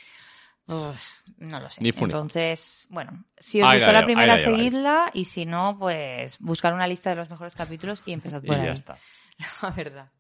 uf, 0.70 1.04
no 1.38 1.60
lo 1.60 1.70
sé. 1.70 1.82
Entonces, 1.84 2.88
bueno, 2.90 3.26
si 3.38 3.62
os 3.62 3.70
Ahí 3.70 3.80
gustó 3.80 3.92
la 3.92 4.06
primera, 4.06 4.36
la 4.36 4.42
seguidla 4.44 5.12
y 5.14 5.26
si 5.26 5.46
no, 5.46 5.78
pues 5.80 6.38
buscar 6.40 6.74
una 6.74 6.88
lista 6.88 7.10
de 7.10 7.16
los 7.18 7.30
mejores 7.30 7.56
capítulos 7.56 8.02
y 8.06 8.14
empezad 8.14 8.42
Y 8.44 8.48
por 8.48 8.56
ya 8.58 8.64
ahí. 8.64 8.70
está. 8.70 8.98
La 9.62 9.70
verdad. 9.72 10.12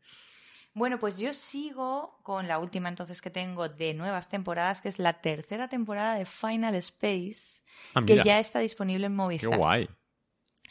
Bueno, 0.73 0.99
pues 0.99 1.17
yo 1.17 1.33
sigo 1.33 2.19
con 2.23 2.47
la 2.47 2.59
última 2.59 2.89
entonces 2.89 3.21
que 3.21 3.29
tengo 3.29 3.67
de 3.69 3.93
nuevas 3.93 4.29
temporadas, 4.29 4.81
que 4.81 4.87
es 4.89 4.99
la 4.99 5.13
tercera 5.21 5.67
temporada 5.67 6.15
de 6.15 6.25
Final 6.25 6.75
Space, 6.75 7.63
Ah, 7.95 8.01
que 8.05 8.21
ya 8.23 8.39
está 8.39 8.59
disponible 8.59 9.07
en 9.07 9.11
qué 9.13 9.17
Movistar. 9.17 9.57
guay. 9.57 9.89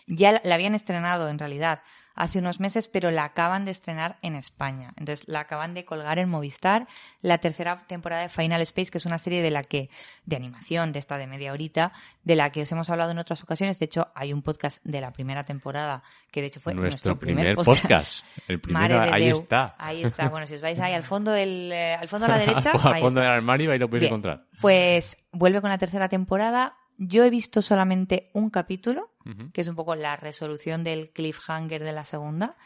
Ya 0.06 0.40
la 0.44 0.54
habían 0.54 0.74
estrenado 0.74 1.28
en 1.28 1.38
realidad 1.38 1.82
hace 2.18 2.40
unos 2.40 2.58
meses, 2.58 2.88
pero 2.88 3.10
la 3.12 3.24
acaban 3.24 3.64
de 3.64 3.70
estrenar 3.70 4.18
en 4.22 4.34
España. 4.34 4.92
Entonces 4.96 5.28
la 5.28 5.40
acaban 5.40 5.72
de 5.72 5.84
colgar 5.84 6.18
en 6.18 6.28
Movistar 6.28 6.88
la 7.22 7.38
tercera 7.38 7.78
temporada 7.86 8.22
de 8.22 8.28
Final 8.28 8.60
Space, 8.62 8.90
que 8.90 8.98
es 8.98 9.06
una 9.06 9.18
serie 9.18 9.40
de 9.40 9.52
la 9.52 9.62
que, 9.62 9.88
de 10.26 10.34
animación, 10.36 10.90
de 10.90 10.98
esta 10.98 11.16
de 11.16 11.28
media 11.28 11.52
horita, 11.52 11.92
de 12.24 12.34
la 12.34 12.50
que 12.50 12.62
os 12.62 12.72
hemos 12.72 12.90
hablado 12.90 13.12
en 13.12 13.18
otras 13.18 13.42
ocasiones. 13.44 13.78
De 13.78 13.84
hecho, 13.84 14.08
hay 14.16 14.32
un 14.32 14.42
podcast 14.42 14.82
de 14.84 15.00
la 15.00 15.12
primera 15.12 15.44
temporada, 15.44 16.02
que 16.32 16.40
de 16.40 16.48
hecho 16.48 16.60
fue 16.60 16.74
nuestro, 16.74 17.12
nuestro, 17.12 17.18
primer 17.20 17.54
podcast. 17.54 17.82
podcast. 17.82 18.24
El 18.48 18.60
primero, 18.60 19.00
de 19.00 19.10
ahí 19.14 19.28
está. 19.28 19.76
Ahí 19.78 20.02
está. 20.02 20.28
Bueno, 20.28 20.46
si 20.48 20.54
os 20.54 20.60
vais 20.60 20.80
ahí 20.80 20.94
al 20.94 21.02
fondo 21.04 21.30
del, 21.30 21.70
eh, 21.70 21.94
al 21.94 22.08
fondo 22.08 22.26
a 22.26 22.30
la 22.30 22.38
derecha, 22.44 22.72
Al 22.72 22.80
fondo 22.80 23.20
está. 23.20 23.20
del 23.20 23.30
armario 23.30 23.70
ahí 23.70 23.78
lo 23.78 23.86
podéis 23.88 24.02
Bien. 24.02 24.12
encontrar. 24.14 24.44
Pues 24.60 25.16
vuelve 25.30 25.60
con 25.60 25.70
la 25.70 25.78
tercera 25.78 26.08
temporada. 26.08 26.77
Yo 26.98 27.24
he 27.24 27.30
visto 27.30 27.62
solamente 27.62 28.28
un 28.34 28.50
capítulo, 28.50 29.10
Ujú. 29.24 29.50
que 29.52 29.60
es 29.60 29.68
un 29.68 29.76
poco 29.76 29.94
la 29.94 30.16
resolución 30.16 30.84
del 30.84 31.10
cliffhanger 31.10 31.82
de 31.82 31.92
la 31.92 32.04
segunda. 32.04 32.56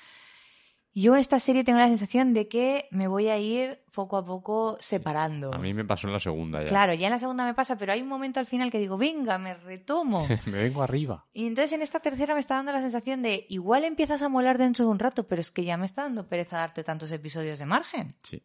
Yo 0.95 1.15
en 1.15 1.21
esta 1.21 1.39
serie 1.39 1.65
tengo 1.65 1.79
la 1.79 1.89
sensación 1.89 2.35
de 2.35 2.49
que 2.49 2.87
me 2.91 3.09
voy 3.09 3.29
a 3.29 3.39
ir 3.39 3.83
poco 3.93 4.19
a 4.19 4.25
poco 4.25 4.77
separando. 4.81 5.55
A 5.55 5.59
mí 5.59 5.73
me 5.73 5.87
pasó 5.87 6.07
en 6.07 6.13
la 6.13 6.21
segunda 6.21 6.63
ya. 6.63 6.69
Claro, 6.69 6.93
ya 6.93 7.07
en 7.07 7.13
la 7.13 7.19
segunda 7.19 7.47
me 7.47 7.55
pasa, 7.55 7.79
pero 7.79 7.93
hay 7.93 8.03
un 8.03 8.09
momento 8.09 8.41
al 8.41 8.47
final 8.47 8.71
que 8.71 8.79
digo, 8.79 8.99
venga, 8.99 9.39
me 9.39 9.55
retomo. 9.55 10.27
me 10.47 10.63
vengo 10.63 10.83
arriba. 10.83 11.25
Y 11.33 11.47
entonces 11.47 11.73
en 11.73 11.81
esta 11.83 12.01
tercera 12.01 12.35
me 12.35 12.41
está 12.41 12.57
dando 12.57 12.73
la 12.73 12.83
sensación 12.83 13.23
de, 13.23 13.47
igual 13.49 13.85
empiezas 13.85 14.21
a 14.21 14.29
molar 14.29 14.59
dentro 14.59 14.85
de 14.85 14.91
un 14.91 14.99
rato, 14.99 15.27
pero 15.27 15.41
es 15.41 15.51
que 15.51 15.65
ya 15.65 15.79
me 15.79 15.87
está 15.87 16.03
dando 16.03 16.29
pereza 16.29 16.59
darte 16.59 16.85
tantos 16.85 17.11
episodios 17.11 17.59
de 17.59 17.67
margen. 17.67 18.15
Sí. 18.23 18.43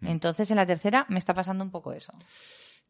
Entonces 0.00 0.48
en 0.50 0.56
la 0.56 0.66
tercera 0.66 1.04
me 1.08 1.18
está 1.18 1.34
pasando 1.34 1.64
un 1.64 1.70
poco 1.72 1.92
eso. 1.92 2.12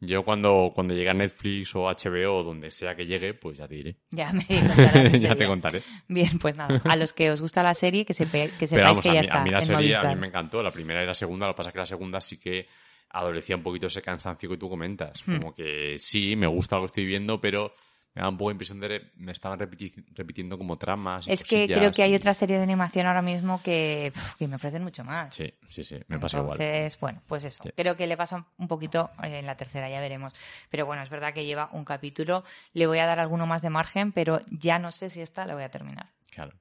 Yo 0.01 0.25
cuando, 0.25 0.71
cuando 0.75 0.95
llegue 0.95 1.11
a 1.11 1.15
Netflix 1.15 1.75
o 1.75 1.89
HBO 1.89 2.37
o 2.39 2.43
donde 2.45 2.71
sea 2.71 2.95
que 2.95 3.05
llegue, 3.05 3.35
pues 3.35 3.59
ya 3.59 3.67
te 3.67 3.75
diré. 3.75 3.97
Ya 4.11 4.33
me 4.33 4.45
ya 5.19 5.35
te 5.35 5.47
contaré. 5.47 5.83
Bien, 6.07 6.39
pues 6.39 6.57
nada, 6.57 6.81
a 6.85 6.97
los 6.97 7.13
que 7.13 7.31
os 7.33 7.41
gusta 7.41 7.63
la 7.63 7.75
serie, 7.75 8.05
que, 8.05 8.13
sepa- 8.15 8.49
que 8.59 8.67
Pero 8.67 8.69
sepáis 8.69 8.85
vamos, 8.89 9.01
que 9.01 9.11
a 9.11 9.13
ya 9.15 9.21
mí, 9.21 9.25
está 9.27 9.41
a 9.41 9.45
mí 9.45 9.51
la 9.51 9.59
en 9.59 9.65
serie 9.65 9.97
a 9.97 10.05
mí 10.15 10.21
me 10.21 10.27
encantó. 10.29 10.63
La 10.63 10.71
primera 10.71 11.03
y 11.03 11.07
la 11.07 11.15
segunda, 11.15 11.47
lo 11.47 11.53
que 11.55 11.57
pasa 11.57 11.71
es 11.71 11.73
que 11.73 11.79
la 11.81 11.87
segunda 11.87 12.21
sí 12.21 12.39
que 12.39 12.67
adolecía 13.11 13.57
un 13.57 13.63
poquito 13.63 13.87
ese 13.89 14.03
cansancio 14.03 14.49
que 14.51 14.57
tú 14.57 14.69
comentas. 14.69 15.21
Hmm. 15.27 15.39
Como 15.39 15.53
que 15.55 15.97
sí, 15.99 16.37
me 16.37 16.47
gusta 16.47 16.77
lo 16.77 16.83
que 16.83 16.87
estoy 16.87 17.07
viendo, 17.07 17.41
pero 17.41 17.73
me 18.19 18.23
da 18.23 18.29
un 18.31 18.37
poco 18.37 18.51
la 18.51 18.55
impresión 18.55 18.81
de 18.81 19.11
me 19.17 19.31
estaban 19.33 19.59
repiti- 19.61 20.05
repitiendo 20.15 20.59
como 20.59 20.77
tramas. 20.77 21.27
y 21.29 21.33
Es 21.33 21.45
que 21.45 21.67
creo 21.67 21.93
que 21.93 22.03
hay 22.03 22.13
y- 22.13 22.17
otra 22.17 22.35
serie 22.35 22.57
de 22.57 22.63
animación 22.65 23.07
ahora 23.07 23.23
mismo 23.23 23.63
que, 23.63 24.13
que 24.39 24.49
me 24.49 24.57
ofrecen 24.57 24.83
mucho 24.83 25.05
más. 25.05 25.35
Sí, 25.35 25.55
sí, 25.69 25.85
sí, 25.85 25.97
me 26.09 26.19
pasa 26.19 26.39
igual. 26.39 26.61
Entonces, 26.61 26.99
bueno, 27.01 27.23
pues 27.29 27.45
eso. 27.45 27.63
Sí. 27.63 27.71
Creo 27.77 27.97
que 27.97 28.07
le 28.07 28.17
pasa 28.17 28.45
un 28.57 28.67
poquito 28.69 29.11
en 29.23 29.47
la 29.47 29.57
tercera, 29.57 29.89
ya 29.89 30.01
veremos. 30.01 30.33
Pero 30.69 30.85
bueno, 30.87 31.03
es 31.03 31.11
verdad 31.11 31.33
que 31.33 31.45
lleva 31.47 31.69
un 31.73 31.85
capítulo. 31.85 32.45
Le 32.73 32.87
voy 32.89 32.99
a 32.99 33.07
dar 33.07 33.21
alguno 33.21 33.47
más 33.47 33.63
de 33.63 33.71
margen, 33.71 34.11
pero 34.13 34.41
ya 34.51 34.79
no 34.79 34.91
sé 34.91 35.11
si 35.11 35.21
esta 35.21 35.47
la 35.47 35.55
voy 35.55 35.63
a 35.63 35.71
terminar. 35.71 36.09
Claro. 36.33 36.53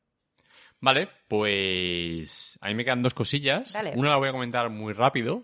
Vale, 0.79 1.09
pues 1.27 2.57
a 2.61 2.67
mí 2.67 2.75
me 2.75 2.83
quedan 2.83 3.01
dos 3.01 3.13
cosillas. 3.15 3.73
Dale. 3.73 3.93
Una 3.95 4.11
la 4.11 4.17
voy 4.17 4.29
a 4.29 4.31
comentar 4.31 4.69
muy 4.69 4.93
rápido 4.93 5.43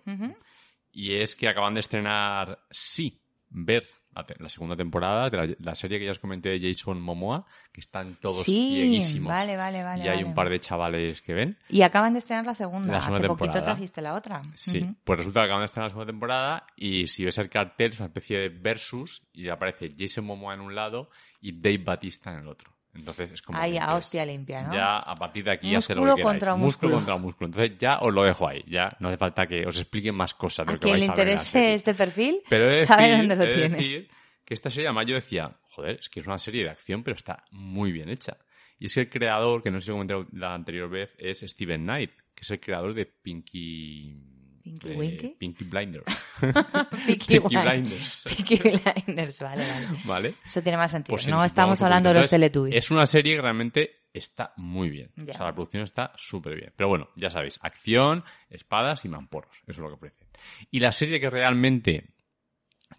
y 0.91 1.15
es 1.15 1.35
que 1.35 1.47
acaban 1.47 1.73
de 1.73 1.79
estrenar 1.79 2.59
Sí, 2.69 3.19
ver 3.49 3.83
la, 4.13 4.49
segunda 4.49 4.75
temporada 4.75 5.29
de 5.29 5.37
la, 5.37 5.55
la 5.59 5.75
serie 5.75 5.99
que 5.99 6.05
ya 6.05 6.11
os 6.11 6.19
comenté 6.19 6.49
de 6.49 6.59
Jason 6.59 7.01
Momoa, 7.01 7.45
que 7.71 7.81
están 7.81 8.15
todos 8.15 8.43
sí, 8.45 8.75
cieguísimos. 8.75 9.29
vale, 9.29 9.57
vale, 9.57 9.83
vale. 9.83 10.03
y 10.03 10.07
hay 10.07 10.17
vale. 10.17 10.27
un 10.27 10.33
par 10.33 10.49
de 10.49 10.59
chavales 10.59 11.21
que 11.21 11.33
ven. 11.33 11.57
Y 11.69 11.81
acaban 11.81 12.13
de 12.13 12.19
estrenar 12.19 12.45
la 12.45 12.55
segunda. 12.55 12.93
La 12.93 13.01
segunda 13.01 13.19
Hace 13.19 13.27
poquito 13.27 13.45
temporada. 13.45 13.73
trajiste 13.73 14.01
la 14.01 14.13
otra. 14.15 14.41
Sí, 14.55 14.95
pues 15.03 15.17
resulta 15.17 15.41
que 15.41 15.45
acaban 15.45 15.61
de 15.61 15.65
estrenar 15.65 15.85
la 15.85 15.89
segunda 15.89 16.11
temporada 16.11 16.67
y 16.75 17.07
si 17.07 17.25
ves 17.25 17.37
el 17.37 17.49
cartel 17.49 17.91
es 17.91 17.99
una 17.99 18.07
especie 18.07 18.37
de 18.37 18.49
versus 18.49 19.23
y 19.33 19.49
aparece 19.49 19.93
Jason 19.97 20.25
Momoa 20.25 20.53
en 20.53 20.61
un 20.61 20.75
lado 20.75 21.09
y 21.41 21.59
Dave 21.59 21.79
Batista 21.79 22.31
en 22.31 22.39
el 22.39 22.47
otro. 22.47 22.71
Entonces 22.95 23.31
es 23.31 23.41
como... 23.41 23.57
Ahí, 23.57 23.77
a 23.77 23.95
hostia 23.95 24.25
limpia, 24.25 24.63
¿no? 24.63 24.73
Ya 24.73 24.97
a 24.97 25.15
partir 25.15 25.43
de 25.43 25.51
aquí 25.51 25.73
Músculo 25.73 25.77
hace 25.79 25.95
lo 25.95 26.01
que 26.01 26.21
queráis. 26.21 26.23
contra 26.23 26.55
músculo 26.55 26.65
músculo. 26.65 26.95
contra 26.95 27.17
músculo. 27.17 27.47
Entonces 27.47 27.77
ya 27.79 27.99
os 27.99 28.13
lo 28.13 28.23
dejo 28.23 28.47
ahí. 28.47 28.63
Ya 28.67 28.95
no 28.99 29.07
hace 29.09 29.17
falta 29.17 29.47
que 29.47 29.65
os 29.65 29.77
expliquen 29.79 30.15
más 30.15 30.33
cosas 30.33 30.67
de 30.67 30.73
lo 30.73 30.79
que 30.79 30.85
le 30.85 30.91
vais 30.93 31.09
a 31.09 31.13
ver 31.13 31.15
serie. 31.15 31.33
interese 31.33 31.73
este 31.73 31.93
perfil, 31.93 32.41
Pero 32.49 32.67
de 32.67 32.85
sabe 32.85 33.03
decir, 33.03 33.17
dónde 33.17 33.35
lo 33.35 33.45
de 33.45 33.53
tiene. 33.53 33.77
decir 33.77 34.09
que 34.45 34.53
esta 34.53 34.69
serie, 34.69 34.87
además, 34.87 35.05
yo 35.07 35.15
decía, 35.15 35.57
joder, 35.69 35.97
es 35.99 36.09
que 36.09 36.19
es 36.19 36.27
una 36.27 36.37
serie 36.37 36.63
de 36.63 36.69
acción, 36.69 37.01
pero 37.03 37.15
está 37.15 37.43
muy 37.51 37.91
bien 37.91 38.09
hecha. 38.09 38.37
Y 38.77 38.85
es 38.85 38.93
que 38.93 39.01
el 39.01 39.09
creador, 39.09 39.63
que 39.63 39.71
no 39.71 39.79
sé 39.79 39.85
si 39.87 39.91
comenté 39.91 40.15
la 40.33 40.53
anterior 40.53 40.89
vez, 40.89 41.15
es 41.17 41.39
Steven 41.39 41.81
Knight, 41.83 42.11
que 42.35 42.41
es 42.41 42.51
el 42.51 42.59
creador 42.59 42.93
de 42.93 43.05
Pinky... 43.05 44.32
¿Pinky 44.63 44.91
eh, 44.91 44.95
Winky? 44.95 45.27
Pinky 45.39 45.63
Blinders. 45.65 46.05
Pinky 47.05 47.39
Blind- 47.39 47.63
Blinders. 47.63 48.23
Peaky 48.23 48.55
Blinders, 48.55 49.39
vale, 49.39 49.67
vale. 49.67 49.87
¿Vale? 50.05 50.35
Eso 50.45 50.61
tiene 50.63 50.77
más 50.77 50.91
sentido. 50.91 51.13
Pues 51.13 51.27
no 51.27 51.43
estamos 51.43 51.81
hablando 51.81 52.13
de 52.13 52.21
los 52.21 52.29
Teletubbies. 52.29 52.75
Es 52.75 52.89
una 52.89 53.05
serie 53.05 53.35
que 53.35 53.41
realmente 53.41 54.03
está 54.13 54.53
muy 54.55 54.89
bien. 54.89 55.11
Ya. 55.17 55.33
O 55.33 55.35
sea, 55.35 55.45
la 55.47 55.53
producción 55.53 55.83
está 55.83 56.13
súper 56.15 56.55
bien. 56.55 56.71
Pero 56.77 56.87
bueno, 56.87 57.09
ya 57.17 57.29
sabéis, 57.29 57.59
acción, 57.61 58.23
espadas 58.49 59.03
y 59.03 59.09
mamporros. 59.09 59.55
Eso 59.63 59.71
es 59.71 59.79
lo 59.79 59.87
que 59.89 59.95
ofrece. 59.95 60.27
Y 60.71 60.79
la 60.79 60.93
serie 60.93 61.19
que 61.19 61.29
realmente 61.29 62.13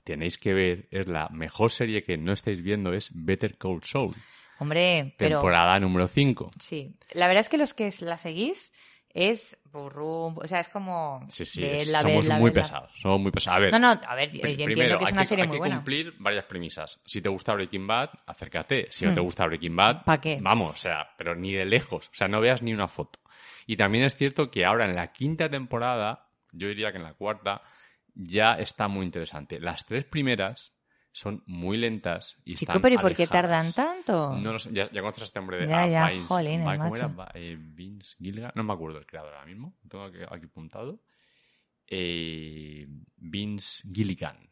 tenéis 0.03 0.37
que 0.37 0.53
ver, 0.53 0.89
es 0.91 1.07
la 1.07 1.29
mejor 1.31 1.71
serie 1.71 2.05
que 2.05 2.19
no 2.19 2.33
estáis 2.33 2.61
viendo, 2.63 2.93
es 2.93 3.11
Better 3.15 3.57
Call 3.57 3.83
Saul. 3.85 4.15
Hombre, 4.59 5.15
pero... 5.17 5.39
Temporada 5.39 5.79
número 5.81 6.09
5. 6.09 6.51
Sí. 6.61 6.95
La 7.13 7.27
verdad 7.27 7.41
es 7.41 7.49
que 7.49 7.59
los 7.59 7.75
que 7.75 7.93
la 8.01 8.19
seguís 8.19 8.73
es 9.15 9.57
burrum, 9.73 10.37
o 10.39 10.47
sea, 10.47 10.59
es 10.61 10.69
como... 10.69 11.25
Sí, 11.29 11.45
sí, 11.47 11.65
somos 12.01 12.29
muy 12.29 12.51
pesados. 12.51 12.91
Somos 12.97 13.21
muy 13.21 13.31
pesados. 13.31 13.57
A 13.57 13.61
ver, 13.61 13.73
No, 13.73 13.79
no, 13.79 13.89
a 14.07 14.15
ver, 14.17 14.33
yo 14.33 14.41
Pri- 14.43 14.51
entiendo 14.51 14.75
Primero, 14.75 14.99
que 14.99 15.05
es 15.05 15.11
hay 15.13 15.17
que, 15.19 15.25
serie 15.25 15.43
hay 15.43 15.49
muy 15.49 15.55
que 15.55 15.59
buena. 15.61 15.77
cumplir 15.77 16.15
varias 16.19 16.45
premisas. 16.47 17.01
Si 17.07 17.23
te 17.23 17.29
gusta 17.29 17.55
Breaking 17.55 17.87
Bad, 17.87 18.11
acércate. 18.27 18.89
Si 18.91 19.05
no 19.05 19.13
Hmm. 19.13 19.15
te 19.15 19.21
gusta 19.21 19.47
Breaking 19.47 19.77
Bad, 19.77 20.05
¿Pa 20.05 20.21
qué? 20.21 20.39
vamos, 20.43 20.75
o 20.75 20.77
sea, 20.77 21.09
pero 21.17 21.35
ni 21.37 21.53
de 21.53 21.65
lejos. 21.65 22.09
O 22.09 22.15
sea, 22.15 22.27
no 22.29 22.41
veas 22.41 22.61
ni 22.61 22.75
una 22.75 22.89
foto. 22.89 23.21
Y 23.67 23.77
también 23.77 24.05
es 24.05 24.17
cierto 24.17 24.51
que 24.51 24.65
ahora 24.67 24.85
en 24.85 24.97
la 24.97 25.13
quinta 25.13 25.49
temporada, 25.49 26.27
yo 26.53 26.69
diría 26.69 26.91
que 26.91 26.99
en 26.99 27.05
la 27.05 27.15
cuarta, 27.15 27.63
ya 28.15 28.55
está 28.59 28.89
muy 28.89 29.07
interesante. 29.07 29.59
Las 29.61 29.87
tres 29.87 30.05
primeras 30.05 30.74
son 31.17 31.45
muy 31.47 31.77
lentas 31.79 32.37
y 32.45 32.57
Chico, 32.57 32.73
están 32.73 32.83
pero 32.83 32.97
¿y 32.97 32.99
por 32.99 33.15
qué 33.15 33.27
tardan 33.29 33.73
tanto? 33.73 34.37
No 34.37 34.53
lo 34.53 34.59
sé, 34.59 34.71
ya, 34.73 34.91
ya 34.91 35.01
conoces 35.01 35.23
a 35.23 35.25
este 35.27 35.39
hombre 35.39 35.59
de 35.59 35.69
Ya, 35.69 35.83
ah, 35.83 35.89
ya, 35.89 36.07
Vince- 36.09 36.27
¿cómo 36.77 36.91
macho. 36.91 36.97
era? 36.97 37.07
Va- 37.15 37.31
eh, 37.35 37.57
Vince 37.59 38.17
Gilligan, 38.19 38.51
no 38.57 38.65
me 38.65 38.73
acuerdo 38.73 38.99
el 38.99 39.07
creador 39.07 39.33
ahora 39.33 39.47
mismo, 39.47 39.77
lo 39.85 39.89
tengo 39.89 40.05
aquí, 40.05 40.19
aquí 40.29 40.47
apuntado. 40.47 41.01
Eh, 41.87 42.87
Vince 43.17 43.89
Gilligan, 43.93 44.51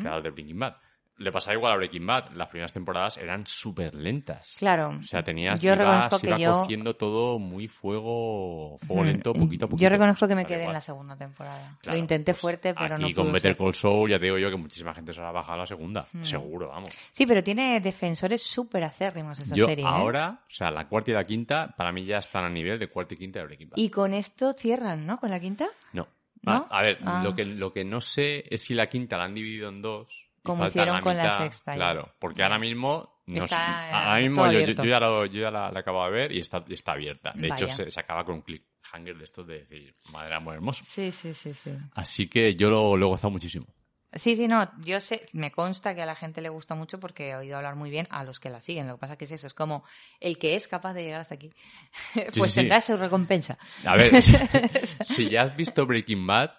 creador 0.00 0.22
de 0.24 0.30
Breaking 0.30 0.58
Bad. 0.58 0.76
Le 1.20 1.30
pasaba 1.30 1.54
igual 1.54 1.72
a 1.72 1.76
Breaking 1.76 2.06
Bad, 2.06 2.30
las 2.32 2.48
primeras 2.48 2.72
temporadas 2.72 3.18
eran 3.18 3.46
súper 3.46 3.94
lentas. 3.94 4.56
Claro. 4.58 4.88
O 4.98 5.02
sea, 5.02 5.22
tenías, 5.22 5.60
Yo 5.60 5.68
iba, 5.74 5.76
reconozco 5.76 6.18
se 6.18 6.26
que 6.28 6.40
yo- 6.40 6.52
cogiendo 6.62 6.96
todo 6.96 7.38
muy 7.38 7.68
fuego, 7.68 8.78
fuego 8.78 9.04
lento, 9.04 9.32
poquito 9.34 9.66
a 9.66 9.68
poquito. 9.68 9.82
Yo 9.82 9.88
reconozco 9.90 10.26
que 10.26 10.34
me 10.34 10.46
quedé 10.46 10.64
en 10.64 10.72
la 10.72 10.80
segunda 10.80 11.16
temporada. 11.16 11.76
Claro, 11.82 11.96
Lo 11.96 12.00
intenté 12.00 12.32
pues 12.32 12.40
fuerte, 12.40 12.72
pero 12.74 12.94
aquí 12.94 13.02
no 13.02 13.14
con 13.14 13.24
pudo 13.26 13.32
Better. 13.34 13.56
Call 13.56 13.74
Saul 13.74 14.08
ya 14.10 14.18
te 14.18 14.24
digo 14.24 14.38
yo 14.38 14.48
que 14.50 14.56
muchísima 14.56 14.94
gente 14.94 15.12
se 15.12 15.20
la 15.20 15.28
ha 15.28 15.32
bajado 15.32 15.54
a 15.54 15.58
la 15.58 15.66
segunda. 15.66 16.06
Mm. 16.12 16.22
Seguro, 16.22 16.68
vamos. 16.68 16.88
Sí, 17.12 17.26
pero 17.26 17.42
tiene 17.44 17.80
defensores 17.80 18.42
súper 18.42 18.84
acérrimos 18.84 19.38
esa 19.38 19.54
Yo 19.54 19.66
serie. 19.66 19.84
¿eh? 19.84 19.88
ahora, 19.88 20.40
o 20.46 20.50
sea, 20.50 20.70
la 20.70 20.88
cuarta 20.88 21.10
y 21.10 21.14
la 21.14 21.24
quinta, 21.24 21.74
para 21.76 21.92
mí 21.92 22.04
ya 22.06 22.16
están 22.16 22.44
a 22.44 22.48
nivel 22.48 22.78
de 22.78 22.88
cuarta 22.88 23.12
y 23.12 23.18
quinta 23.18 23.40
de 23.40 23.44
Breaking 23.44 23.68
Bad. 23.70 23.76
Y 23.78 23.90
con 23.90 24.14
esto 24.14 24.54
cierran, 24.54 25.04
¿no? 25.06 25.18
Con 25.18 25.28
la 25.30 25.38
quinta. 25.38 25.68
No. 25.92 26.06
¿No? 26.42 26.66
A, 26.70 26.78
a 26.78 26.82
ver, 26.82 26.98
Ah. 27.04 27.20
lo, 27.22 27.34
que, 27.34 27.44
lo 27.44 27.70
que 27.74 27.84
no 27.84 28.00
sé 28.00 28.42
es 28.48 28.62
si 28.62 28.72
la 28.72 28.88
quinta 28.88 29.18
la 29.18 29.24
han 29.24 29.34
dividido 29.34 29.68
en 29.68 29.82
dos. 29.82 30.29
Como 30.42 30.66
hicieron 30.66 30.96
la 30.96 31.00
con 31.02 31.16
la 31.16 31.24
mitad. 31.24 31.38
sexta 31.38 31.72
ya. 31.72 31.76
Claro, 31.76 32.14
porque 32.18 32.42
ahora 32.42 32.58
mismo. 32.58 33.20
No 33.26 33.44
Está, 33.44 33.56
sé, 33.56 33.62
eh, 33.90 33.94
ahora 33.94 34.18
mismo 34.20 34.50
yo, 34.50 34.60
yo- 34.60 34.84
ya, 34.84 34.98
lo- 34.98 35.26
yo 35.26 35.40
ya 35.42 35.50
la, 35.52 35.70
la 35.70 35.80
acabo 35.80 36.04
de 36.06 36.10
ver 36.10 36.32
y 36.32 36.40
está, 36.40 36.64
está 36.68 36.92
abierta. 36.92 37.32
De 37.36 37.46
hecho, 37.46 37.66
Vaya. 37.66 37.74
se, 37.76 37.88
se 37.90 38.00
acaba 38.00 38.24
con 38.24 38.36
un 38.36 38.42
cliffhanger 38.42 39.16
de 39.16 39.22
estos 39.24 39.46
de 39.46 39.58
decir, 39.60 39.94
madre 40.10 40.34
amor 40.34 40.54
hermoso. 40.54 40.82
Sí, 40.84 41.12
sí, 41.12 41.32
sí, 41.32 41.54
sí. 41.54 41.72
Así 41.94 42.26
que 42.28 42.56
yo 42.56 42.70
lo, 42.70 42.96
lo 42.96 43.06
he 43.06 43.08
gozado 43.10 43.30
muchísimo. 43.30 43.66
Sí, 44.12 44.34
sí, 44.34 44.48
no, 44.48 44.68
yo 44.80 45.00
sé, 45.00 45.24
me 45.34 45.52
consta 45.52 45.94
que 45.94 46.02
a 46.02 46.06
la 46.06 46.16
gente 46.16 46.40
le 46.40 46.48
gusta 46.48 46.74
mucho 46.74 46.98
porque 46.98 47.28
he 47.30 47.36
oído 47.36 47.56
hablar 47.56 47.76
muy 47.76 47.90
bien 47.90 48.08
a 48.10 48.24
los 48.24 48.40
que 48.40 48.50
la 48.50 48.60
siguen. 48.60 48.88
Lo 48.88 48.94
que 48.96 49.00
pasa 49.02 49.16
que 49.16 49.26
es 49.26 49.30
eso, 49.30 49.46
es 49.46 49.54
como 49.54 49.84
el 50.18 50.36
que 50.36 50.56
es 50.56 50.66
capaz 50.66 50.94
de 50.94 51.04
llegar 51.04 51.20
hasta 51.20 51.36
aquí, 51.36 51.52
pues 52.14 52.34
sí, 52.34 52.42
sí. 52.48 52.54
tendrá 52.56 52.80
su 52.80 52.96
recompensa. 52.96 53.56
A 53.86 53.94
ver, 53.94 54.20
si 55.04 55.28
ya 55.30 55.42
has 55.42 55.56
visto 55.56 55.86
Breaking 55.86 56.26
Bad, 56.26 56.50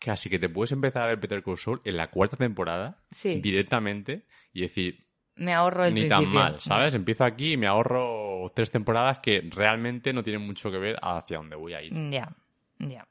casi 0.00 0.28
que 0.30 0.38
te 0.38 0.48
puedes 0.48 0.72
empezar 0.72 1.02
a 1.02 1.06
ver 1.06 1.20
Peter 1.20 1.42
Saul 1.56 1.80
en 1.84 1.96
la 1.96 2.10
cuarta 2.10 2.36
temporada 2.36 2.98
Sí. 3.12 3.40
directamente 3.40 4.24
y 4.52 4.62
decir, 4.62 5.04
Me 5.36 5.52
ahorro 5.54 5.84
el 5.84 5.94
ni 5.94 6.08
tan 6.08 6.26
mal, 6.26 6.60
¿sabes? 6.60 6.94
Empiezo 6.94 7.24
aquí 7.24 7.52
y 7.52 7.56
me 7.56 7.66
ahorro 7.66 8.50
tres 8.54 8.70
temporadas 8.70 9.18
que 9.20 9.40
realmente 9.50 10.12
no 10.12 10.22
tienen 10.22 10.42
mucho 10.46 10.70
que 10.70 10.78
ver 10.78 10.96
hacia 11.02 11.36
dónde 11.36 11.54
voy 11.56 11.74
a 11.74 11.82
ir. 11.82 11.92
Ya, 12.10 12.34
ya. 12.78 13.06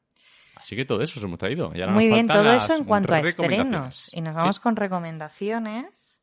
Así 0.55 0.75
que 0.75 0.83
todo 0.83 1.01
eso 1.01 1.19
os 1.19 1.23
hemos 1.23 1.39
traído. 1.39 1.71
Muy 1.89 2.07
bien, 2.09 2.27
todo 2.27 2.51
eso 2.51 2.73
en 2.75 2.83
cuanto 2.83 3.13
a 3.13 3.19
estrenos. 3.21 4.09
Y 4.13 4.19
nos 4.21 4.33
vamos 4.35 4.57
Sí. 4.57 4.61
con 4.61 4.75
recomendaciones 4.75 6.18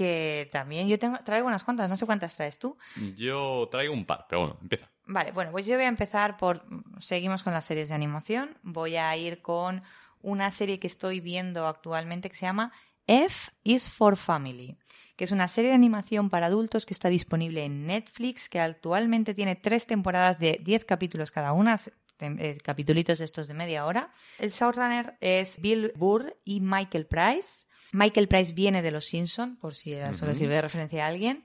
que 0.00 0.48
también 0.50 0.88
yo 0.88 0.98
tengo, 0.98 1.18
traigo 1.26 1.46
unas 1.46 1.62
cuantas, 1.62 1.86
no 1.86 1.94
sé 1.94 2.06
cuántas 2.06 2.34
traes 2.34 2.58
tú. 2.58 2.78
Yo 3.18 3.68
traigo 3.70 3.92
un 3.92 4.06
par, 4.06 4.24
pero 4.30 4.40
bueno, 4.40 4.58
empieza. 4.62 4.90
Vale, 5.04 5.30
bueno, 5.32 5.50
pues 5.50 5.66
yo 5.66 5.74
voy 5.74 5.84
a 5.84 5.88
empezar 5.88 6.38
por. 6.38 6.64
Seguimos 7.00 7.42
con 7.42 7.52
las 7.52 7.66
series 7.66 7.90
de 7.90 7.96
animación. 7.96 8.56
Voy 8.62 8.96
a 8.96 9.14
ir 9.18 9.42
con 9.42 9.82
una 10.22 10.50
serie 10.52 10.78
que 10.78 10.86
estoy 10.86 11.20
viendo 11.20 11.66
actualmente 11.66 12.30
que 12.30 12.36
se 12.36 12.46
llama 12.46 12.72
F 13.06 13.52
is 13.62 13.90
for 13.90 14.16
Family, 14.16 14.78
que 15.16 15.24
es 15.24 15.32
una 15.32 15.48
serie 15.48 15.68
de 15.68 15.76
animación 15.76 16.30
para 16.30 16.46
adultos 16.46 16.86
que 16.86 16.94
está 16.94 17.10
disponible 17.10 17.62
en 17.62 17.86
Netflix, 17.86 18.48
que 18.48 18.58
actualmente 18.58 19.34
tiene 19.34 19.54
tres 19.54 19.86
temporadas 19.86 20.38
de 20.38 20.58
10 20.62 20.86
capítulos 20.86 21.30
cada 21.30 21.52
una, 21.52 21.78
eh, 22.20 22.56
capitulitos 22.64 23.18
de 23.18 23.26
estos 23.26 23.48
de 23.48 23.52
media 23.52 23.84
hora. 23.84 24.10
El 24.38 24.50
showrunner 24.50 25.18
es 25.20 25.60
Bill 25.60 25.92
Burr 25.94 26.38
y 26.42 26.62
Michael 26.62 27.04
Price. 27.04 27.66
Michael 27.92 28.28
Price 28.28 28.52
viene 28.52 28.82
de 28.82 28.90
Los 28.90 29.06
Simpson, 29.06 29.56
por 29.56 29.74
si 29.74 29.92
eso 29.92 30.26
le 30.26 30.34
sirve 30.34 30.54
de 30.54 30.62
referencia 30.62 31.04
a 31.04 31.08
alguien. 31.08 31.44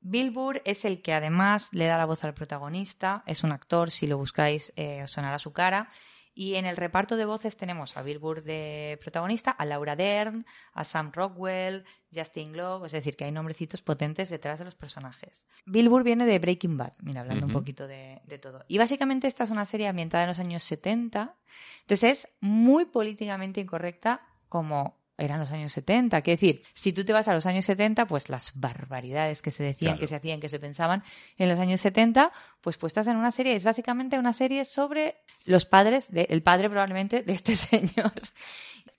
Bill 0.00 0.30
Burr 0.30 0.60
es 0.66 0.84
el 0.84 1.00
que 1.00 1.14
además 1.14 1.70
le 1.72 1.86
da 1.86 1.96
la 1.96 2.04
voz 2.04 2.24
al 2.24 2.34
protagonista, 2.34 3.22
es 3.26 3.42
un 3.42 3.52
actor, 3.52 3.90
si 3.90 4.06
lo 4.06 4.18
buscáis 4.18 4.72
eh, 4.76 5.02
os 5.02 5.10
sonará 5.10 5.38
su 5.38 5.52
cara. 5.52 5.88
Y 6.36 6.56
en 6.56 6.66
el 6.66 6.76
reparto 6.76 7.16
de 7.16 7.24
voces 7.24 7.56
tenemos 7.56 7.96
a 7.96 8.02
Bill 8.02 8.18
Burr 8.18 8.42
de 8.42 8.98
protagonista, 9.00 9.52
a 9.52 9.64
Laura 9.64 9.94
Dern, 9.94 10.44
a 10.72 10.82
Sam 10.82 11.12
Rockwell, 11.14 11.84
Justin 12.12 12.52
Globe, 12.52 12.86
es 12.86 12.92
decir, 12.92 13.16
que 13.16 13.24
hay 13.24 13.32
nombrecitos 13.32 13.82
potentes 13.82 14.28
detrás 14.28 14.58
de 14.58 14.64
los 14.64 14.74
personajes. 14.74 15.46
Bill 15.64 15.88
Burr 15.88 16.02
viene 16.02 16.26
de 16.26 16.38
Breaking 16.40 16.76
Bad, 16.76 16.94
mira, 17.02 17.20
hablando 17.20 17.46
un 17.46 17.52
poquito 17.52 17.86
de, 17.86 18.20
de 18.24 18.38
todo. 18.38 18.64
Y 18.66 18.78
básicamente 18.78 19.28
esta 19.28 19.44
es 19.44 19.50
una 19.50 19.64
serie 19.64 19.86
ambientada 19.86 20.24
en 20.24 20.28
los 20.28 20.40
años 20.40 20.64
70, 20.64 21.36
entonces 21.82 22.04
es 22.10 22.28
muy 22.40 22.84
políticamente 22.86 23.60
incorrecta 23.60 24.26
como 24.48 25.03
eran 25.16 25.38
los 25.40 25.50
años 25.50 25.72
70. 25.72 26.20
Quiero 26.22 26.34
decir, 26.36 26.62
si 26.72 26.92
tú 26.92 27.04
te 27.04 27.12
vas 27.12 27.28
a 27.28 27.34
los 27.34 27.46
años 27.46 27.64
70, 27.64 28.06
pues 28.06 28.28
las 28.28 28.52
barbaridades 28.54 29.42
que 29.42 29.50
se 29.50 29.62
decían, 29.62 29.92
Claro. 29.92 30.00
que 30.00 30.06
se 30.06 30.16
hacían, 30.16 30.40
que 30.40 30.48
se 30.48 30.58
pensaban 30.58 31.02
en 31.38 31.48
los 31.48 31.58
años 31.58 31.80
70, 31.80 32.32
pues 32.60 32.76
puestas 32.78 33.06
en 33.06 33.16
una 33.16 33.30
serie. 33.30 33.54
Es 33.54 33.64
básicamente 33.64 34.18
una 34.18 34.32
serie 34.32 34.64
sobre 34.64 35.16
los 35.44 35.66
padres, 35.66 36.10
de, 36.10 36.26
el 36.30 36.42
padre 36.42 36.68
probablemente 36.68 37.22
de 37.22 37.32
este 37.32 37.56
señor. 37.56 38.12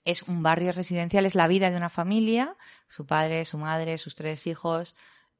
Es 0.04 0.22
un 0.22 0.42
barrio 0.42 0.72
residencial, 0.72 1.26
es 1.26 1.34
la 1.34 1.48
vida 1.48 1.70
de 1.70 1.76
una 1.76 1.90
familia, 1.90 2.56
su 2.88 3.06
padre, 3.06 3.44
su 3.44 3.58
madre, 3.58 3.98
sus 3.98 4.14
tres 4.14 4.46
hijos, 4.46 4.94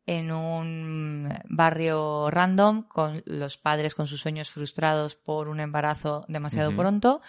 en 0.06 0.30
un 0.30 1.32
barrio 1.48 2.30
random, 2.30 2.82
con 2.82 3.22
los 3.26 3.56
padres 3.56 3.94
con 3.94 4.06
sus 4.06 4.20
sueños 4.20 4.50
frustrados 4.50 5.16
por 5.16 5.48
un 5.48 5.58
embarazo 5.60 6.24
demasiado 6.28 6.74
pronto. 6.76 7.22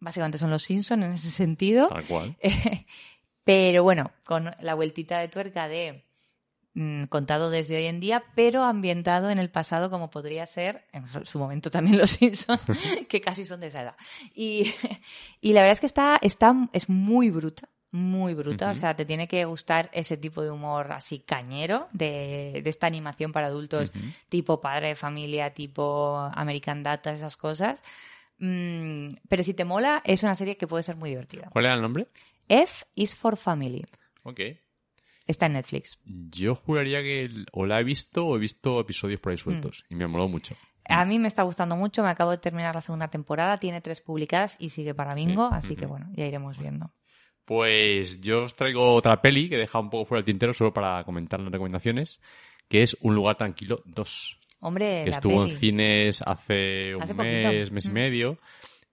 Básicamente 0.00 0.38
son 0.38 0.50
los 0.50 0.62
Simpson 0.62 1.02
en 1.02 1.12
ese 1.12 1.30
sentido. 1.30 1.88
Tal 1.88 2.04
cual. 2.06 2.36
pero 3.44 3.82
bueno, 3.82 4.10
con 4.24 4.50
la 4.60 4.74
vueltita 4.74 5.18
de 5.18 5.28
tuerca 5.28 5.68
de 5.68 6.04
mm, 6.74 7.04
contado 7.04 7.48
desde 7.50 7.76
hoy 7.76 7.86
en 7.86 8.00
día, 8.00 8.24
pero 8.34 8.64
ambientado 8.64 9.30
en 9.30 9.38
el 9.38 9.50
pasado 9.50 9.88
como 9.90 10.10
podría 10.10 10.44
ser, 10.46 10.84
en 10.92 11.06
su- 11.24 11.38
momento 11.38 11.70
también 11.70 11.96
los 11.98 12.10
Simpsons, 12.18 12.60
que 13.08 13.20
casi 13.20 13.44
son 13.44 13.60
de 13.60 13.68
esa 13.68 13.82
edad. 13.82 13.96
Y, 14.34 14.72
y 15.40 15.52
la 15.52 15.60
verdad 15.60 15.72
es 15.72 15.80
que 15.80 15.86
está, 15.86 16.18
está, 16.20 16.54
es 16.72 16.88
muy 16.88 17.30
bruta, 17.30 17.68
muy 17.92 18.34
bruta, 18.34 18.66
o 18.66 18.70
Ujú. 18.72 18.80
sea, 18.80 18.96
te 18.96 19.04
tiene 19.06 19.26
que 19.28 19.44
gustar 19.46 19.88
ese 19.94 20.16
tipo 20.16 20.42
de 20.42 20.50
humor 20.50 20.92
así 20.92 21.20
cañero, 21.20 21.88
de, 21.92 22.60
de 22.62 22.70
esta 22.70 22.86
animación 22.86 23.32
para 23.32 23.46
adultos 23.46 23.90
Ujú. 23.90 23.98
tipo 24.28 24.60
padre 24.60 24.88
de 24.88 24.96
familia, 24.96 25.54
tipo 25.54 26.16
American 26.34 26.82
Data, 26.82 27.12
esas 27.12 27.36
cosas. 27.38 27.82
Mm, 28.38 29.08
pero 29.28 29.42
si 29.42 29.54
te 29.54 29.64
mola, 29.64 30.02
es 30.04 30.22
una 30.22 30.34
serie 30.34 30.56
que 30.56 30.66
puede 30.66 30.82
ser 30.82 30.96
muy 30.96 31.10
divertida. 31.10 31.48
¿Cuál 31.50 31.66
era 31.66 31.74
el 31.74 31.82
nombre? 31.82 32.06
F 32.48 32.84
is 32.94 33.14
for 33.16 33.36
Family. 33.36 33.84
Ok. 34.22 34.40
Está 35.26 35.46
en 35.46 35.54
Netflix. 35.54 35.98
Yo 36.04 36.54
juraría 36.54 37.02
que 37.02 37.22
el- 37.22 37.46
o 37.52 37.66
la 37.66 37.80
he 37.80 37.84
visto 37.84 38.26
o 38.26 38.36
he 38.36 38.38
visto 38.38 38.78
episodios 38.78 39.18
por 39.20 39.32
ahí 39.32 39.38
sueltos 39.38 39.84
y 39.88 39.94
me 39.96 40.06
moló 40.06 40.28
mucho. 40.28 40.54
A 40.88 41.04
mí 41.04 41.18
me 41.18 41.26
está 41.26 41.42
gustando 41.42 41.74
mucho, 41.74 42.04
me 42.04 42.10
acabo 42.10 42.30
de 42.30 42.38
terminar 42.38 42.72
la 42.76 42.80
segunda 42.80 43.08
temporada, 43.08 43.58
tiene 43.58 43.80
tres 43.80 44.00
publicadas 44.00 44.56
y 44.60 44.68
sigue 44.68 44.94
para 44.94 45.14
bingo, 45.16 45.46
así 45.46 45.74
que 45.74 45.86
bueno, 45.86 46.08
ya 46.12 46.26
iremos 46.26 46.56
viendo. 46.58 46.92
Pues 47.44 48.20
yo 48.20 48.44
os 48.44 48.54
traigo 48.54 48.94
otra 48.94 49.20
peli 49.20 49.48
que 49.48 49.56
he 49.56 49.58
dejado 49.58 49.82
un 49.84 49.90
poco 49.90 50.04
fuera 50.04 50.20
del 50.20 50.26
tintero 50.26 50.52
solo 50.54 50.72
para 50.72 51.02
comentar 51.04 51.40
las 51.40 51.50
recomendaciones, 51.50 52.20
que 52.68 52.82
es 52.82 52.96
Un 53.00 53.14
lugar 53.16 53.36
tranquilo 53.36 53.82
2, 53.84 54.38
Hombre, 54.66 55.04
que 55.04 55.10
la 55.10 55.16
estuvo 55.16 55.42
peli. 55.42 55.52
en 55.52 55.58
cines 55.58 56.22
hace 56.26 56.94
un 56.96 57.02
Hace 57.02 57.14
mes, 57.14 57.46
poquito. 57.46 57.74
mes 57.74 57.84
y 57.84 57.88
Mm. 57.88 57.92
medio. 57.92 58.38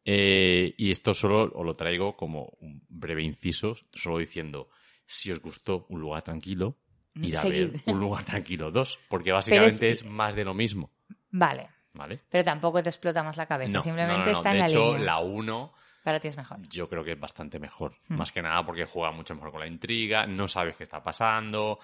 Eh, 0.05 0.74
y 0.78 0.91
esto 0.91 1.13
solo 1.13 1.51
os 1.53 1.65
lo 1.65 1.76
traigo 1.76 2.15
como 2.17 2.51
un 2.59 2.82
breve 2.89 3.24
inciso, 3.24 3.74
solo 3.93 4.17
diciendo, 4.19 4.69
si 5.05 5.32
os 5.32 5.39
gustó 5.39 5.86
Un 5.89 6.01
lugar 6.01 6.21
tranquilo, 6.24 6.78
ir 7.15 7.38
a 7.38 7.41
Seguid. 7.41 7.71
ver 7.71 7.82
Un 7.86 7.99
lugar 7.99 8.24
tranquilo 8.26 8.69
2, 8.71 8.99
porque 9.07 9.32
básicamente 9.32 9.88
es- 9.89 10.01
es... 10.01 10.05
más 10.09 10.36
de 10.36 10.43
lo 10.43 10.53
mismo, 10.53 10.91
Vale, 11.32 11.69
¿vale? 11.93 12.19
pero 12.30 12.43
tampoco 12.43 12.84
te 12.84 12.89
explota 12.89 13.24
más 13.24 13.38
la 13.38 13.45
cabeza, 13.45 13.71
No, 13.71 13.82
simplemente 13.82 14.19
no, 14.19 14.26
no, 14.26 14.32
no. 14.32 14.38
está 14.38 14.49
de 14.49 14.55
en 14.55 14.59
la 14.59 14.67
hecho, 14.67 14.91
línea. 14.91 15.05
la 15.05 15.19
1 15.19 15.74
Para 16.03 16.19
ti 16.19 16.28
es 16.28 16.36
mejor. 16.38 16.57
yo 16.69 16.89
creo 16.89 17.03
que 17.05 17.13
es 17.13 17.19
bastante 17.19 17.57
mejor. 17.59 17.95
Hmm. 18.09 18.15
Más 18.17 18.32
que 18.34 18.41
nada 18.41 18.65
porque 18.65 18.84
juega 18.86 19.11
mucho 19.11 19.36
mejor 19.36 19.51
con 19.51 19.61
la 19.61 19.67
intriga, 19.67 20.26
no 20.28 20.47
sabes 20.49 20.76
qué 20.76 20.84
está 20.84 21.01
pasando. 21.01 21.80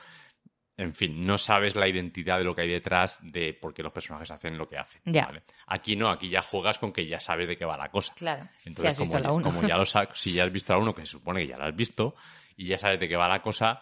En 0.79 0.93
fin, 0.93 1.25
no 1.25 1.37
sabes 1.37 1.75
la 1.75 1.89
identidad 1.89 2.37
de 2.37 2.45
lo 2.45 2.55
que 2.55 2.61
hay 2.61 2.69
detrás 2.69 3.17
de 3.21 3.53
por 3.53 3.73
qué 3.73 3.83
los 3.83 3.91
personajes 3.91 4.31
hacen 4.31 4.57
lo 4.57 4.69
que 4.69 4.77
hacen. 4.77 5.01
Ya. 5.03 5.25
¿vale? 5.25 5.43
Aquí 5.67 5.97
no, 5.97 6.09
aquí 6.09 6.29
ya 6.29 6.41
juegas 6.41 6.77
con 6.79 6.93
que 6.93 7.05
ya 7.05 7.19
sabes 7.19 7.49
de 7.49 7.57
qué 7.57 7.65
va 7.65 7.75
la 7.75 7.89
cosa. 7.91 8.13
Claro, 8.15 8.47
si 8.57 8.69
Entonces, 8.69 8.91
has 8.93 8.97
como, 8.97 9.09
visto 9.09 9.19
la 9.19 9.27
ya, 9.27 9.33
1. 9.33 9.43
como 9.43 9.67
ya 9.67 9.75
lo 9.77 9.85
sabes, 9.85 10.09
si 10.13 10.31
ya 10.31 10.45
has 10.45 10.51
visto 10.53 10.71
la 10.71 10.79
1, 10.79 10.95
que 10.95 11.01
se 11.01 11.07
supone 11.07 11.41
que 11.41 11.47
ya 11.49 11.57
la 11.57 11.65
has 11.65 11.75
visto, 11.75 12.15
y 12.55 12.67
ya 12.69 12.77
sabes 12.77 12.97
de 12.97 13.09
qué 13.09 13.17
va 13.17 13.27
la 13.27 13.41
cosa, 13.41 13.81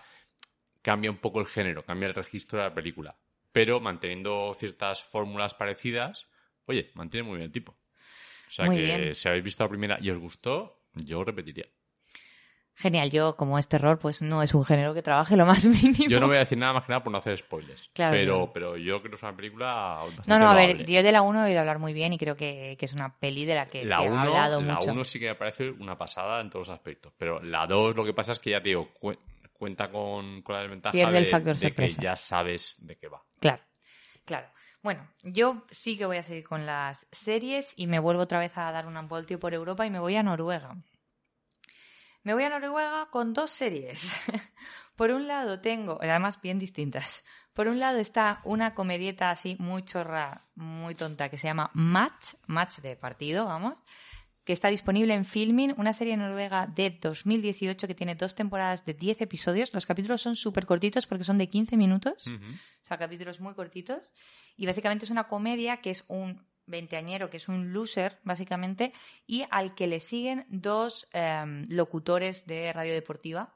cambia 0.82 1.12
un 1.12 1.18
poco 1.18 1.40
el 1.40 1.46
género, 1.46 1.84
cambia 1.86 2.08
el 2.08 2.16
registro 2.16 2.58
de 2.58 2.66
la 2.70 2.74
película. 2.74 3.16
Pero 3.52 3.80
manteniendo 3.80 4.52
ciertas 4.56 5.04
fórmulas 5.04 5.54
parecidas, 5.54 6.28
oye, 6.66 6.90
mantiene 6.96 7.28
muy 7.28 7.38
bien 7.38 7.46
el 7.46 7.52
tipo. 7.52 7.74
O 7.74 8.52
sea 8.52 8.66
Muy 8.66 8.78
que 8.78 8.82
bien. 8.82 9.14
si 9.14 9.28
habéis 9.28 9.44
visto 9.44 9.64
la 9.64 9.70
primera 9.70 9.98
y 10.02 10.10
os 10.10 10.18
gustó, 10.18 10.82
yo 10.96 11.24
repetiría. 11.24 11.66
Genial, 12.80 13.10
yo 13.10 13.36
como 13.36 13.58
es 13.58 13.68
terror, 13.68 13.98
pues 13.98 14.22
no 14.22 14.44
es 14.44 14.54
un 14.54 14.64
género 14.64 14.94
que 14.94 15.02
trabaje 15.02 15.36
lo 15.36 15.48
más 15.48 15.66
mínimo. 15.66 16.10
Yo 16.10 16.20
no 16.20 16.28
voy 16.28 16.36
a 16.36 16.42
decir 16.42 16.60
nada 16.60 16.74
más 16.74 16.84
que 16.86 16.92
nada 16.92 17.04
por 17.04 17.12
no 17.12 17.18
hacer 17.18 17.36
spoilers. 17.38 17.90
Claro, 17.94 18.12
pero, 18.16 18.52
pero 18.54 18.78
yo 18.78 19.00
creo 19.00 19.12
que 19.12 19.16
es 19.16 19.24
una 19.24 19.36
película 19.36 20.00
No, 20.28 20.38
no, 20.38 20.52
a 20.52 20.56
ver, 20.56 20.86
yo 20.86 21.02
de 21.02 21.12
la 21.12 21.24
1 21.24 21.42
he 21.42 21.50
oído 21.50 21.60
hablar 21.60 21.80
muy 21.80 21.94
bien 21.94 22.14
y 22.14 22.20
creo 22.20 22.36
que, 22.36 22.76
que 22.80 22.86
es 22.86 22.94
una 22.94 23.18
peli 23.18 23.46
de 23.46 23.56
la 23.56 23.66
que 23.66 23.84
la 23.86 23.98
se 23.98 24.06
ha 24.06 24.12
1 24.12 24.22
hablado 24.22 24.62
la 24.62 24.76
mucho. 24.76 24.92
uno 24.92 25.04
sí 25.04 25.20
que 25.20 25.30
me 25.30 25.36
parece 25.36 25.72
una 25.72 25.98
pasada 25.98 26.40
en 26.40 26.52
todos 26.52 26.68
los 26.68 26.76
aspectos. 26.76 27.14
Pero 27.18 27.42
la 27.42 27.66
2 27.66 27.96
lo 27.96 28.06
que 28.06 28.14
pasa 28.14 28.32
es 28.32 28.40
que 28.40 28.52
ya 28.52 28.62
te 28.62 28.70
digo, 28.70 28.94
cu- 28.94 29.18
cuenta 29.54 29.90
con, 29.90 30.44
con 30.44 30.56
la 30.56 30.62
desventaja 30.62 30.92
Pierde 30.94 31.14
de, 31.14 31.20
el 31.20 31.26
factor 31.26 31.56
de 31.58 31.74
que 31.74 31.88
ya 31.88 32.16
sabes 32.16 32.76
de 32.86 32.96
qué 32.96 33.08
va. 33.08 33.24
Claro, 33.40 33.64
claro. 34.24 34.48
Bueno, 34.84 35.10
yo 35.24 35.66
sí 35.72 35.98
que 35.98 36.06
voy 36.06 36.18
a 36.18 36.24
seguir 36.24 36.44
con 36.48 36.68
las 36.68 37.08
series 37.12 37.74
y 37.76 37.88
me 37.88 37.98
vuelvo 37.98 38.22
otra 38.22 38.38
vez 38.40 38.56
a 38.56 38.72
dar 38.72 38.86
un 38.86 39.08
voltio 39.08 39.40
por 39.40 39.56
Europa 39.56 39.86
y 39.86 39.90
me 39.90 40.00
voy 40.00 40.16
a 40.16 40.22
Noruega. 40.22 40.78
Me 42.28 42.34
voy 42.34 42.44
a 42.44 42.50
Noruega 42.50 43.08
con 43.10 43.32
dos 43.32 43.52
series. 43.52 44.20
Por 44.98 45.12
un 45.12 45.30
lado 45.30 45.62
tengo, 45.62 45.98
además 46.02 46.42
bien 46.42 46.60
distintas. 46.60 47.24
Por 47.54 47.70
un 47.70 47.80
lado 47.80 48.00
está 48.00 48.42
una 48.44 48.76
comedieta 48.76 49.30
así 49.30 49.56
muy 49.60 49.86
chorra, 49.86 50.46
muy 50.54 50.94
tonta, 50.94 51.30
que 51.30 51.38
se 51.38 51.48
llama 51.48 51.72
Match, 51.74 52.34
Match 52.46 52.80
de 52.80 52.98
partido, 52.98 53.46
vamos, 53.46 53.82
que 54.44 54.52
está 54.52 54.68
disponible 54.68 55.14
en 55.14 55.24
Filmin, 55.24 55.74
una 55.78 55.94
serie 55.94 56.18
noruega 56.18 56.68
de 56.68 56.90
2018 57.02 57.88
que 57.88 57.96
tiene 57.96 58.16
dos 58.16 58.36
temporadas 58.36 58.84
de 58.84 58.94
10 58.94 59.22
episodios. 59.22 59.74
Los 59.74 59.86
capítulos 59.86 60.20
son 60.20 60.36
súper 60.36 60.66
cortitos 60.66 61.08
porque 61.08 61.24
son 61.24 61.38
de 61.38 61.48
15 61.48 61.78
minutos. 61.78 62.28
O 62.28 62.86
sea, 62.86 62.98
capítulos 62.98 63.40
muy 63.40 63.54
cortitos. 63.54 64.12
Y 64.58 64.66
básicamente 64.66 65.06
es 65.06 65.12
una 65.12 65.30
comedia 65.30 65.78
que 65.78 65.92
es 65.92 66.04
un 66.10 66.46
veinteañero, 66.68 67.30
que 67.30 67.38
es 67.38 67.48
un 67.48 67.74
loser, 67.74 68.20
básicamente, 68.24 68.94
y 69.26 69.46
al 69.50 69.74
que 69.74 69.88
le 69.88 70.00
siguen 70.00 70.46
dos 70.50 71.08
em, 71.14 71.66
locutores 71.70 72.46
de 72.46 72.72
radio 72.74 72.94
deportiva 72.94 73.54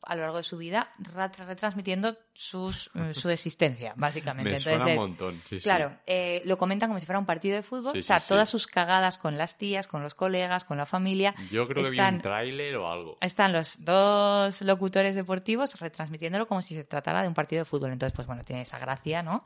a 0.00 0.14
lo 0.14 0.22
largo 0.22 0.36
de 0.36 0.44
su 0.44 0.56
vida, 0.56 0.92
ra- 1.00 1.26
retransmitiendo 1.26 2.16
sus, 2.32 2.88
eh, 2.94 3.12
su 3.14 3.28
existencia, 3.30 3.94
básicamente. 3.96 4.52
Me 4.52 4.56
Entonces, 4.56 4.78
suena 4.78 4.84
un 4.84 4.90
es- 4.92 4.96
montón. 4.96 5.42
sí, 5.48 5.58
sí. 5.58 5.64
Claro, 5.64 5.98
eh, 6.06 6.40
lo 6.44 6.56
comentan 6.56 6.88
como 6.88 7.00
si 7.00 7.04
fuera 7.04 7.18
un 7.18 7.26
partido 7.26 7.56
de 7.56 7.64
fútbol, 7.64 7.94
Sí, 7.94 7.98
o 7.98 8.02
sea, 8.02 8.20
todas 8.20 8.48
sus 8.48 8.68
cagadas 8.68 9.18
con 9.18 9.36
las 9.36 9.58
tías, 9.58 9.88
con 9.88 10.02
los 10.04 10.14
colegas, 10.14 10.64
con 10.64 10.78
la 10.78 10.86
familia. 10.86 11.34
Yo 11.50 11.66
creo 11.66 11.82
que 11.82 11.90
vi 11.90 11.98
un 11.98 12.20
tráiler 12.20 12.76
o 12.76 12.88
algo. 12.90 13.18
Están 13.20 13.52
los 13.52 13.84
dos 13.84 14.62
locutores 14.62 15.16
deportivos 15.16 15.78
retransmitiéndolo 15.80 16.46
como 16.46 16.62
si 16.62 16.74
se 16.76 16.84
tratara 16.84 17.20
de 17.22 17.28
un 17.28 17.34
partido 17.34 17.62
de 17.62 17.64
fútbol. 17.64 17.90
Entonces, 17.92 18.14
pues 18.14 18.28
bueno, 18.28 18.44
tiene 18.44 18.62
esa 18.62 18.78
gracia, 18.78 19.24
¿no? 19.24 19.44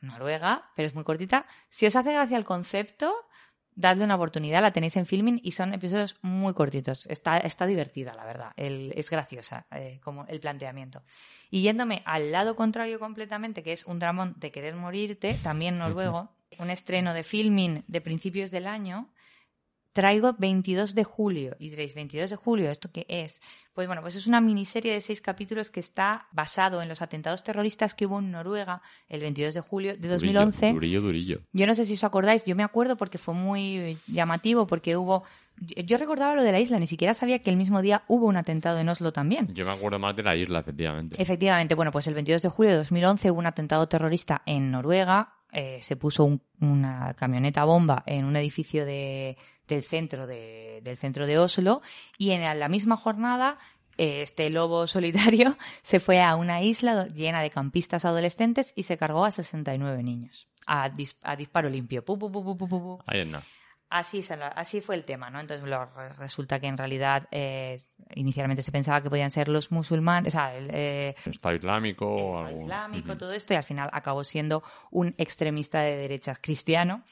Noruega, 0.00 0.70
pero 0.76 0.88
es 0.88 0.94
muy 0.94 1.04
cortita. 1.04 1.46
Si 1.68 1.86
os 1.86 1.96
hace 1.96 2.12
gracia 2.12 2.36
el 2.36 2.44
concepto, 2.44 3.14
dadle 3.74 4.04
una 4.04 4.16
oportunidad, 4.16 4.60
la 4.62 4.72
tenéis 4.72 4.96
en 4.96 5.06
filming 5.06 5.40
y 5.42 5.52
son 5.52 5.72
episodios 5.74 6.16
muy 6.22 6.52
cortitos. 6.54 7.06
Está, 7.06 7.38
está 7.38 7.66
divertida, 7.66 8.14
la 8.14 8.24
verdad. 8.24 8.52
El- 8.56 8.92
es 8.96 9.08
graciosa 9.10 9.66
eh, 9.70 10.00
como 10.02 10.24
el 10.26 10.40
planteamiento. 10.40 11.02
Y 11.50 11.62
yéndome 11.62 12.02
al 12.04 12.32
lado 12.32 12.56
contrario 12.56 12.98
completamente, 12.98 13.62
que 13.62 13.72
es 13.72 13.84
un 13.86 13.98
dramón 13.98 14.34
de 14.38 14.50
querer 14.50 14.74
morirte, 14.74 15.34
también 15.42 15.78
noruego, 15.78 16.30
un 16.58 16.70
estreno 16.70 17.14
de 17.14 17.22
filming 17.22 17.84
de 17.86 18.00
principios 18.00 18.50
del 18.50 18.66
año, 18.66 19.08
traigo 19.98 20.34
22 20.38 20.94
de 20.94 21.02
julio. 21.02 21.56
Y 21.58 21.70
diréis, 21.70 21.94
22 21.96 22.30
de 22.30 22.36
julio, 22.36 22.70
¿esto 22.70 22.88
qué 22.92 23.04
es? 23.08 23.40
Pues 23.72 23.88
bueno, 23.88 24.00
pues 24.00 24.14
es 24.14 24.28
una 24.28 24.40
miniserie 24.40 24.92
de 24.92 25.00
seis 25.00 25.20
capítulos 25.20 25.70
que 25.70 25.80
está 25.80 26.28
basado 26.30 26.80
en 26.82 26.88
los 26.88 27.02
atentados 27.02 27.42
terroristas 27.42 27.96
que 27.96 28.06
hubo 28.06 28.20
en 28.20 28.30
Noruega 28.30 28.80
el 29.08 29.20
22 29.20 29.54
de 29.54 29.60
julio 29.60 29.96
de 29.96 30.06
2011. 30.08 30.72
Durillo, 30.72 30.74
durillo, 30.74 31.00
durillo. 31.02 31.40
Yo 31.52 31.66
no 31.66 31.74
sé 31.74 31.84
si 31.84 31.94
os 31.94 32.04
acordáis, 32.04 32.44
yo 32.44 32.54
me 32.54 32.62
acuerdo 32.62 32.96
porque 32.96 33.18
fue 33.18 33.34
muy 33.34 33.98
llamativo, 34.06 34.68
porque 34.68 34.96
hubo... 34.96 35.24
Yo 35.60 35.96
recordaba 35.96 36.36
lo 36.36 36.44
de 36.44 36.52
la 36.52 36.60
isla, 36.60 36.78
ni 36.78 36.86
siquiera 36.86 37.14
sabía 37.14 37.40
que 37.40 37.50
el 37.50 37.56
mismo 37.56 37.82
día 37.82 38.04
hubo 38.06 38.26
un 38.26 38.36
atentado 38.36 38.78
en 38.78 38.88
Oslo 38.88 39.12
también. 39.12 39.52
Yo 39.52 39.64
me 39.64 39.72
acuerdo 39.72 39.98
más 39.98 40.14
de 40.14 40.22
la 40.22 40.36
isla, 40.36 40.60
efectivamente. 40.60 41.20
Efectivamente, 41.20 41.74
bueno, 41.74 41.90
pues 41.90 42.06
el 42.06 42.14
22 42.14 42.42
de 42.42 42.48
julio 42.48 42.70
de 42.70 42.76
2011 42.78 43.32
hubo 43.32 43.40
un 43.40 43.46
atentado 43.46 43.88
terrorista 43.88 44.42
en 44.46 44.70
Noruega. 44.70 45.34
eh, 45.50 45.78
se 45.80 45.96
puso 45.96 46.24
un- 46.26 46.42
una 46.60 47.14
camioneta 47.14 47.64
bomba 47.64 48.02
en 48.04 48.26
un 48.26 48.36
edificio 48.36 48.84
de- 48.84 49.38
del, 49.68 49.84
centro 49.84 50.26
de, 50.26 50.80
del 50.82 50.96
centro 50.96 51.26
de 51.26 51.38
Oslo 51.38 51.80
y 52.16 52.32
en 52.32 52.42
la 52.58 52.68
misma 52.68 52.96
jornada 52.96 53.58
eh, 53.96 54.22
este 54.22 54.50
lobo 54.50 54.86
solitario 54.86 55.56
se 55.82 56.00
fue 56.00 56.20
a 56.20 56.34
una 56.36 56.62
isla 56.62 57.06
llena 57.08 57.40
de 57.42 57.50
campistas 57.50 58.04
adolescentes 58.04 58.72
y 58.76 58.82
se 58.84 58.96
cargó 58.96 59.24
a 59.24 59.30
69 59.30 60.02
niños. 60.02 60.48
A, 60.66 60.90
dis- 60.90 61.16
a 61.22 61.34
disparo 61.36 61.68
limpio. 61.68 62.04
Pu, 62.04 62.18
pu, 62.18 62.30
pu. 62.56 62.98
Ahí 63.06 63.24
nada. 63.24 63.44
Así, 63.90 64.22
se 64.22 64.36
lo- 64.36 64.44
así 64.44 64.82
fue 64.82 64.96
el 64.96 65.04
tema, 65.06 65.30
¿no? 65.30 65.40
Entonces 65.40 65.66
lo- 65.66 65.86
re- 65.86 66.12
resulta 66.12 66.60
que 66.60 66.66
en 66.66 66.76
realidad 66.76 67.26
eh, 67.30 67.82
inicialmente 68.14 68.62
se 68.62 68.70
pensaba 68.70 69.00
que 69.02 69.08
podían 69.08 69.30
ser 69.30 69.48
los 69.48 69.72
musulmanes, 69.72 70.34
o 70.34 70.36
sea, 70.36 70.54
el, 70.54 70.68
eh, 70.74 71.14
Estado 71.24 71.54
islámico 71.56 72.14
el 72.18 72.26
Estado 72.26 72.44
algún... 72.46 72.62
islámico, 72.64 73.08
Ujú. 73.12 73.18
todo 73.18 73.32
esto, 73.32 73.54
y 73.54 73.56
al 73.56 73.64
final 73.64 73.88
acabó 73.92 74.24
siendo 74.24 74.62
un 74.90 75.14
extremista 75.16 75.80
de 75.80 75.96
derechas 75.96 76.38
cristiano. 76.38 77.02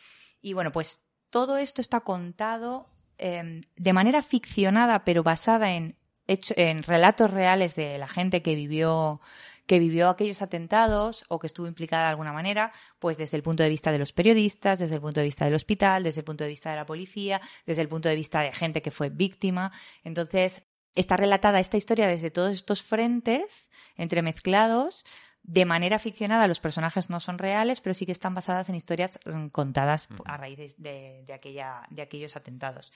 Y 0.42 0.52
bueno, 0.52 0.70
pues 0.70 1.00
todo 1.37 1.59
esto 1.59 1.82
está 1.82 2.01
contado 2.01 2.89
eh, 3.18 3.61
de 3.76 3.93
manera 3.93 4.22
ficcionada, 4.22 5.05
pero 5.05 5.22
basada 5.22 5.74
en, 5.74 5.95
en 6.26 6.82
relatos 6.82 7.30
reales 7.30 7.76
de 7.76 7.99
la 7.99 8.09
gente 8.09 8.41
que 8.41 8.55
vivió 8.55 9.20
que 9.66 9.78
vivió 9.78 10.09
aquellos 10.09 10.41
atentados 10.41 11.26
o 11.28 11.39
que 11.39 11.47
estuvo 11.47 11.66
implicada 11.66 12.05
de 12.05 12.11
alguna 12.11 12.32
manera, 12.32 12.72
pues 12.99 13.18
desde 13.18 13.37
el 13.37 13.43
punto 13.43 13.62
de 13.62 13.68
vista 13.68 13.93
de 13.93 13.99
los 13.99 14.14
periodistas, 14.14 14.78
desde 14.78 14.95
el 14.95 15.03
punto 15.03 15.20
de 15.20 15.26
vista 15.26 15.45
del 15.45 15.57
hospital, 15.57 16.05
desde 16.05 16.20
el 16.20 16.24
punto 16.24 16.45
de 16.45 16.49
vista 16.49 16.70
de 16.70 16.76
la 16.76 16.87
policía, 16.87 17.43
desde 17.66 17.82
el 17.82 17.89
punto 17.89 18.09
de 18.09 18.16
vista 18.16 18.41
de 18.41 18.53
gente 18.53 18.80
que 18.80 18.91
fue 18.91 19.11
víctima. 19.11 19.72
Entonces, 20.05 20.62
está 20.95 21.18
relatada 21.18 21.61
esta 21.61 21.76
historia 21.76 22.07
desde 22.07 22.30
todos 22.30 22.53
estos 22.53 22.80
frentes 22.80 23.68
entremezclados. 23.97 25.05
De 25.49 25.64
manera 25.64 25.99
ficcionada, 26.01 26.49
los 26.49 26.59
personajes 26.61 27.09
no 27.09 27.20
son 27.20 27.38
reales, 27.38 27.80
pero 27.80 27.94
sí 27.94 28.05
que 28.05 28.12
están 28.12 28.34
basadas 28.34 28.68
en 28.68 28.74
historias 28.74 29.18
mm, 29.24 29.47
contadas 29.49 30.09
a 30.24 30.36
raíz 30.36 30.59
de, 30.59 30.74
de- 30.76 31.22
de 31.24 31.32
aquella, 31.32 31.82
de 31.90 32.03
aquellos 32.03 32.34
atentados. 32.36 32.90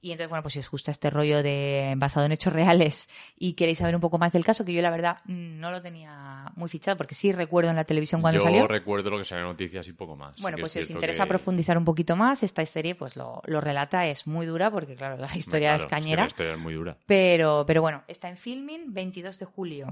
Y 0.00 0.10
entonces, 0.10 0.28
bueno, 0.28 0.42
pues 0.42 0.52
si 0.52 0.60
os 0.60 0.70
gusta 0.70 0.90
este 0.90 1.08
rollo 1.08 1.42
de 1.42 1.94
basado 1.96 2.26
en 2.26 2.32
hechos 2.32 2.52
reales 2.52 3.08
y 3.38 3.54
queréis 3.54 3.78
saber 3.78 3.94
un 3.94 4.02
poco 4.02 4.18
más 4.18 4.32
del 4.32 4.44
caso, 4.44 4.62
que 4.64 4.74
yo 4.74 4.82
la 4.82 4.90
verdad 4.90 5.18
no 5.24 5.70
lo 5.70 5.80
tenía 5.80 6.52
muy 6.56 6.68
fichado, 6.68 6.98
porque 6.98 7.14
sí 7.14 7.32
recuerdo 7.32 7.70
en 7.70 7.76
la 7.76 7.84
televisión 7.84 8.20
cuando 8.20 8.40
Yo 8.40 8.44
salió. 8.44 8.66
recuerdo 8.66 9.08
lo 9.08 9.16
que 9.18 9.24
salió 9.24 9.44
en 9.44 9.50
noticias 9.52 9.88
y 9.88 9.92
poco 9.94 10.14
más. 10.14 10.36
Bueno, 10.42 10.58
pues 10.60 10.76
es 10.76 10.86
si 10.88 10.92
os 10.92 10.96
interesa 10.96 11.22
que- 11.24 11.28
profundizar 11.30 11.78
un 11.78 11.86
poquito 11.86 12.16
más, 12.16 12.42
esta 12.42 12.66
serie 12.66 12.94
pues 12.96 13.16
lo, 13.16 13.40
lo 13.46 13.60
relata, 13.62 14.06
es 14.06 14.26
muy 14.26 14.44
dura, 14.44 14.70
porque 14.70 14.94
claro, 14.94 15.16
la 15.16 15.34
historia 15.34 15.70
Claro, 15.70 15.84
es 15.84 15.86
que 15.86 15.90
cañera. 15.94 16.22
la 16.24 16.28
historia 16.28 16.52
es 16.52 16.58
muy 16.58 16.74
dura. 16.74 16.98
Pero, 17.06 17.64
pero 17.66 17.80
bueno, 17.80 18.02
está 18.06 18.28
en 18.28 18.36
filming 18.36 18.92
22 18.92 19.38
de 19.38 19.46
julio. 19.46 19.86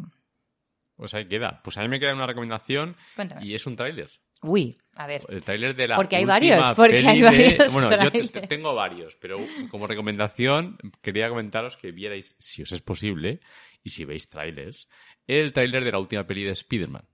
Pues 0.97 1.14
ahí 1.14 1.26
queda. 1.26 1.61
Pues 1.64 1.78
a 1.78 1.82
mí 1.82 1.88
me 1.88 1.99
queda 1.99 2.14
una 2.14 2.26
recomendación 2.26 2.97
Cuéntame. 3.16 3.45
y 3.47 3.55
es 3.55 3.66
un 3.66 3.76
tráiler. 3.76 4.11
Uy, 4.43 4.76
a 4.97 5.07
ver. 5.07 5.22
El 5.28 5.43
tráiler 5.43 5.76
de 5.76 5.86
la 5.88 5.97
Porque 5.97 6.16
hay 6.16 6.24
varios, 6.24 6.66
porque 6.74 6.95
peli 6.97 7.07
hay 7.07 7.20
de- 7.20 7.26
varios 7.26 7.72
Bueno, 7.72 7.90
yo 8.11 8.40
tengo 8.49 8.74
varios, 8.74 9.16
pero 9.16 9.38
como 9.70 9.86
recomendación 9.86 10.76
quería 11.01 11.28
comentaros 11.28 11.76
que 11.76 11.93
vierais, 11.93 12.34
si 12.40 12.62
os 12.62 12.72
es 12.72 12.82
posible, 12.82 13.40
y 13.84 13.90
si 13.90 14.05
veis 14.05 14.28
trailers, 14.28 14.88
el 15.28 15.53
tráiler 15.53 15.84
de 15.84 15.93
la 15.93 15.99
última 15.99 16.26
peli 16.26 16.43
de 16.43 16.51
Spider-Man. 16.51 17.05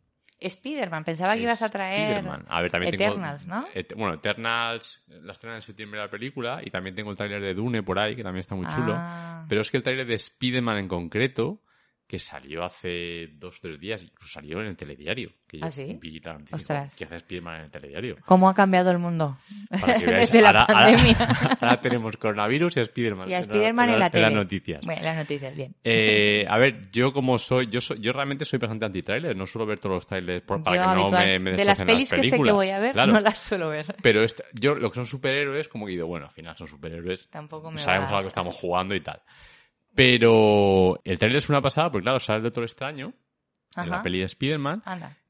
Spider-Man, 0.40 1.04
pensaba 1.04 1.34
que 1.34 1.42
ibas 1.42 1.62
a 1.62 1.68
traer 1.70 2.10
Spider-Man. 2.18 2.46
A 2.48 2.62
ver, 2.62 2.70
también 2.70 2.94
Eternals, 2.94 3.44
tengo, 3.44 3.56
¿no? 3.60 3.66
Et- 3.74 3.92
bueno, 3.94 4.14
Eternals, 4.14 5.04
la 5.08 5.32
estrena 5.32 5.56
en 5.56 5.62
septiembre 5.62 6.00
la 6.00 6.08
película, 6.08 6.60
y 6.64 6.70
también 6.70 6.94
tengo 6.94 7.10
el 7.10 7.16
tráiler 7.16 7.42
de 7.42 7.54
Dune 7.54 7.82
por 7.82 7.98
ahí, 7.98 8.14
que 8.14 8.22
también 8.22 8.40
está 8.40 8.54
muy 8.54 8.66
chulo. 8.68 8.94
Ah. 8.96 9.44
Pero 9.48 9.60
es 9.62 9.70
que 9.70 9.76
el 9.78 9.82
tráiler 9.82 10.06
de 10.06 10.14
Spider-Man 10.14 10.78
en 10.78 10.88
concreto, 10.88 11.60
que 12.08 12.18
salió 12.18 12.64
hace 12.64 13.28
dos 13.34 13.58
o 13.58 13.60
tres 13.60 13.78
días, 13.78 14.02
incluso 14.02 14.32
salió 14.32 14.60
en 14.62 14.66
el 14.68 14.76
telediario. 14.78 15.30
Que 15.46 15.60
¿Ah, 15.62 15.70
sí? 15.70 15.98
vi 16.00 16.18
la 16.20 16.32
noticia, 16.34 16.56
Ostras. 16.56 16.96
¿Qué 16.96 17.04
hace 17.04 17.16
Spider-Man 17.16 17.56
en 17.58 17.64
el 17.66 17.70
telediario? 17.70 18.16
¿Cómo 18.24 18.48
ha 18.48 18.54
cambiado 18.54 18.90
el 18.90 18.98
mundo? 18.98 19.36
Para 19.80 19.98
que 19.98 20.06
veáis, 20.06 20.30
Desde 20.32 20.40
la 20.42 20.48
ahora, 20.48 20.62
ahora- 20.64 20.86
pandemia. 20.96 21.16
ahora 21.60 21.80
tenemos 21.82 22.16
coronavirus 22.16 22.76
y 22.76 22.80
a 22.80 22.82
Spider-Man. 22.82 23.28
y 23.28 23.34
a 23.34 23.36
en 23.40 23.46
la- 23.48 23.52
Spider-Man 23.54 23.90
en 23.90 23.98
la 23.98 24.10
tele. 24.10 24.22
las 24.24 24.32
noticias. 24.34 24.80
Bueno, 24.86 25.02
las 25.02 25.16
noticias, 25.18 25.54
bien. 25.54 25.74
Eh, 25.84 26.46
a 26.48 26.56
ver, 26.58 26.90
yo 26.90 27.12
como 27.12 27.38
soy, 27.38 27.68
yo 27.68 27.80
soy, 27.82 28.00
yo 28.00 28.12
realmente 28.14 28.46
soy 28.46 28.58
bastante 28.58 28.86
anti-trailer, 28.86 29.36
no 29.36 29.44
suelo 29.46 29.66
ver 29.66 29.78
todos 29.78 29.96
los 29.96 30.06
trailers 30.06 30.42
por- 30.46 30.62
para 30.62 30.76
Yo 30.76 30.82
que 31.08 31.12
no 31.12 31.18
me, 31.20 31.38
me 31.38 31.52
de 31.52 31.64
las 31.66 31.80
pelis 31.82 32.10
que 32.10 32.22
sé 32.24 32.40
que 32.42 32.52
voy 32.52 32.70
a 32.70 32.78
ver, 32.78 32.92
Claro. 32.92 33.12
no 33.12 33.20
las 33.20 33.36
suelo 33.36 33.68
ver. 33.68 33.94
Pero 34.02 34.22
este- 34.24 34.44
yo, 34.54 34.74
lo 34.74 34.90
que 34.90 34.94
son 34.96 35.04
superhéroes, 35.06 35.68
como 35.68 35.84
que 35.84 35.92
digo, 35.92 36.06
bueno, 36.06 36.24
al 36.26 36.32
final 36.32 36.56
son 36.56 36.68
superhéroes, 36.68 37.28
Tampoco 37.28 37.70
me 37.70 37.80
sabemos 37.80 38.10
a 38.12 38.16
lo 38.16 38.22
que 38.22 38.28
estamos 38.28 38.56
jugando 38.56 38.94
y 38.94 39.00
tal. 39.00 39.20
Pero 39.94 41.00
el 41.04 41.18
trailer 41.18 41.38
es 41.38 41.48
una 41.48 41.60
pasada, 41.60 41.90
porque 41.90 42.04
claro, 42.04 42.20
sale 42.20 42.38
el 42.38 42.44
Doctor 42.44 42.64
Extraño, 42.64 43.12
en 43.76 43.88
la 43.90 43.96
Ajá. 43.96 44.02
peli 44.02 44.18
de 44.20 44.24
Spider-Man, 44.26 44.82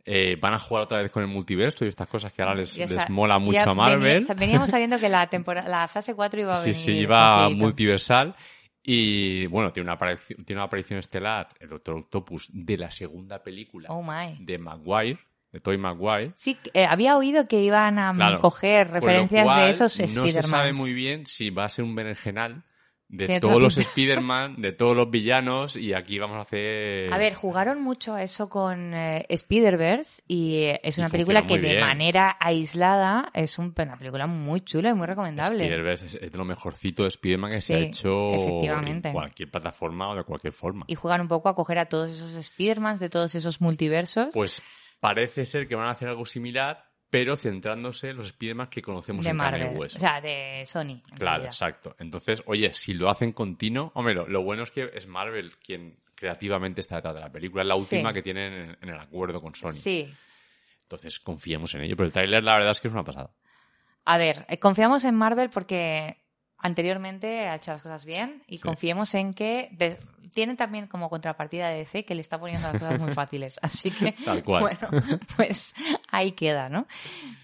eh, 0.04 0.36
van 0.40 0.54
a 0.54 0.58
jugar 0.58 0.84
otra 0.84 1.02
vez 1.02 1.10
con 1.10 1.22
el 1.22 1.28
multiverso 1.28 1.84
y 1.84 1.88
estas 1.88 2.08
cosas 2.08 2.32
que 2.32 2.42
ahora 2.42 2.54
les, 2.54 2.76
mola 3.10 3.38
mucho 3.38 3.70
a 3.70 3.74
Marvel. 3.74 4.24
Veníamos 4.36 4.70
sabiendo 4.70 4.98
que 4.98 5.08
la 5.08 5.26
temporada, 5.26 5.68
la 5.68 5.88
fase 5.88 6.14
4 6.14 6.40
iba 6.40 6.52
a 6.54 6.56
Sí, 6.56 6.70
venir. 6.70 6.76
sí, 6.76 6.92
iba 6.92 7.34
con 7.36 7.46
Kirito. 7.48 7.64
multiversal. 7.64 8.34
Y 8.82 9.46
bueno, 9.48 9.70
tiene 9.72 9.86
una, 9.86 9.94
aparición, 9.94 10.44
tiene 10.44 10.60
una 10.60 10.66
aparición 10.66 10.98
estelar, 10.98 11.48
el 11.60 11.68
Doctor 11.68 11.96
Octopus, 11.96 12.48
de 12.52 12.78
la 12.78 12.90
segunda 12.90 13.42
película 13.42 13.88
Oh 13.90 14.02
de 14.38 14.56
Maguire, 14.58 15.18
de 15.52 15.60
Toy 15.60 15.76
Maguire. 15.76 16.32
Sí, 16.36 16.56
eh, 16.72 16.86
había 16.86 17.18
oído 17.18 17.46
que 17.48 17.60
iban 17.62 17.98
a 17.98 18.14
Claro. 18.14 18.38
coger 18.38 18.90
referencias 18.90 19.44
cual, 19.44 19.60
de 19.64 19.70
esos 19.70 19.98
No 19.98 20.04
Spider-Man. 20.04 20.30
se 20.42 20.42
sabe 20.42 20.72
muy 20.72 20.94
bien 20.94 21.26
si 21.26 21.50
va 21.50 21.64
a 21.64 21.68
ser 21.68 21.84
un 21.84 21.94
berenjenal 21.94 22.62
de 23.08 23.40
todos 23.40 23.60
los. 23.60 23.76
Spider-Man, 23.78 24.56
de 24.60 24.72
todos 24.72 24.94
los 24.96 25.10
villanos, 25.10 25.76
y 25.76 25.94
aquí 25.94 26.18
vamos 26.18 26.36
a 26.36 26.42
hacer... 26.42 27.12
A 27.12 27.16
ver, 27.18 27.34
jugaron 27.34 27.82
mucho 27.82 28.14
a 28.14 28.22
eso 28.22 28.48
con 28.48 28.92
eh, 28.94 29.24
Spider-Verse 29.30 30.22
y 30.28 30.56
eh, 30.64 30.80
es 30.82 30.98
Y 30.98 31.00
una 31.00 31.08
película 31.08 31.46
que 31.46 31.58
de 31.58 31.68
bien. 31.70 31.80
manera 31.80 32.36
aislada 32.38 33.30
es 33.34 33.58
un- 33.58 33.74
una 33.78 33.96
película 33.96 34.26
muy 34.26 34.60
chula 34.60 34.90
y 34.90 34.94
muy 34.94 35.06
recomendable. 35.06 35.64
Spider-Verse 35.64 36.06
es, 36.06 36.14
es 36.16 36.32
de 36.32 36.38
lo 36.38 36.44
mejorcito 36.44 37.02
de 37.04 37.08
Spider-Man 37.08 37.50
que 37.52 37.60
se 37.60 37.74
ha 37.74 37.78
hecho 37.78 38.32
efectivamente. 38.34 39.08
en 39.08 39.14
cualquier 39.14 39.50
plataforma 39.50 40.10
o 40.10 40.14
de 40.16 40.24
cualquier 40.24 40.52
forma. 40.52 40.84
Y 40.88 40.94
juegan 40.94 41.22
un 41.22 41.28
poco 41.28 41.48
a 41.48 41.54
coger 41.54 41.78
a 41.78 41.86
todos 41.86 42.10
esos 42.12 42.34
Spider-Mans 42.36 43.00
de 43.00 43.08
todos 43.08 43.34
esos 43.34 43.60
multiversos 43.60 44.28
Pues 44.34 44.62
parece 45.00 45.44
ser 45.44 45.66
que 45.68 45.76
van 45.76 45.86
a 45.86 45.92
hacer 45.92 46.08
algo 46.08 46.26
similar, 46.26 46.84
pero 47.10 47.36
centrándose 47.36 48.10
en 48.10 48.16
los 48.18 48.26
Spider-Man 48.28 48.68
que 48.68 48.82
conocemos 48.82 49.24
de 49.24 49.30
en 49.30 49.36
Marvel. 49.36 49.72
y 49.74 49.78
O 49.80 49.88
sea, 49.88 50.20
de 50.20 50.64
Sony. 50.66 50.90
en 50.90 51.00
Claro, 51.00 51.18
realidad. 51.18 51.46
exacto. 51.46 51.96
Entonces, 51.98 52.42
oye, 52.46 52.72
si 52.74 52.92
lo 52.94 53.08
hacen 53.10 53.32
continuo, 53.32 53.90
hombre, 53.94 54.14
lo, 54.14 54.26
lo 54.28 54.42
bueno 54.42 54.62
es 54.64 54.70
que 54.70 54.90
es 54.92 55.06
Marvel 55.06 55.56
quien 55.58 55.98
creativamente 56.14 56.80
está 56.80 56.96
detrás 56.96 57.14
de 57.14 57.20
la 57.20 57.30
película. 57.32 57.62
Es 57.62 57.68
la 57.68 57.76
última 57.76 58.10
Sí. 58.10 58.14
que 58.14 58.22
tienen 58.22 58.52
en, 58.52 58.78
en 58.82 58.88
el 58.88 58.98
acuerdo 59.00 59.40
con 59.40 59.54
Sony. 59.54 59.72
Sí. 59.72 60.12
Entonces, 60.82 61.20
confiemos 61.20 61.74
en 61.74 61.82
ello. 61.82 61.96
Pero 61.96 62.06
el 62.08 62.12
tráiler, 62.12 62.42
la 62.42 62.54
verdad 62.54 62.72
es 62.72 62.80
que 62.80 62.88
es 62.88 62.94
una 62.94 63.04
pasada. 63.04 63.30
A 64.04 64.18
ver, 64.18 64.44
eh, 64.48 64.58
confiamos 64.58 65.04
en 65.04 65.14
Marvel 65.14 65.48
porque 65.50 66.16
anteriormente 66.56 67.46
ha 67.46 67.54
hecho 67.56 67.70
las 67.72 67.82
cosas 67.82 68.04
bien 68.04 68.42
y 68.46 68.56
Sí. 68.58 68.62
confiemos 68.64 69.14
en 69.14 69.32
que 69.32 69.68
de- 69.72 69.96
tiene 70.32 70.56
también 70.56 70.86
como 70.86 71.08
contrapartida 71.10 71.68
de 71.68 71.78
DC 71.78 72.04
que 72.04 72.14
le 72.14 72.20
está 72.20 72.38
poniendo 72.38 72.70
las 72.72 72.80
cosas 72.80 72.98
muy 73.00 73.12
fáciles. 73.14 73.58
Así 73.62 73.90
que, 73.90 74.12
Tal 74.12 74.44
cual. 74.44 74.62
bueno, 74.62 75.18
pues 75.36 75.74
ahí 76.10 76.32
queda, 76.32 76.68
¿no? 76.68 76.86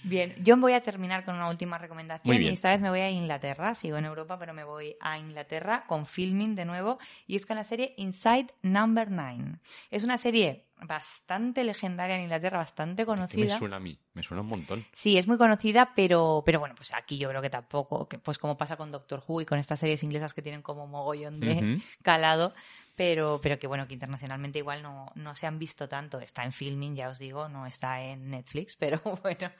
Bien, 0.02 0.34
yo 0.42 0.56
voy 0.56 0.72
a 0.72 0.80
terminar 0.80 1.24
con 1.24 1.34
una 1.34 1.48
última 1.48 1.78
recomendación 1.78 2.42
y 2.42 2.48
esta 2.48 2.70
vez 2.70 2.80
me 2.80 2.90
voy 2.90 3.00
a 3.00 3.10
Inglaterra. 3.10 3.74
Sigo 3.74 3.96
en 3.96 4.04
Europa, 4.04 4.38
pero 4.38 4.54
me 4.54 4.64
voy 4.64 4.96
a 5.00 5.18
Inglaterra 5.18 5.84
con 5.86 6.06
filming 6.06 6.54
de 6.54 6.64
nuevo 6.64 6.98
y 7.26 7.36
es 7.36 7.46
con 7.46 7.56
la 7.56 7.64
serie 7.64 7.94
Inside 7.96 8.48
Number 8.62 9.10
9. 9.10 9.58
Es 9.90 10.04
una 10.04 10.16
serie 10.18 10.66
bastante 10.86 11.64
legendaria 11.64 12.16
en 12.16 12.22
Inglaterra, 12.22 12.58
bastante 12.58 13.04
¿Qué 13.04 13.10
me 13.10 13.16
conocida. 13.16 13.58
suena 13.58 13.76
a 13.76 13.80
mí? 13.80 13.98
Me 14.12 14.22
suena 14.22 14.42
un 14.42 14.48
montón. 14.48 14.84
Sí, 14.92 15.16
es 15.16 15.26
muy 15.26 15.38
conocida, 15.38 15.92
pero, 15.94 16.42
pero 16.44 16.60
bueno, 16.60 16.74
pues 16.74 16.92
aquí 16.94 17.18
yo 17.18 17.28
creo 17.28 17.42
que 17.42 17.50
tampoco, 17.50 18.08
que, 18.08 18.18
pues 18.18 18.38
como 18.38 18.56
pasa 18.56 18.76
con 18.76 18.90
Doctor 18.92 19.22
Who 19.26 19.40
y 19.40 19.46
con 19.46 19.58
estas 19.58 19.80
series 19.80 20.02
inglesas 20.02 20.34
que 20.34 20.42
tienen 20.42 20.62
como 20.62 20.86
mogollón 20.86 21.40
de 21.40 21.80
calado, 22.02 22.54
pero, 22.96 23.40
pero 23.42 23.58
que 23.58 23.66
bueno, 23.66 23.88
que 23.88 23.94
internacionalmente 23.94 24.58
igual 24.58 24.82
no, 24.82 25.10
no 25.14 25.34
se 25.34 25.46
han 25.46 25.58
visto 25.58 25.88
tanto. 25.88 26.20
Está 26.20 26.44
en 26.44 26.52
filming, 26.52 26.94
ya 26.94 27.08
os 27.08 27.18
digo, 27.18 27.48
no 27.48 27.66
está 27.66 28.02
en 28.02 28.30
Netflix, 28.30 28.76
pero 28.78 29.00
bueno. 29.22 29.52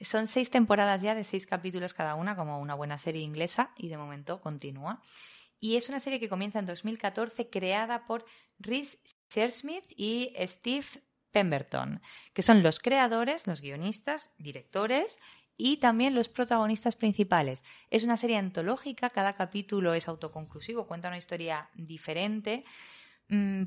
Son 0.00 0.26
seis 0.26 0.50
temporadas 0.50 1.02
ya 1.02 1.14
de 1.14 1.24
seis 1.24 1.46
capítulos 1.46 1.94
cada 1.94 2.14
una, 2.14 2.36
como 2.36 2.60
una 2.60 2.74
buena 2.74 2.98
serie 2.98 3.22
inglesa, 3.22 3.72
y 3.76 3.88
de 3.88 3.96
momento 3.96 4.40
continúa. 4.40 5.02
Y 5.60 5.76
es 5.76 5.88
una 5.88 5.98
serie 5.98 6.20
que 6.20 6.28
comienza 6.28 6.60
en 6.60 6.66
2014, 6.66 7.50
creada 7.50 8.06
por 8.06 8.24
Rhys 8.60 8.98
Shersmith 9.28 9.86
y 9.96 10.32
Steve 10.38 10.86
Pemberton, 11.32 12.00
que 12.32 12.42
son 12.42 12.62
los 12.62 12.78
creadores, 12.78 13.46
los 13.46 13.60
guionistas, 13.60 14.30
directores 14.38 15.18
y 15.58 15.78
también 15.78 16.14
los 16.14 16.28
protagonistas 16.30 16.96
principales. 16.96 17.62
Es 17.90 18.04
una 18.04 18.16
serie 18.16 18.38
antológica, 18.38 19.10
cada 19.10 19.34
capítulo 19.34 19.92
es 19.92 20.08
autoconclusivo, 20.08 20.86
cuenta 20.86 21.08
una 21.08 21.18
historia 21.18 21.68
diferente, 21.74 22.64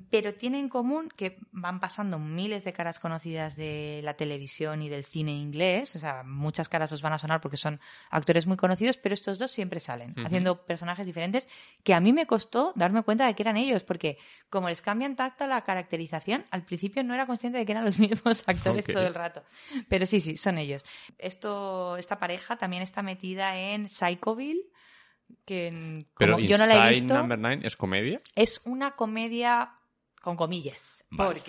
pero 0.09 0.33
tiene 0.33 0.59
en 0.59 0.69
común 0.69 1.09
que 1.15 1.37
van 1.51 1.79
pasando 1.79 2.17
miles 2.17 2.63
de 2.63 2.73
caras 2.73 2.99
conocidas 2.99 3.55
de 3.55 4.01
la 4.03 4.15
televisión 4.15 4.81
y 4.81 4.89
del 4.89 5.05
cine 5.05 5.33
inglés, 5.33 5.95
o 5.95 5.99
sea, 5.99 6.23
muchas 6.23 6.67
caras 6.67 6.91
os 6.91 7.03
van 7.03 7.13
a 7.13 7.19
sonar 7.19 7.41
porque 7.41 7.57
son 7.57 7.79
actores 8.09 8.47
muy 8.47 8.57
conocidos, 8.57 8.97
pero 8.97 9.13
estos 9.13 9.37
dos 9.37 9.51
siempre 9.51 9.79
salen, 9.79 10.11
Ujú. 10.11 10.25
haciendo 10.25 10.65
personajes 10.65 11.05
diferentes, 11.05 11.47
que 11.83 11.93
a 11.93 11.99
mí 11.99 12.11
me 12.11 12.25
costó 12.25 12.73
darme 12.75 13.03
cuenta 13.03 13.27
de 13.27 13.35
que 13.35 13.43
eran 13.43 13.55
ellos, 13.55 13.83
porque 13.83 14.17
como 14.49 14.67
les 14.67 14.81
cambian 14.81 15.15
tanto 15.15 15.45
la 15.45 15.61
caracterización, 15.61 16.43
al 16.49 16.63
principio 16.63 17.03
no 17.03 17.13
era 17.13 17.27
consciente 17.27 17.59
de 17.59 17.65
que 17.65 17.73
eran 17.73 17.85
los 17.85 17.99
mismos 17.99 18.43
actores 18.47 18.87
todo 18.87 19.05
el 19.05 19.13
rato. 19.13 19.43
Pero 19.87 20.07
sí, 20.07 20.19
sí, 20.19 20.37
son 20.37 20.57
ellos. 20.57 20.83
Esto, 21.19 21.97
esta 21.97 22.17
pareja 22.17 22.57
también 22.57 22.81
está 22.81 23.03
metida 23.03 23.55
en 23.57 23.87
Psychoville, 23.87 24.65
que 25.45 25.67
en- 25.67 26.07
Pero 26.17 26.33
como 26.35 26.45
yo 26.45 26.57
no 26.57 26.65
la 26.65 26.87
he 26.89 26.93
visto, 26.93 27.13
Number 27.13 27.39
9 27.39 27.61
es 27.63 27.75
comedia. 27.75 28.21
es 28.35 28.61
una 28.65 28.91
comedia 28.95 29.73
con 30.21 30.35
comillas. 30.35 31.00
Vale. 31.13 31.41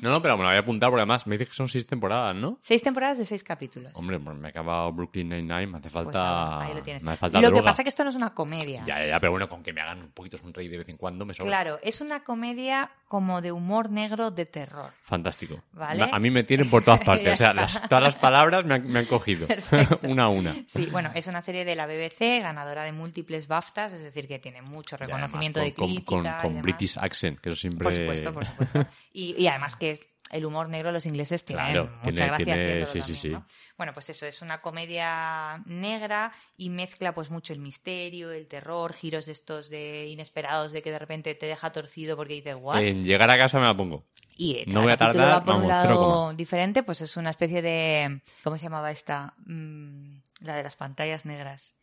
No, 0.00 0.10
no, 0.10 0.22
pero 0.22 0.36
me 0.38 0.42
lo 0.42 0.48
voy 0.48 0.56
a 0.56 0.60
apuntar 0.60 0.88
porque 0.88 1.02
además 1.02 1.26
me 1.26 1.34
dices 1.36 1.50
que 1.50 1.54
son 1.54 1.68
seis 1.68 1.86
temporadas, 1.86 2.34
¿no? 2.34 2.58
seis 2.62 2.82
temporadas 2.82 3.18
de 3.18 3.24
seis 3.26 3.44
capítulos. 3.44 3.92
Hombre, 3.94 4.18
pues 4.18 4.36
me 4.38 4.48
he 4.48 4.50
acabado 4.50 4.90
Brooklyn 4.92 5.28
Nine-Nine, 5.28 5.66
me 5.66 5.78
hace 5.78 5.90
Pues 5.90 5.92
falta... 6.04 6.18
nada, 6.18 6.62
ahí 6.64 6.74
lo 6.74 6.82
tienes. 6.82 7.02
Me 7.02 7.10
hace 7.12 7.20
falta 7.20 7.40
Lo 7.40 7.52
que 7.52 7.62
pasa 7.62 7.82
es 7.82 7.84
que 7.84 7.88
esto 7.90 8.04
no 8.04 8.10
es 8.10 8.16
una 8.16 8.30
comedia. 8.34 8.82
Ya, 8.86 8.98
ya, 9.00 9.06
ya, 9.08 9.20
pero 9.20 9.32
bueno, 9.32 9.48
con 9.48 9.62
que 9.62 9.72
me 9.72 9.80
hagan 9.82 10.00
un 10.00 10.10
poquito 10.12 10.38
sonreír 10.38 10.70
de 10.70 10.78
vez 10.78 10.88
en 10.88 10.96
cuando 10.96 11.24
me 11.26 11.34
sobra. 11.34 11.50
Claro, 11.50 11.78
es 11.82 12.00
una 12.00 12.24
comedia 12.24 12.90
como 13.06 13.42
de 13.42 13.52
humor 13.52 13.90
negro 13.90 14.30
de 14.30 14.46
terror. 14.46 14.92
Fantástico. 15.02 15.62
Vale. 15.74 16.08
A 16.10 16.18
mí 16.18 16.30
me 16.30 16.42
tienen 16.44 16.70
por 16.70 16.82
todas 16.82 17.00
partes. 17.04 17.34
O 17.34 17.36
sea, 17.36 17.52
las- 17.52 17.82
todas 17.88 18.02
las 18.02 18.16
palabras 18.16 18.64
me 18.64 18.76
han, 18.76 18.86
me 18.90 19.00
han 19.00 19.06
cogido. 19.06 19.46
Una 20.02 20.24
a 20.24 20.28
una. 20.30 20.54
Sí, 20.66 20.86
bueno, 20.90 21.10
es 21.14 21.26
una 21.26 21.42
serie 21.42 21.64
de 21.66 21.76
la 21.76 21.86
BBC, 21.86 22.40
ganadora 22.40 22.84
de 22.84 22.92
múltiples 22.92 23.46
BAFTAs, 23.46 23.92
es 23.92 24.02
decir, 24.02 24.26
que 24.26 24.38
tiene 24.38 24.62
mucho 24.62 24.96
además 24.96 25.20
reconocimiento 25.20 25.60
con, 25.60 25.64
de 25.66 25.74
crítica. 25.74 26.04
con- 26.06 26.26
y 26.26 26.30
con 26.40 26.50
demás. 26.52 26.62
British 26.62 26.96
accent, 26.98 27.38
que 27.40 27.50
eso 27.50 27.60
siempre... 27.60 27.84
Por 27.84 27.94
supuesto, 27.94 28.32
por 28.32 28.46
supuesto. 28.46 28.86
Y, 29.12 29.34
y 29.40 29.46
además 29.48 29.76
que 29.76 29.98
el 30.30 30.46
humor 30.46 30.68
negro 30.70 30.92
los 30.92 31.04
ingleses 31.04 31.44
tienen 31.44 31.66
Claro, 31.72 31.90
mucha 32.02 32.02
tiene- 32.12 32.26
gracia 32.26 32.44
tiene- 32.44 32.62
haciéndolo 32.62 32.86
sí, 32.86 32.92
sí, 32.92 33.00
también, 33.00 33.20
sí. 33.22 33.28
¿no? 33.28 33.46
Bueno, 33.76 33.92
pues 33.92 34.08
eso, 34.10 34.24
es 34.26 34.40
una 34.40 34.62
comedia 34.62 35.62
negra 35.66 36.32
y 36.56 36.70
mezcla 36.70 37.12
pues 37.14 37.30
mucho 37.30 37.52
el 37.52 37.58
misterio, 37.58 38.32
el 38.32 38.46
terror, 38.46 38.94
giros 38.94 39.26
de 39.26 39.32
estos 39.32 39.68
de 39.68 40.06
inesperados 40.06 40.72
de 40.72 40.80
que 40.82 40.90
de 40.90 40.98
repente 40.98 41.34
te 41.34 41.46
deja 41.46 41.70
torcido 41.72 42.16
porque 42.16 42.34
dices, 42.34 42.56
¿what? 42.58 42.80
En 42.80 43.04
llegar 43.04 43.30
a 43.30 43.36
casa 43.36 43.58
me 43.60 43.66
la 43.66 43.76
pongo. 43.76 44.06
Y 44.38 44.64
No 44.66 44.80
voy 44.80 44.92
a 44.92 44.96
tardar, 44.96 45.28
va 45.28 45.44
por 45.44 45.54
un 45.56 45.60
vamos, 45.62 45.68
lado 45.68 45.98
coma. 45.98 46.34
diferente, 46.34 46.82
pues 46.82 47.02
es 47.02 47.18
una 47.18 47.28
especie 47.28 47.60
de... 47.60 48.22
¿Cómo 48.42 48.56
se 48.56 48.62
llamaba 48.64 48.90
esta? 48.90 49.34
Mm, 49.44 50.14
la 50.40 50.56
de 50.56 50.62
las 50.62 50.76
pantallas 50.76 51.26
negras. 51.26 51.74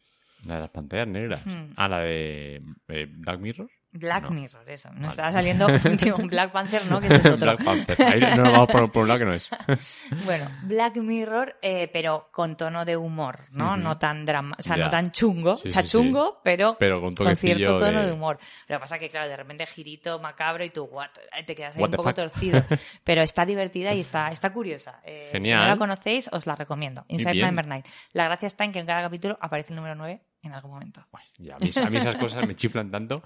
La 0.48 0.56
de 0.56 0.62
las 0.62 0.70
pantallas 0.72 1.08
negras. 1.08 1.46
Hmm. 1.46 1.74
Ah, 1.78 1.88
la 1.88 2.00
de 2.00 2.64
eh, 2.88 3.06
Black 3.08 3.40
Mirror. 3.40 3.70
Black 3.92 4.26
No. 4.26 4.30
Mirror, 4.32 4.70
eso. 4.70 4.90
No 4.90 4.96
Vale. 4.96 5.10
estaba 5.10 5.32
saliendo 5.32 5.66
un 6.18 6.28
Black 6.28 6.52
Panther, 6.52 6.86
¿no? 6.86 7.02
Que 7.02 7.08
ese 7.08 7.16
es 7.18 7.26
otro. 7.32 7.38
Black 7.56 7.64
Panther. 7.64 8.02
Ahí 8.04 8.20
no 8.22 8.44
nos 8.44 8.54
vamos 8.54 8.68
por, 8.70 8.92
por 8.92 9.02
un 9.04 9.08
lado 9.08 9.20
que 9.20 9.26
no 9.26 9.34
es. 9.34 9.50
Bueno, 10.26 10.48
Black 10.64 10.98
Mirror, 10.98 11.58
eh, 11.62 11.90
pero 11.92 12.30
con 12.32 12.56
tono 12.56 12.86
de 12.86 12.98
humor, 12.98 13.48
¿no? 13.52 13.78
No 13.78 13.98
tan 13.98 14.26
drama, 14.26 14.56
o 14.60 14.62
sea, 14.64 14.78
Ya. 14.78 14.84
no 14.86 14.90
tan 14.90 15.12
chungo, 15.12 15.58
Sí, 15.58 15.70
o 15.70 15.72
sea, 15.72 15.82
sí, 15.82 15.88
sí. 15.90 15.92
chungo, 15.98 16.40
pero, 16.44 16.76
Pero 16.80 17.02
con 17.02 17.12
con 17.14 17.36
cierto 17.36 17.78
tono 17.78 18.02
de... 18.02 18.08
de- 18.08 18.12
humor. 18.14 18.38
Lo 18.68 18.76
que 18.76 18.80
pasa 18.80 18.96
es 18.96 19.02
que, 19.02 19.10
claro, 19.10 19.28
de 19.28 19.38
repente 19.38 19.66
girito 19.66 20.20
macabro 20.20 20.64
y 20.64 20.70
tú, 20.70 20.84
what, 20.84 21.10
Eh, 21.38 21.44
te 21.44 21.56
quedas 21.56 21.76
ahí 21.76 21.82
What 21.82 21.90
un 21.90 21.96
poco 21.96 22.10
fuck. 22.10 22.16
torcido. 22.16 22.64
Pero 23.04 23.22
está 23.22 23.46
divertida 23.46 23.94
y 23.94 24.02
está, 24.02 24.30
está 24.30 24.52
curiosa. 24.54 25.00
Eh, 25.04 25.30
Si 25.32 25.38
Genial. 25.38 25.62
no 25.62 25.68
la 25.68 25.78
conocéis, 25.78 26.30
os 26.32 26.46
la 26.46 26.56
recomiendo. 26.56 27.06
Inside. 27.08 27.42
Number 27.42 27.66
9. 27.68 27.84
La 28.14 28.26
gracia 28.26 28.48
está 28.48 28.64
en 28.66 28.72
que 28.72 28.80
en 28.80 28.86
cada 28.86 29.02
capítulo 29.02 29.38
aparece 29.42 29.72
el 29.74 29.78
número 29.78 29.96
9 29.96 30.22
en 30.42 30.54
algún 30.54 30.72
momento. 30.72 31.06
Bueno, 31.12 31.28
ya, 31.38 31.56
a, 31.56 31.60
mí, 31.60 31.72
a 31.76 31.90
mí 31.90 31.98
esas 31.98 32.16
cosas 32.18 32.48
me 32.48 32.56
chiflan 32.56 32.90
tanto. 32.92 33.22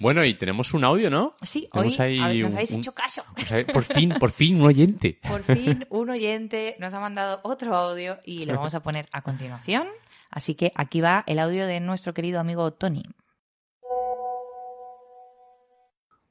Bueno, 0.00 0.24
y 0.24 0.34
tenemos 0.34 0.74
un 0.74 0.84
audio, 0.84 1.08
¿no? 1.10 1.34
Sí, 1.42 1.68
hoy 1.72 1.90
Tenemos 1.94 2.00
ahí 2.00 2.18
a 2.20 2.26
ver, 2.28 2.36
nos 2.40 2.50
un- 2.50 2.56
habéis 2.56 2.70
un- 2.72 2.78
hecho 2.80 2.94
caso. 2.94 3.22
Por 3.72 3.82
fin, 3.84 4.14
por 4.18 4.30
fin, 4.32 4.60
un 4.60 4.66
oyente. 4.66 5.18
Por 5.28 5.42
fin, 5.42 5.86
un 5.90 6.10
oyente 6.10 6.76
nos 6.80 6.92
ha 6.94 7.00
mandado 7.00 7.40
otro 7.44 7.74
audio 7.76 8.18
y 8.24 8.44
lo 8.44 8.54
vamos 8.56 8.74
a 8.74 8.80
poner 8.82 9.08
a 9.12 9.22
continuación. 9.22 9.86
Así 10.30 10.54
que 10.54 10.72
aquí 10.74 11.00
va 11.00 11.24
el 11.26 11.38
audio 11.38 11.66
de 11.66 11.80
nuestro 11.80 12.12
querido 12.14 12.38
amigo 12.40 12.72
Tony. 12.72 13.02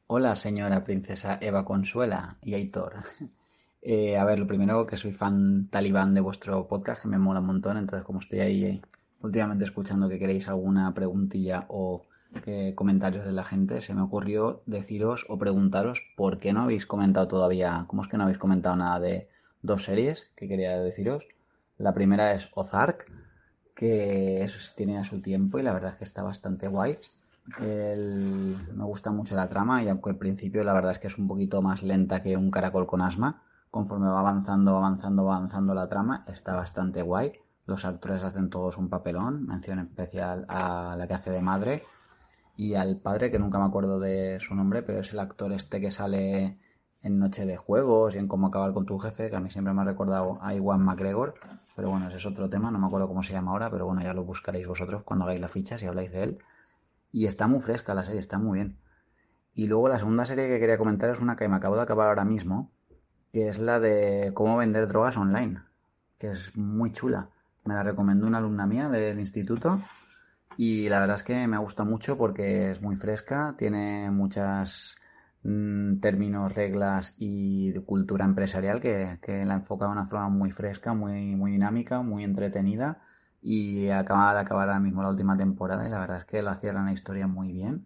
Hola, 0.09 0.35
señora 0.35 0.83
princesa 0.83 1.37
Eva 1.41 1.65
Consuela 1.65 2.37
y 2.41 2.53
Aitor. 2.53 2.93
Eh, 3.81 4.17
a 4.17 4.25
ver, 4.25 4.39
lo 4.39 4.47
primero 4.47 4.85
que 4.85 4.97
soy 4.97 5.11
fan 5.11 5.67
talibán 5.69 6.13
de 6.13 6.21
vuestro 6.21 6.67
podcast, 6.67 7.01
que 7.01 7.07
me 7.07 7.17
mola 7.17 7.39
un 7.41 7.47
montón, 7.47 7.77
entonces 7.77 8.05
como 8.05 8.19
estoy 8.19 8.39
ahí 8.39 8.63
eh, 8.65 8.81
últimamente 9.21 9.63
escuchando 9.63 10.09
que 10.09 10.19
queréis 10.19 10.47
alguna 10.47 10.93
preguntilla 10.93 11.65
o 11.69 12.05
que 12.43 12.75
comentarios 12.75 13.25
de 13.25 13.31
la 13.31 13.43
gente, 13.43 13.81
se 13.81 13.93
me 13.93 14.01
ocurrió 14.01 14.61
deciros 14.65 15.25
o 15.29 15.37
preguntaros 15.37 16.01
por 16.15 16.39
qué 16.39 16.53
no 16.53 16.63
habéis 16.63 16.85
comentado 16.85 17.27
todavía, 17.27 17.85
cómo 17.87 18.01
es 18.01 18.07
que 18.07 18.17
no 18.17 18.23
habéis 18.23 18.37
comentado 18.37 18.75
nada 18.75 18.99
de 18.99 19.29
dos 19.61 19.85
series 19.85 20.29
que 20.35 20.47
quería 20.47 20.79
deciros. 20.81 21.25
La 21.77 21.93
primera 21.93 22.33
es 22.33 22.49
Ozark, 22.53 23.11
que 23.75 24.41
eso 24.41 24.59
tiene 24.75 24.97
a 24.97 25.03
su 25.03 25.21
tiempo 25.21 25.59
y 25.59 25.63
la 25.63 25.73
verdad 25.73 25.91
es 25.91 25.97
que 25.97 26.03
está 26.03 26.23
bastante 26.23 26.67
guay. 26.67 26.97
Me 27.59 28.83
gusta 28.83 29.11
mucho 29.11 29.35
la 29.35 29.47
trama 29.47 29.83
y 29.83 29.87
aunque 29.87 30.09
al 30.09 30.17
principio 30.17 30.63
la 30.63 30.73
verdad 30.73 30.91
es 30.91 30.99
que 30.99 31.07
es 31.07 31.17
un 31.17 31.27
poquito 31.27 31.61
más 31.61 31.81
lenta 31.81 32.21
que 32.21 32.35
un 32.35 32.51
caracol 32.51 32.87
con 32.87 33.01
asma, 33.01 33.43
conforme 33.71 34.07
va 34.07 34.19
avanzando, 34.19 34.73
va 34.73 34.79
avanzando, 34.79 35.23
va 35.23 35.37
avanzando 35.37 35.73
la 35.73 35.87
trama, 35.87 36.25
está 36.27 36.55
bastante 36.55 37.01
guay. 37.01 37.33
Los 37.67 37.83
actores 37.83 38.23
hacen 38.23 38.49
todos 38.49 38.77
un 38.77 38.89
papelón, 38.89 39.45
mención 39.45 39.79
especial 39.79 40.45
a 40.47 40.95
la 40.97 41.05
que 41.05 41.13
hace 41.13 41.31
de 41.31 41.41
madre 41.41 41.83
y 42.55 42.75
al 42.75 42.97
padre, 43.01 43.29
que 43.29 43.39
nunca 43.39 43.59
me 43.59 43.65
acuerdo 43.65 43.99
de 43.99 44.39
su 44.39 44.55
nombre, 44.55 44.83
pero 44.83 45.01
es 45.01 45.11
el 45.11 45.19
actor 45.19 45.51
este 45.51 45.81
que 45.81 45.91
sale 45.91 46.57
en 47.01 47.19
Noche 47.19 47.45
de 47.45 47.57
Juegos 47.57 48.15
y 48.15 48.19
en 48.19 48.29
Cómo 48.29 48.47
acabar 48.47 48.73
con 48.73 48.85
tu 48.85 48.97
jefe, 48.97 49.29
que 49.29 49.35
a 49.35 49.41
mí 49.41 49.51
siempre 49.51 49.73
me 49.73 49.81
ha 49.81 49.85
recordado 49.85 50.39
a 50.41 50.55
Iwan 50.55 50.81
McGregor, 50.81 51.35
pero 51.75 51.89
bueno, 51.89 52.07
ese 52.07 52.15
es 52.15 52.25
otro 52.25 52.49
tema, 52.49 52.71
no 52.71 52.79
me 52.79 52.87
acuerdo 52.87 53.09
cómo 53.09 53.21
se 53.21 53.33
llama 53.33 53.51
ahora, 53.51 53.69
pero 53.69 53.85
bueno, 53.85 54.01
ya 54.01 54.13
lo 54.13 54.23
buscaréis 54.23 54.65
vosotros 54.65 55.03
cuando 55.03 55.25
hagáis 55.25 55.41
la 55.41 55.49
ficha, 55.49 55.77
si 55.77 55.85
habláis 55.85 56.11
de 56.13 56.23
él. 56.23 56.37
Y 57.11 57.25
está 57.25 57.47
muy 57.47 57.59
fresca 57.59 57.93
la 57.93 58.05
serie, 58.05 58.21
está 58.21 58.39
muy 58.39 58.59
bien. 58.59 58.79
Y 59.53 59.67
luego 59.67 59.89
la 59.89 59.99
segunda 59.99 60.23
serie 60.23 60.47
que 60.47 60.59
quería 60.59 60.77
comentar 60.77 61.09
es 61.09 61.19
una 61.19 61.35
que 61.35 61.49
me 61.49 61.57
acabo 61.57 61.75
de 61.75 61.81
acabar 61.81 62.07
ahora 62.07 62.23
mismo, 62.23 62.71
que 63.33 63.49
es 63.49 63.59
la 63.59 63.81
de 63.81 64.31
cómo 64.33 64.55
vender 64.55 64.87
drogas 64.87 65.17
online, 65.17 65.61
que 66.17 66.31
es 66.31 66.55
muy 66.55 66.93
chula. 66.93 67.29
Me 67.67 67.73
la 67.73 67.83
recomendó 67.83 68.27
una 68.27 68.37
alumna 68.37 68.65
mía 68.65 68.87
del 68.87 69.19
instituto 69.19 69.81
y 70.55 70.87
la 70.87 71.01
verdad 71.01 71.17
es 71.17 71.23
que 71.23 71.47
me 71.47 71.57
gusta 71.57 71.83
mucho 71.83 72.17
porque 72.17 72.71
es 72.71 72.81
muy 72.81 72.95
fresca, 72.95 73.55
tiene 73.57 74.09
muchas 74.09 74.95
mm, 75.43 75.99
términos, 75.99 76.55
reglas 76.55 77.15
y 77.19 77.73
cultura 77.81 78.23
empresarial 78.23 78.79
que, 78.79 79.19
la 79.45 79.55
enfoca 79.55 79.85
de 79.85 79.91
una 79.91 80.05
forma 80.07 80.29
muy 80.29 80.51
fresca, 80.51 80.93
muy, 80.93 81.35
muy 81.35 81.51
dinámica, 81.51 82.01
muy 82.01 82.23
entretenida 82.23 83.01
y 83.41 83.89
acaba 83.89 84.33
de 84.33 84.39
acabar 84.39 84.69
ahora 84.69 84.79
mismo 84.79 85.03
la 85.03 85.09
última 85.09 85.35
temporada 85.35 85.85
y 85.85 85.91
la 85.91 85.99
verdad 85.99 86.17
es 86.19 86.25
que 86.25 86.41
la 86.41 86.55
cierran 86.55 86.85
la 86.85 86.93
historia 86.93 87.27
muy 87.27 87.51
bien 87.51 87.85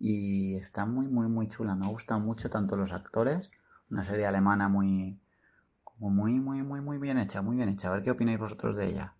y 0.00 0.56
está 0.56 0.86
muy 0.86 1.06
muy 1.06 1.28
muy 1.28 1.46
chula, 1.46 1.76
me 1.76 1.86
gusta 1.86 2.18
mucho 2.18 2.50
tanto 2.50 2.76
los 2.76 2.92
actores, 2.92 3.50
una 3.90 4.04
serie 4.04 4.26
alemana 4.26 4.68
muy 4.68 5.20
muy 5.98 6.40
muy 6.40 6.64
muy 6.64 6.80
muy 6.80 6.98
bien 6.98 7.18
hecha, 7.18 7.42
muy 7.42 7.56
bien 7.56 7.68
hecha, 7.68 7.88
a 7.88 7.92
ver 7.92 8.02
qué 8.02 8.10
opináis 8.10 8.40
vosotros 8.40 8.74
de 8.74 8.88
ella. 8.88 9.14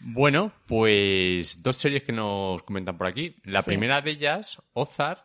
Bueno, 0.00 0.52
pues 0.66 1.62
dos 1.62 1.76
series 1.76 2.02
que 2.02 2.12
nos 2.12 2.62
comentan 2.62 2.96
por 2.96 3.06
aquí. 3.06 3.36
La 3.44 3.62
Sí. 3.62 3.66
primera 3.70 4.00
de 4.00 4.10
ellas, 4.12 4.60
Ozark, 4.72 5.24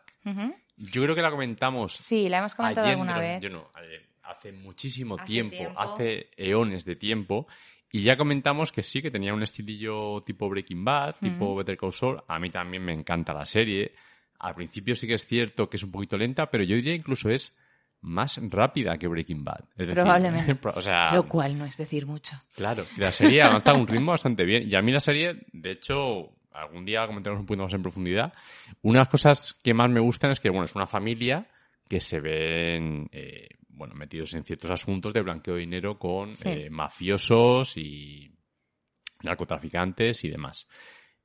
yo 0.76 1.02
creo 1.02 1.14
que 1.14 1.22
la 1.22 1.30
comentamos 1.30 1.94
Sí, 1.94 2.28
la 2.28 2.38
hemos 2.38 2.54
comentado 2.54 2.86
ayer, 2.86 2.98
alguna 2.98 3.18
vez. 3.18 3.40
yo 3.40 3.48
no, 3.48 3.70
ayer, 3.74 4.06
hace 4.24 4.52
muchísimo 4.52 5.14
Hace 5.16 5.26
tiempo, 5.26 5.56
tiempo. 5.56 5.80
hace 5.80 6.30
eones 6.36 6.84
de 6.84 6.96
tiempo, 6.96 7.46
y 7.90 8.02
ya 8.02 8.16
comentamos 8.18 8.72
que 8.72 8.82
sí, 8.82 9.00
que 9.00 9.10
tenía 9.10 9.32
un 9.32 9.42
estilillo 9.42 10.22
tipo 10.22 10.48
Breaking 10.48 10.84
Bad, 10.84 11.16
tipo. 11.20 11.54
Better 11.54 11.76
Call 11.78 11.92
Saul. 11.92 12.20
A 12.28 12.38
mí 12.38 12.50
también 12.50 12.84
me 12.84 12.92
encanta 12.92 13.32
la 13.32 13.46
serie. 13.46 13.94
Al 14.40 14.54
principio 14.54 14.94
sí 14.94 15.06
que 15.06 15.14
es 15.14 15.24
cierto 15.24 15.70
que 15.70 15.76
es 15.78 15.82
un 15.82 15.92
poquito 15.92 16.18
lenta, 16.18 16.50
pero 16.50 16.64
yo 16.64 16.76
diría 16.76 16.94
incluso 16.94 17.30
es 17.30 17.56
más 18.02 18.38
rápida 18.50 18.96
que 18.98 19.08
Breaking 19.08 19.42
Bad. 19.44 19.64
Es 19.72 19.76
decir, 19.78 19.94
Probablemente. 19.94 20.56
o 20.74 20.80
sea, 20.80 21.14
Lo 21.14 21.26
cual 21.28 21.58
no 21.58 21.64
es 21.64 21.76
decir 21.76 22.06
mucho. 22.06 22.36
Claro, 22.54 22.84
la 22.96 23.10
serie 23.12 23.42
avanza 23.42 23.72
a 23.72 23.76
un 23.78 23.86
ritmo 23.86 24.12
bastante 24.12 24.44
bien. 24.44 24.68
Y 24.70 24.74
a 24.76 24.82
mí 24.82 24.92
la 24.92 25.00
serie, 25.00 25.46
de 25.52 25.70
hecho, 25.72 26.36
algún 26.52 26.84
día 26.84 27.06
comentaremos 27.06 27.40
un 27.40 27.46
poquito 27.46 27.64
más 27.64 27.72
en 27.74 27.82
profundidad. 27.82 28.32
Una 28.82 28.98
de 28.98 29.00
las 29.00 29.08
cosas 29.08 29.54
que 29.62 29.74
más 29.74 29.90
me 29.90 30.00
gustan 30.00 30.30
es 30.30 30.40
que, 30.40 30.50
bueno, 30.50 30.64
es 30.64 30.74
una 30.76 30.86
familia 30.86 31.46
que 31.88 32.00
se 32.00 32.20
ven, 32.20 33.08
eh, 33.12 33.48
bueno, 33.68 33.94
metidos 33.94 34.34
en 34.34 34.44
ciertos 34.44 34.70
asuntos 34.70 35.12
de 35.12 35.22
blanqueo 35.22 35.54
de 35.54 35.60
dinero 35.60 35.98
con 35.98 36.34
Sí. 36.36 36.48
eh, 36.48 36.70
mafiosos 36.70 37.76
y 37.76 38.32
narcotraficantes 39.22 40.24
y 40.24 40.28
demás. 40.30 40.66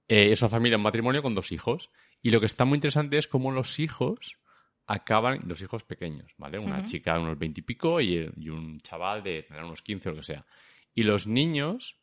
Eh, 0.08 0.32
es 0.32 0.42
una 0.42 0.50
familia, 0.50 0.78
un 0.78 0.84
matrimonio 0.84 1.22
con 1.22 1.36
dos 1.36 1.52
hijos. 1.52 1.90
Y 2.22 2.30
lo 2.32 2.40
que 2.40 2.46
está 2.46 2.66
muy 2.66 2.76
interesante 2.78 3.18
es 3.18 3.28
cómo 3.28 3.52
los 3.52 3.80
hijos 3.80 4.38
acaban, 4.94 5.40
los 5.46 5.62
hijos 5.62 5.84
pequeños, 5.84 6.34
¿vale? 6.38 6.60
Una 6.60 6.84
chica 6.86 7.14
de 7.14 7.20
unos 7.20 7.38
veintipico 7.40 8.00
y, 8.02 8.16
el- 8.18 8.34
y 8.38 8.50
un 8.50 8.80
chaval 8.82 9.24
de 9.24 9.44
tendrá 9.44 9.66
unos 9.66 9.82
15 9.82 10.10
o 10.10 10.12
lo 10.12 10.18
que 10.20 10.24
sea. 10.26 10.46
Y 10.94 11.04
los 11.04 11.28
niños, 11.28 11.98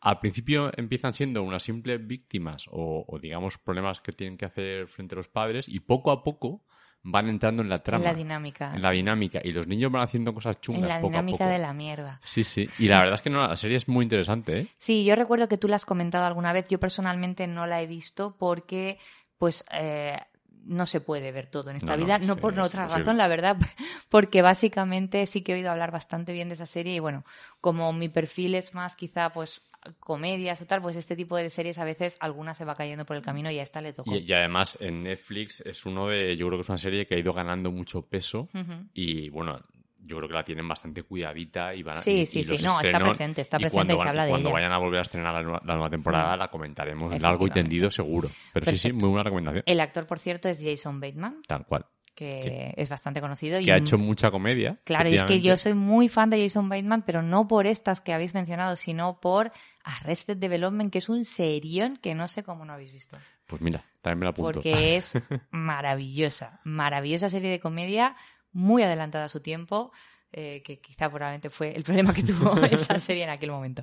al 0.00 0.20
principio 0.20 0.70
empiezan 0.76 1.14
siendo 1.14 1.42
unas 1.42 1.62
simples 1.64 2.06
víctimas 2.06 2.66
o, 2.70 3.04
o, 3.08 3.18
digamos 3.18 3.58
problemas 3.58 4.00
que 4.00 4.12
tienen 4.12 4.36
que 4.38 4.44
hacer 4.46 4.86
frente 4.86 5.14
a 5.14 5.16
los 5.16 5.28
padres 5.28 5.68
y 5.68 5.80
poco 5.80 6.10
a 6.12 6.22
poco 6.22 6.64
van 7.02 7.28
entrando 7.28 7.62
en 7.62 7.68
la 7.68 7.82
trama, 7.82 8.04
En 8.04 8.12
la 8.12 8.14
dinámica. 8.14 8.74
en 8.74 8.82
la 8.82 8.90
dinámica. 8.90 9.40
Y 9.42 9.52
los 9.52 9.66
niños 9.66 9.90
van 9.90 10.02
haciendo 10.02 10.34
cosas 10.34 10.60
chungas 10.60 10.82
En 10.82 10.88
la 10.88 10.96
poco 11.00 11.06
a 11.06 11.10
dinámica 11.22 11.38
poco. 11.44 11.50
de 11.50 11.58
la 11.58 11.72
mierda. 11.72 12.20
Sí, 12.22 12.44
sí. 12.44 12.68
Y 12.78 12.88
la 12.88 12.98
verdad 12.98 13.14
es 13.14 13.22
que 13.22 13.30
no, 13.30 13.40
la 13.46 13.56
serie 13.56 13.76
es 13.76 13.88
muy 13.88 14.02
interesante, 14.04 14.60
¿eh? 14.60 14.66
Sí, 14.78 15.04
yo 15.04 15.14
recuerdo 15.16 15.48
que 15.48 15.58
tú 15.58 15.68
la 15.68 15.76
has 15.76 15.84
comentado 15.86 16.24
alguna 16.26 16.52
vez. 16.52 16.68
Yo 16.68 16.78
personalmente 16.78 17.46
no 17.46 17.66
la 17.66 17.80
he 17.82 17.86
visto 17.86 18.36
porque, 18.36 18.98
pues, 19.38 19.64
eh, 19.72 20.18
no 20.68 20.86
se 20.86 21.00
puede 21.00 21.32
ver 21.32 21.46
todo 21.46 21.70
en 21.70 21.76
esta 21.76 21.96
No, 21.96 22.04
vida. 22.04 22.18
No 22.18 22.34
sí, 22.34 22.40
por 22.40 22.58
otra 22.60 22.86
razón, 22.86 23.16
la 23.16 23.26
verdad, 23.26 23.56
porque 24.10 24.42
básicamente 24.42 25.26
sí 25.26 25.42
que 25.42 25.52
he 25.52 25.54
oído 25.56 25.70
hablar 25.70 25.90
bastante 25.90 26.32
bien 26.32 26.48
de 26.48 26.54
esa 26.54 26.66
serie 26.66 26.94
y 26.94 26.98
bueno, 27.00 27.24
como 27.60 27.92
mi 27.92 28.08
perfil 28.08 28.54
es 28.54 28.74
más 28.74 28.94
quizá, 28.94 29.30
pues, 29.30 29.62
comedias 30.00 30.60
o 30.60 30.66
tal, 30.66 30.82
pues 30.82 30.96
este 30.96 31.16
tipo 31.16 31.36
de 31.36 31.48
series 31.50 31.78
a 31.78 31.84
veces 31.84 32.16
alguna 32.20 32.52
se 32.52 32.64
va 32.64 32.74
cayendo 32.74 33.06
por 33.06 33.16
el 33.16 33.22
camino 33.22 33.50
y 33.50 33.58
a 33.58 33.62
esta 33.62 33.80
le 33.80 33.92
tocó. 33.92 34.14
Y, 34.14 34.18
y 34.18 34.32
además 34.32 34.76
en 34.80 35.04
Netflix 35.04 35.60
es 35.62 35.86
uno 35.86 36.08
de, 36.08 36.36
yo 36.36 36.46
creo 36.46 36.58
que 36.58 36.62
es 36.62 36.68
una 36.68 36.78
serie 36.78 37.06
que 37.06 37.14
ha 37.14 37.18
ido 37.18 37.32
ganando 37.32 37.70
mucho 37.70 38.02
peso 38.02 38.48
y 38.92 39.30
bueno, 39.30 39.60
yo 40.00 40.16
creo 40.16 40.28
que 40.28 40.34
la 40.34 40.44
tienen 40.44 40.66
bastante 40.68 41.02
cuidadita 41.02 41.74
y 41.74 41.82
van 41.82 41.98
a, 41.98 42.00
Sí, 42.02 42.20
y- 42.20 42.26
sí, 42.26 42.38
y 42.40 42.44
sí, 42.44 42.50
los 42.52 42.62
no, 42.62 42.80
está 42.80 42.98
presente, 42.98 43.40
está 43.40 43.56
y 43.58 43.60
presente 43.60 43.74
cuando 43.76 43.92
y 43.92 43.96
se 43.96 43.98
van- 43.98 44.08
habla 44.08 44.24
de 44.24 44.30
cuando 44.30 44.48
ella. 44.48 44.54
vayan 44.54 44.72
a 44.72 44.78
volver 44.78 44.98
a 44.98 45.02
estrenar 45.02 45.34
la 45.34 45.42
nueva, 45.42 45.62
la 45.64 45.74
nueva 45.74 45.90
temporada 45.90 46.36
Mm. 46.36 46.38
la 46.38 46.48
comentaremos 46.48 47.20
largo 47.20 47.46
y 47.46 47.50
tendido 47.50 47.90
seguro. 47.90 48.30
Pero 48.52 48.66
sí, 48.66 48.76
sí, 48.78 48.92
muy 48.92 49.08
buena 49.08 49.24
recomendación. 49.24 49.62
El 49.66 49.80
actor, 49.80 50.06
por 50.06 50.18
cierto, 50.18 50.48
es 50.48 50.60
Jason 50.62 51.00
Bateman, 51.00 51.42
Tal 51.46 51.66
cual. 51.66 51.86
que 52.14 52.42
Sí. 52.42 52.80
es 52.80 52.88
bastante 52.88 53.20
conocido. 53.20 53.60
y 53.60 53.64
Que 53.64 53.72
ha 53.72 53.76
un- 53.76 53.82
hecho 53.82 53.96
mucha 53.98 54.30
comedia. 54.32 54.80
Claro, 54.84 55.08
y 55.08 55.14
es 55.14 55.22
que 55.24 55.40
yo 55.40 55.56
soy 55.56 55.74
muy 55.74 56.08
fan 56.08 56.30
de 56.30 56.42
Jason 56.42 56.68
Bateman, 56.68 57.02
pero 57.02 57.22
no 57.22 57.46
por 57.46 57.66
estas 57.68 58.00
que 58.00 58.12
habéis 58.12 58.34
mencionado, 58.34 58.74
sino 58.74 59.20
por 59.20 59.52
Arrested 59.84 60.36
Development, 60.36 60.90
que 60.92 60.98
es 60.98 61.08
un 61.08 61.24
serión 61.24 61.96
que 61.96 62.14
no 62.16 62.26
sé 62.26 62.42
cómo 62.42 62.64
no 62.64 62.72
habéis 62.72 62.92
visto. 62.92 63.16
Pues 63.46 63.62
mira, 63.62 63.84
también 64.02 64.18
me 64.18 64.24
la 64.24 64.30
apunto. 64.30 64.50
Porque 64.60 64.96
es 64.96 65.12
maravillosa, 65.52 66.60
maravillosa 66.64 67.28
serie 67.28 67.50
de 67.50 67.60
comedia, 67.60 68.16
muy 68.58 68.82
adelantada 68.82 69.26
a 69.26 69.28
su 69.28 69.40
tiempo, 69.40 69.92
eh, 70.32 70.62
que 70.64 70.78
quizá 70.80 71.08
probablemente 71.08 71.48
fue 71.48 71.74
el 71.74 71.84
problema 71.84 72.12
que 72.12 72.22
tuvo 72.22 72.52
esa 72.70 72.98
serie 72.98 73.24
en 73.24 73.30
aquel 73.30 73.50
momento. 73.50 73.82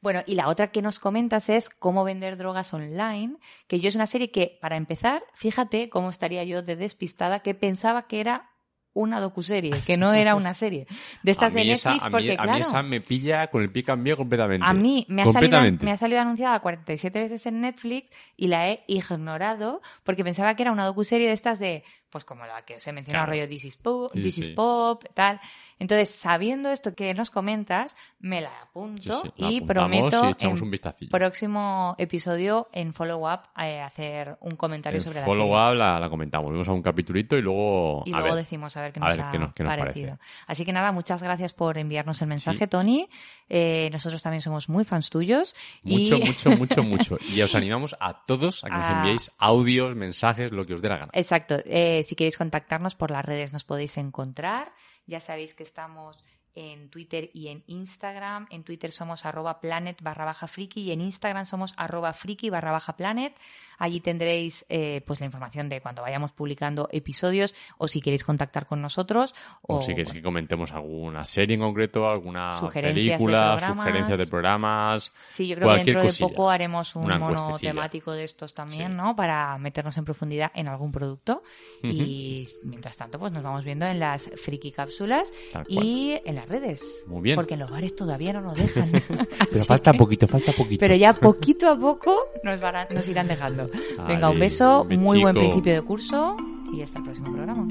Bueno, 0.00 0.22
y 0.26 0.34
la 0.34 0.48
otra 0.48 0.70
que 0.72 0.82
nos 0.82 0.98
comentas 0.98 1.48
es 1.48 1.68
cómo 1.68 2.02
vender 2.04 2.36
drogas 2.36 2.72
online, 2.74 3.36
que 3.68 3.78
yo 3.78 3.88
es 3.88 3.94
una 3.94 4.06
serie 4.06 4.30
que, 4.30 4.58
para 4.60 4.76
empezar, 4.76 5.22
fíjate 5.34 5.88
cómo 5.88 6.10
estaría 6.10 6.42
yo 6.44 6.62
de 6.62 6.76
despistada, 6.76 7.40
que 7.40 7.54
pensaba 7.54 8.06
que 8.08 8.20
era 8.20 8.50
una 8.92 9.20
docuserie, 9.20 9.82
que 9.84 9.98
no 9.98 10.14
era 10.14 10.34
una 10.34 10.54
serie. 10.54 10.86
De 11.22 11.30
estas 11.30 11.52
de 11.52 11.64
mí 11.64 11.70
esa- 11.70 11.90
Netflix, 11.90 12.02
a 12.02 12.08
mí- 12.08 12.12
porque 12.12 12.32
a 12.32 12.42
mí 12.42 12.48
claro... 12.48 12.60
esa 12.60 12.82
me 12.82 13.00
pilla 13.02 13.46
con 13.48 13.62
el 13.62 13.70
pie 13.70 13.84
cambiado 13.84 14.16
completamente. 14.16 14.64
A 14.66 14.72
mí 14.72 15.04
me 15.08 15.20
ha, 15.20 15.26
salido, 15.32 15.60
me 15.82 15.92
ha 15.92 15.96
salido 15.98 16.20
anunciada 16.22 16.58
47 16.60 17.20
veces 17.20 17.44
en 17.44 17.60
Netflix 17.60 18.08
y 18.38 18.48
la 18.48 18.70
he 18.70 18.84
ignorado 18.86 19.82
porque 20.02 20.24
pensaba 20.24 20.54
que 20.56 20.62
era 20.62 20.72
una 20.72 20.86
docuserie 20.86 21.26
de 21.26 21.34
estas 21.34 21.58
de 21.58 21.84
pues 22.16 22.24
como 22.24 22.46
la 22.46 22.62
que 22.64 22.76
os 22.76 22.86
he 22.86 22.92
mencionado, 22.92 23.26
Claro. 23.26 23.38
rollo 23.42 23.48
This 23.48 23.64
is, 23.66 23.76
Pop, 23.76 24.10
Sí, 24.14 24.22
This 24.22 24.38
is 24.38 24.46
sí. 24.46 24.52
Pop, 24.52 25.04
tal. 25.14 25.38
Entonces, 25.78 26.08
sabiendo 26.10 26.70
esto 26.70 26.94
que 26.94 27.12
nos 27.12 27.28
comentas, 27.30 27.94
me 28.20 28.40
la 28.40 28.62
apunto 28.62 29.20
sí, 29.22 29.30
y 29.36 29.60
prometo 29.60 30.22
y 30.38 30.44
en 30.46 30.52
un 30.62 30.70
próximo 31.10 31.94
episodio 31.98 32.68
en 32.72 32.94
follow-up 32.94 33.40
eh, 33.62 33.80
hacer 33.82 34.38
un 34.40 34.56
comentario 34.56 34.98
En 35.00 35.04
sobre 35.04 35.20
la 35.20 35.26
follow 35.26 35.48
serie. 35.48 35.68
up 35.70 35.74
la, 35.76 36.00
la 36.00 36.08
comentamos, 36.08 36.50
vemos 36.50 36.66
a 36.68 36.72
un 36.72 36.80
capitulito 36.82 37.36
y 37.36 37.42
luego 37.42 38.02
Y 38.06 38.12
a 38.14 38.18
luego 38.20 38.34
ver. 38.36 38.44
decimos 38.44 38.74
a 38.76 38.82
ver 38.82 38.92
qué 38.92 39.00
a 39.00 39.02
nos 39.08 39.16
ver 39.16 39.26
ha 39.26 39.30
qué 39.30 39.38
nos- 39.38 39.52
qué 39.54 39.62
nos 39.64 39.76
parecido. 39.76 40.08
parece. 40.16 40.24
Así 40.46 40.64
que 40.64 40.72
nada, 40.72 40.92
muchas 40.92 41.22
gracias 41.22 41.52
por 41.52 41.76
enviarnos 41.76 42.22
el 42.22 42.28
mensaje. 42.28 42.66
Tony. 42.66 43.08
Eh, 43.48 43.90
nosotros 43.92 44.22
también 44.22 44.40
somos 44.40 44.68
muy 44.68 44.84
fans 44.84 45.10
tuyos. 45.10 45.54
Mucho, 45.82 46.16
y... 46.16 46.20
mucho, 46.26 46.50
mucho, 46.56 46.82
mucho. 46.82 47.18
Y 47.34 47.42
os 47.42 47.54
animamos 47.54 47.94
a 48.00 48.24
todos 48.24 48.64
a 48.64 48.68
que 48.68 48.72
nos 48.76 48.90
enviéis 48.92 49.30
audios, 49.38 49.94
mensajes, 49.94 50.52
lo 50.52 50.64
que 50.66 50.74
os 50.74 50.80
dé 50.82 50.88
la 50.88 50.96
gana. 50.96 51.10
Exacto. 51.12 51.56
Eh, 51.66 52.02
si 52.06 52.16
queréis 52.16 52.36
contactarnos 52.36 52.94
por 52.94 53.10
las 53.10 53.24
redes 53.24 53.52
nos 53.52 53.64
podéis 53.64 53.96
encontrar. 53.98 54.72
Ya 55.06 55.20
sabéis 55.20 55.54
que 55.54 55.62
estamos 55.62 56.24
en 56.56 56.88
Twitter 56.88 57.30
y 57.34 57.48
en 57.48 57.62
Instagram. 57.66 58.46
En 58.50 58.64
Twitter 58.64 58.90
somos 58.90 59.26
arroba 59.26 59.60
planet 59.60 60.00
barra 60.02 60.24
baja 60.24 60.48
friki 60.48 60.80
y 60.80 60.92
en 60.92 61.02
Instagram 61.02 61.46
somos 61.46 61.74
arroba 61.76 62.12
friki 62.12 62.50
barra 62.50 62.72
baja 62.72 62.96
planet. 62.96 63.38
Allí 63.78 64.00
tendréis 64.00 64.64
eh, 64.68 65.02
pues 65.06 65.20
la 65.20 65.26
información 65.26 65.68
de 65.68 65.80
cuando 65.80 66.02
vayamos 66.02 66.32
publicando 66.32 66.88
episodios 66.92 67.54
o 67.78 67.88
si 67.88 68.00
queréis 68.00 68.24
contactar 68.24 68.66
con 68.66 68.80
nosotros. 68.80 69.34
O, 69.62 69.76
O, 69.76 69.80
si 69.82 69.92
queréis 69.92 70.12
que 70.12 70.22
comentemos 70.22 70.72
alguna 70.72 71.24
serie 71.24 71.54
en 71.54 71.60
concreto, 71.60 72.08
alguna 72.08 72.56
Sugerencias 72.56 72.94
de 73.04 73.10
película, 73.16 73.56
programas. 73.56 73.84
sugerencias 73.86 74.18
de 74.18 74.26
programas. 74.26 75.12
Sí, 75.28 75.48
yo 75.48 75.56
creo 75.56 75.68
que 75.70 75.84
dentro 75.84 76.02
cosilla. 76.02 76.26
de 76.26 76.32
poco 76.34 76.50
haremos 76.50 76.96
un 76.96 77.06
mono 77.18 77.58
temático 77.58 78.12
de 78.12 78.24
estos 78.24 78.54
también, 78.54 78.92
Sí. 78.92 78.96
¿no? 78.96 79.14
Para 79.16 79.58
meternos 79.58 79.96
en 79.98 80.04
profundidad 80.04 80.50
en 80.54 80.68
algún 80.68 80.92
producto. 80.92 81.42
Y 81.82 82.48
mientras 82.62 82.96
tanto, 82.96 83.18
pues 83.18 83.32
nos 83.32 83.42
vamos 83.42 83.64
viendo 83.64 83.86
en 83.86 83.98
las 84.00 84.30
friki 84.42 84.72
cápsulas 84.72 85.32
y 85.68 86.20
en 86.24 86.34
las 86.36 86.48
redes. 86.48 86.82
Muy 87.06 87.22
bien. 87.22 87.36
Porque 87.36 87.54
en 87.54 87.60
los 87.60 87.70
bares 87.70 87.94
todavía 87.94 88.32
no 88.32 88.40
nos 88.40 88.54
dejan. 88.54 88.90
Pero 89.50 89.64
falta 89.66 89.92
poquito, 89.92 90.26
falta 90.26 90.52
poquito. 90.52 90.80
Pero 90.80 90.94
ya 90.94 91.12
poquito 91.12 91.68
a 91.70 91.78
poco 91.78 92.14
nos, 92.42 92.60
van 92.60 92.86
nos 92.90 93.08
irán 93.08 93.28
dejando. 93.28 93.65
Venga, 94.08 94.30
un 94.30 94.38
beso, 94.38 94.86
muy 94.90 95.20
buen 95.20 95.34
principio 95.34 95.74
de 95.74 95.82
curso 95.82 96.36
y 96.72 96.82
hasta 96.82 96.98
el 96.98 97.04
próximo 97.04 97.32
programa. 97.32 97.66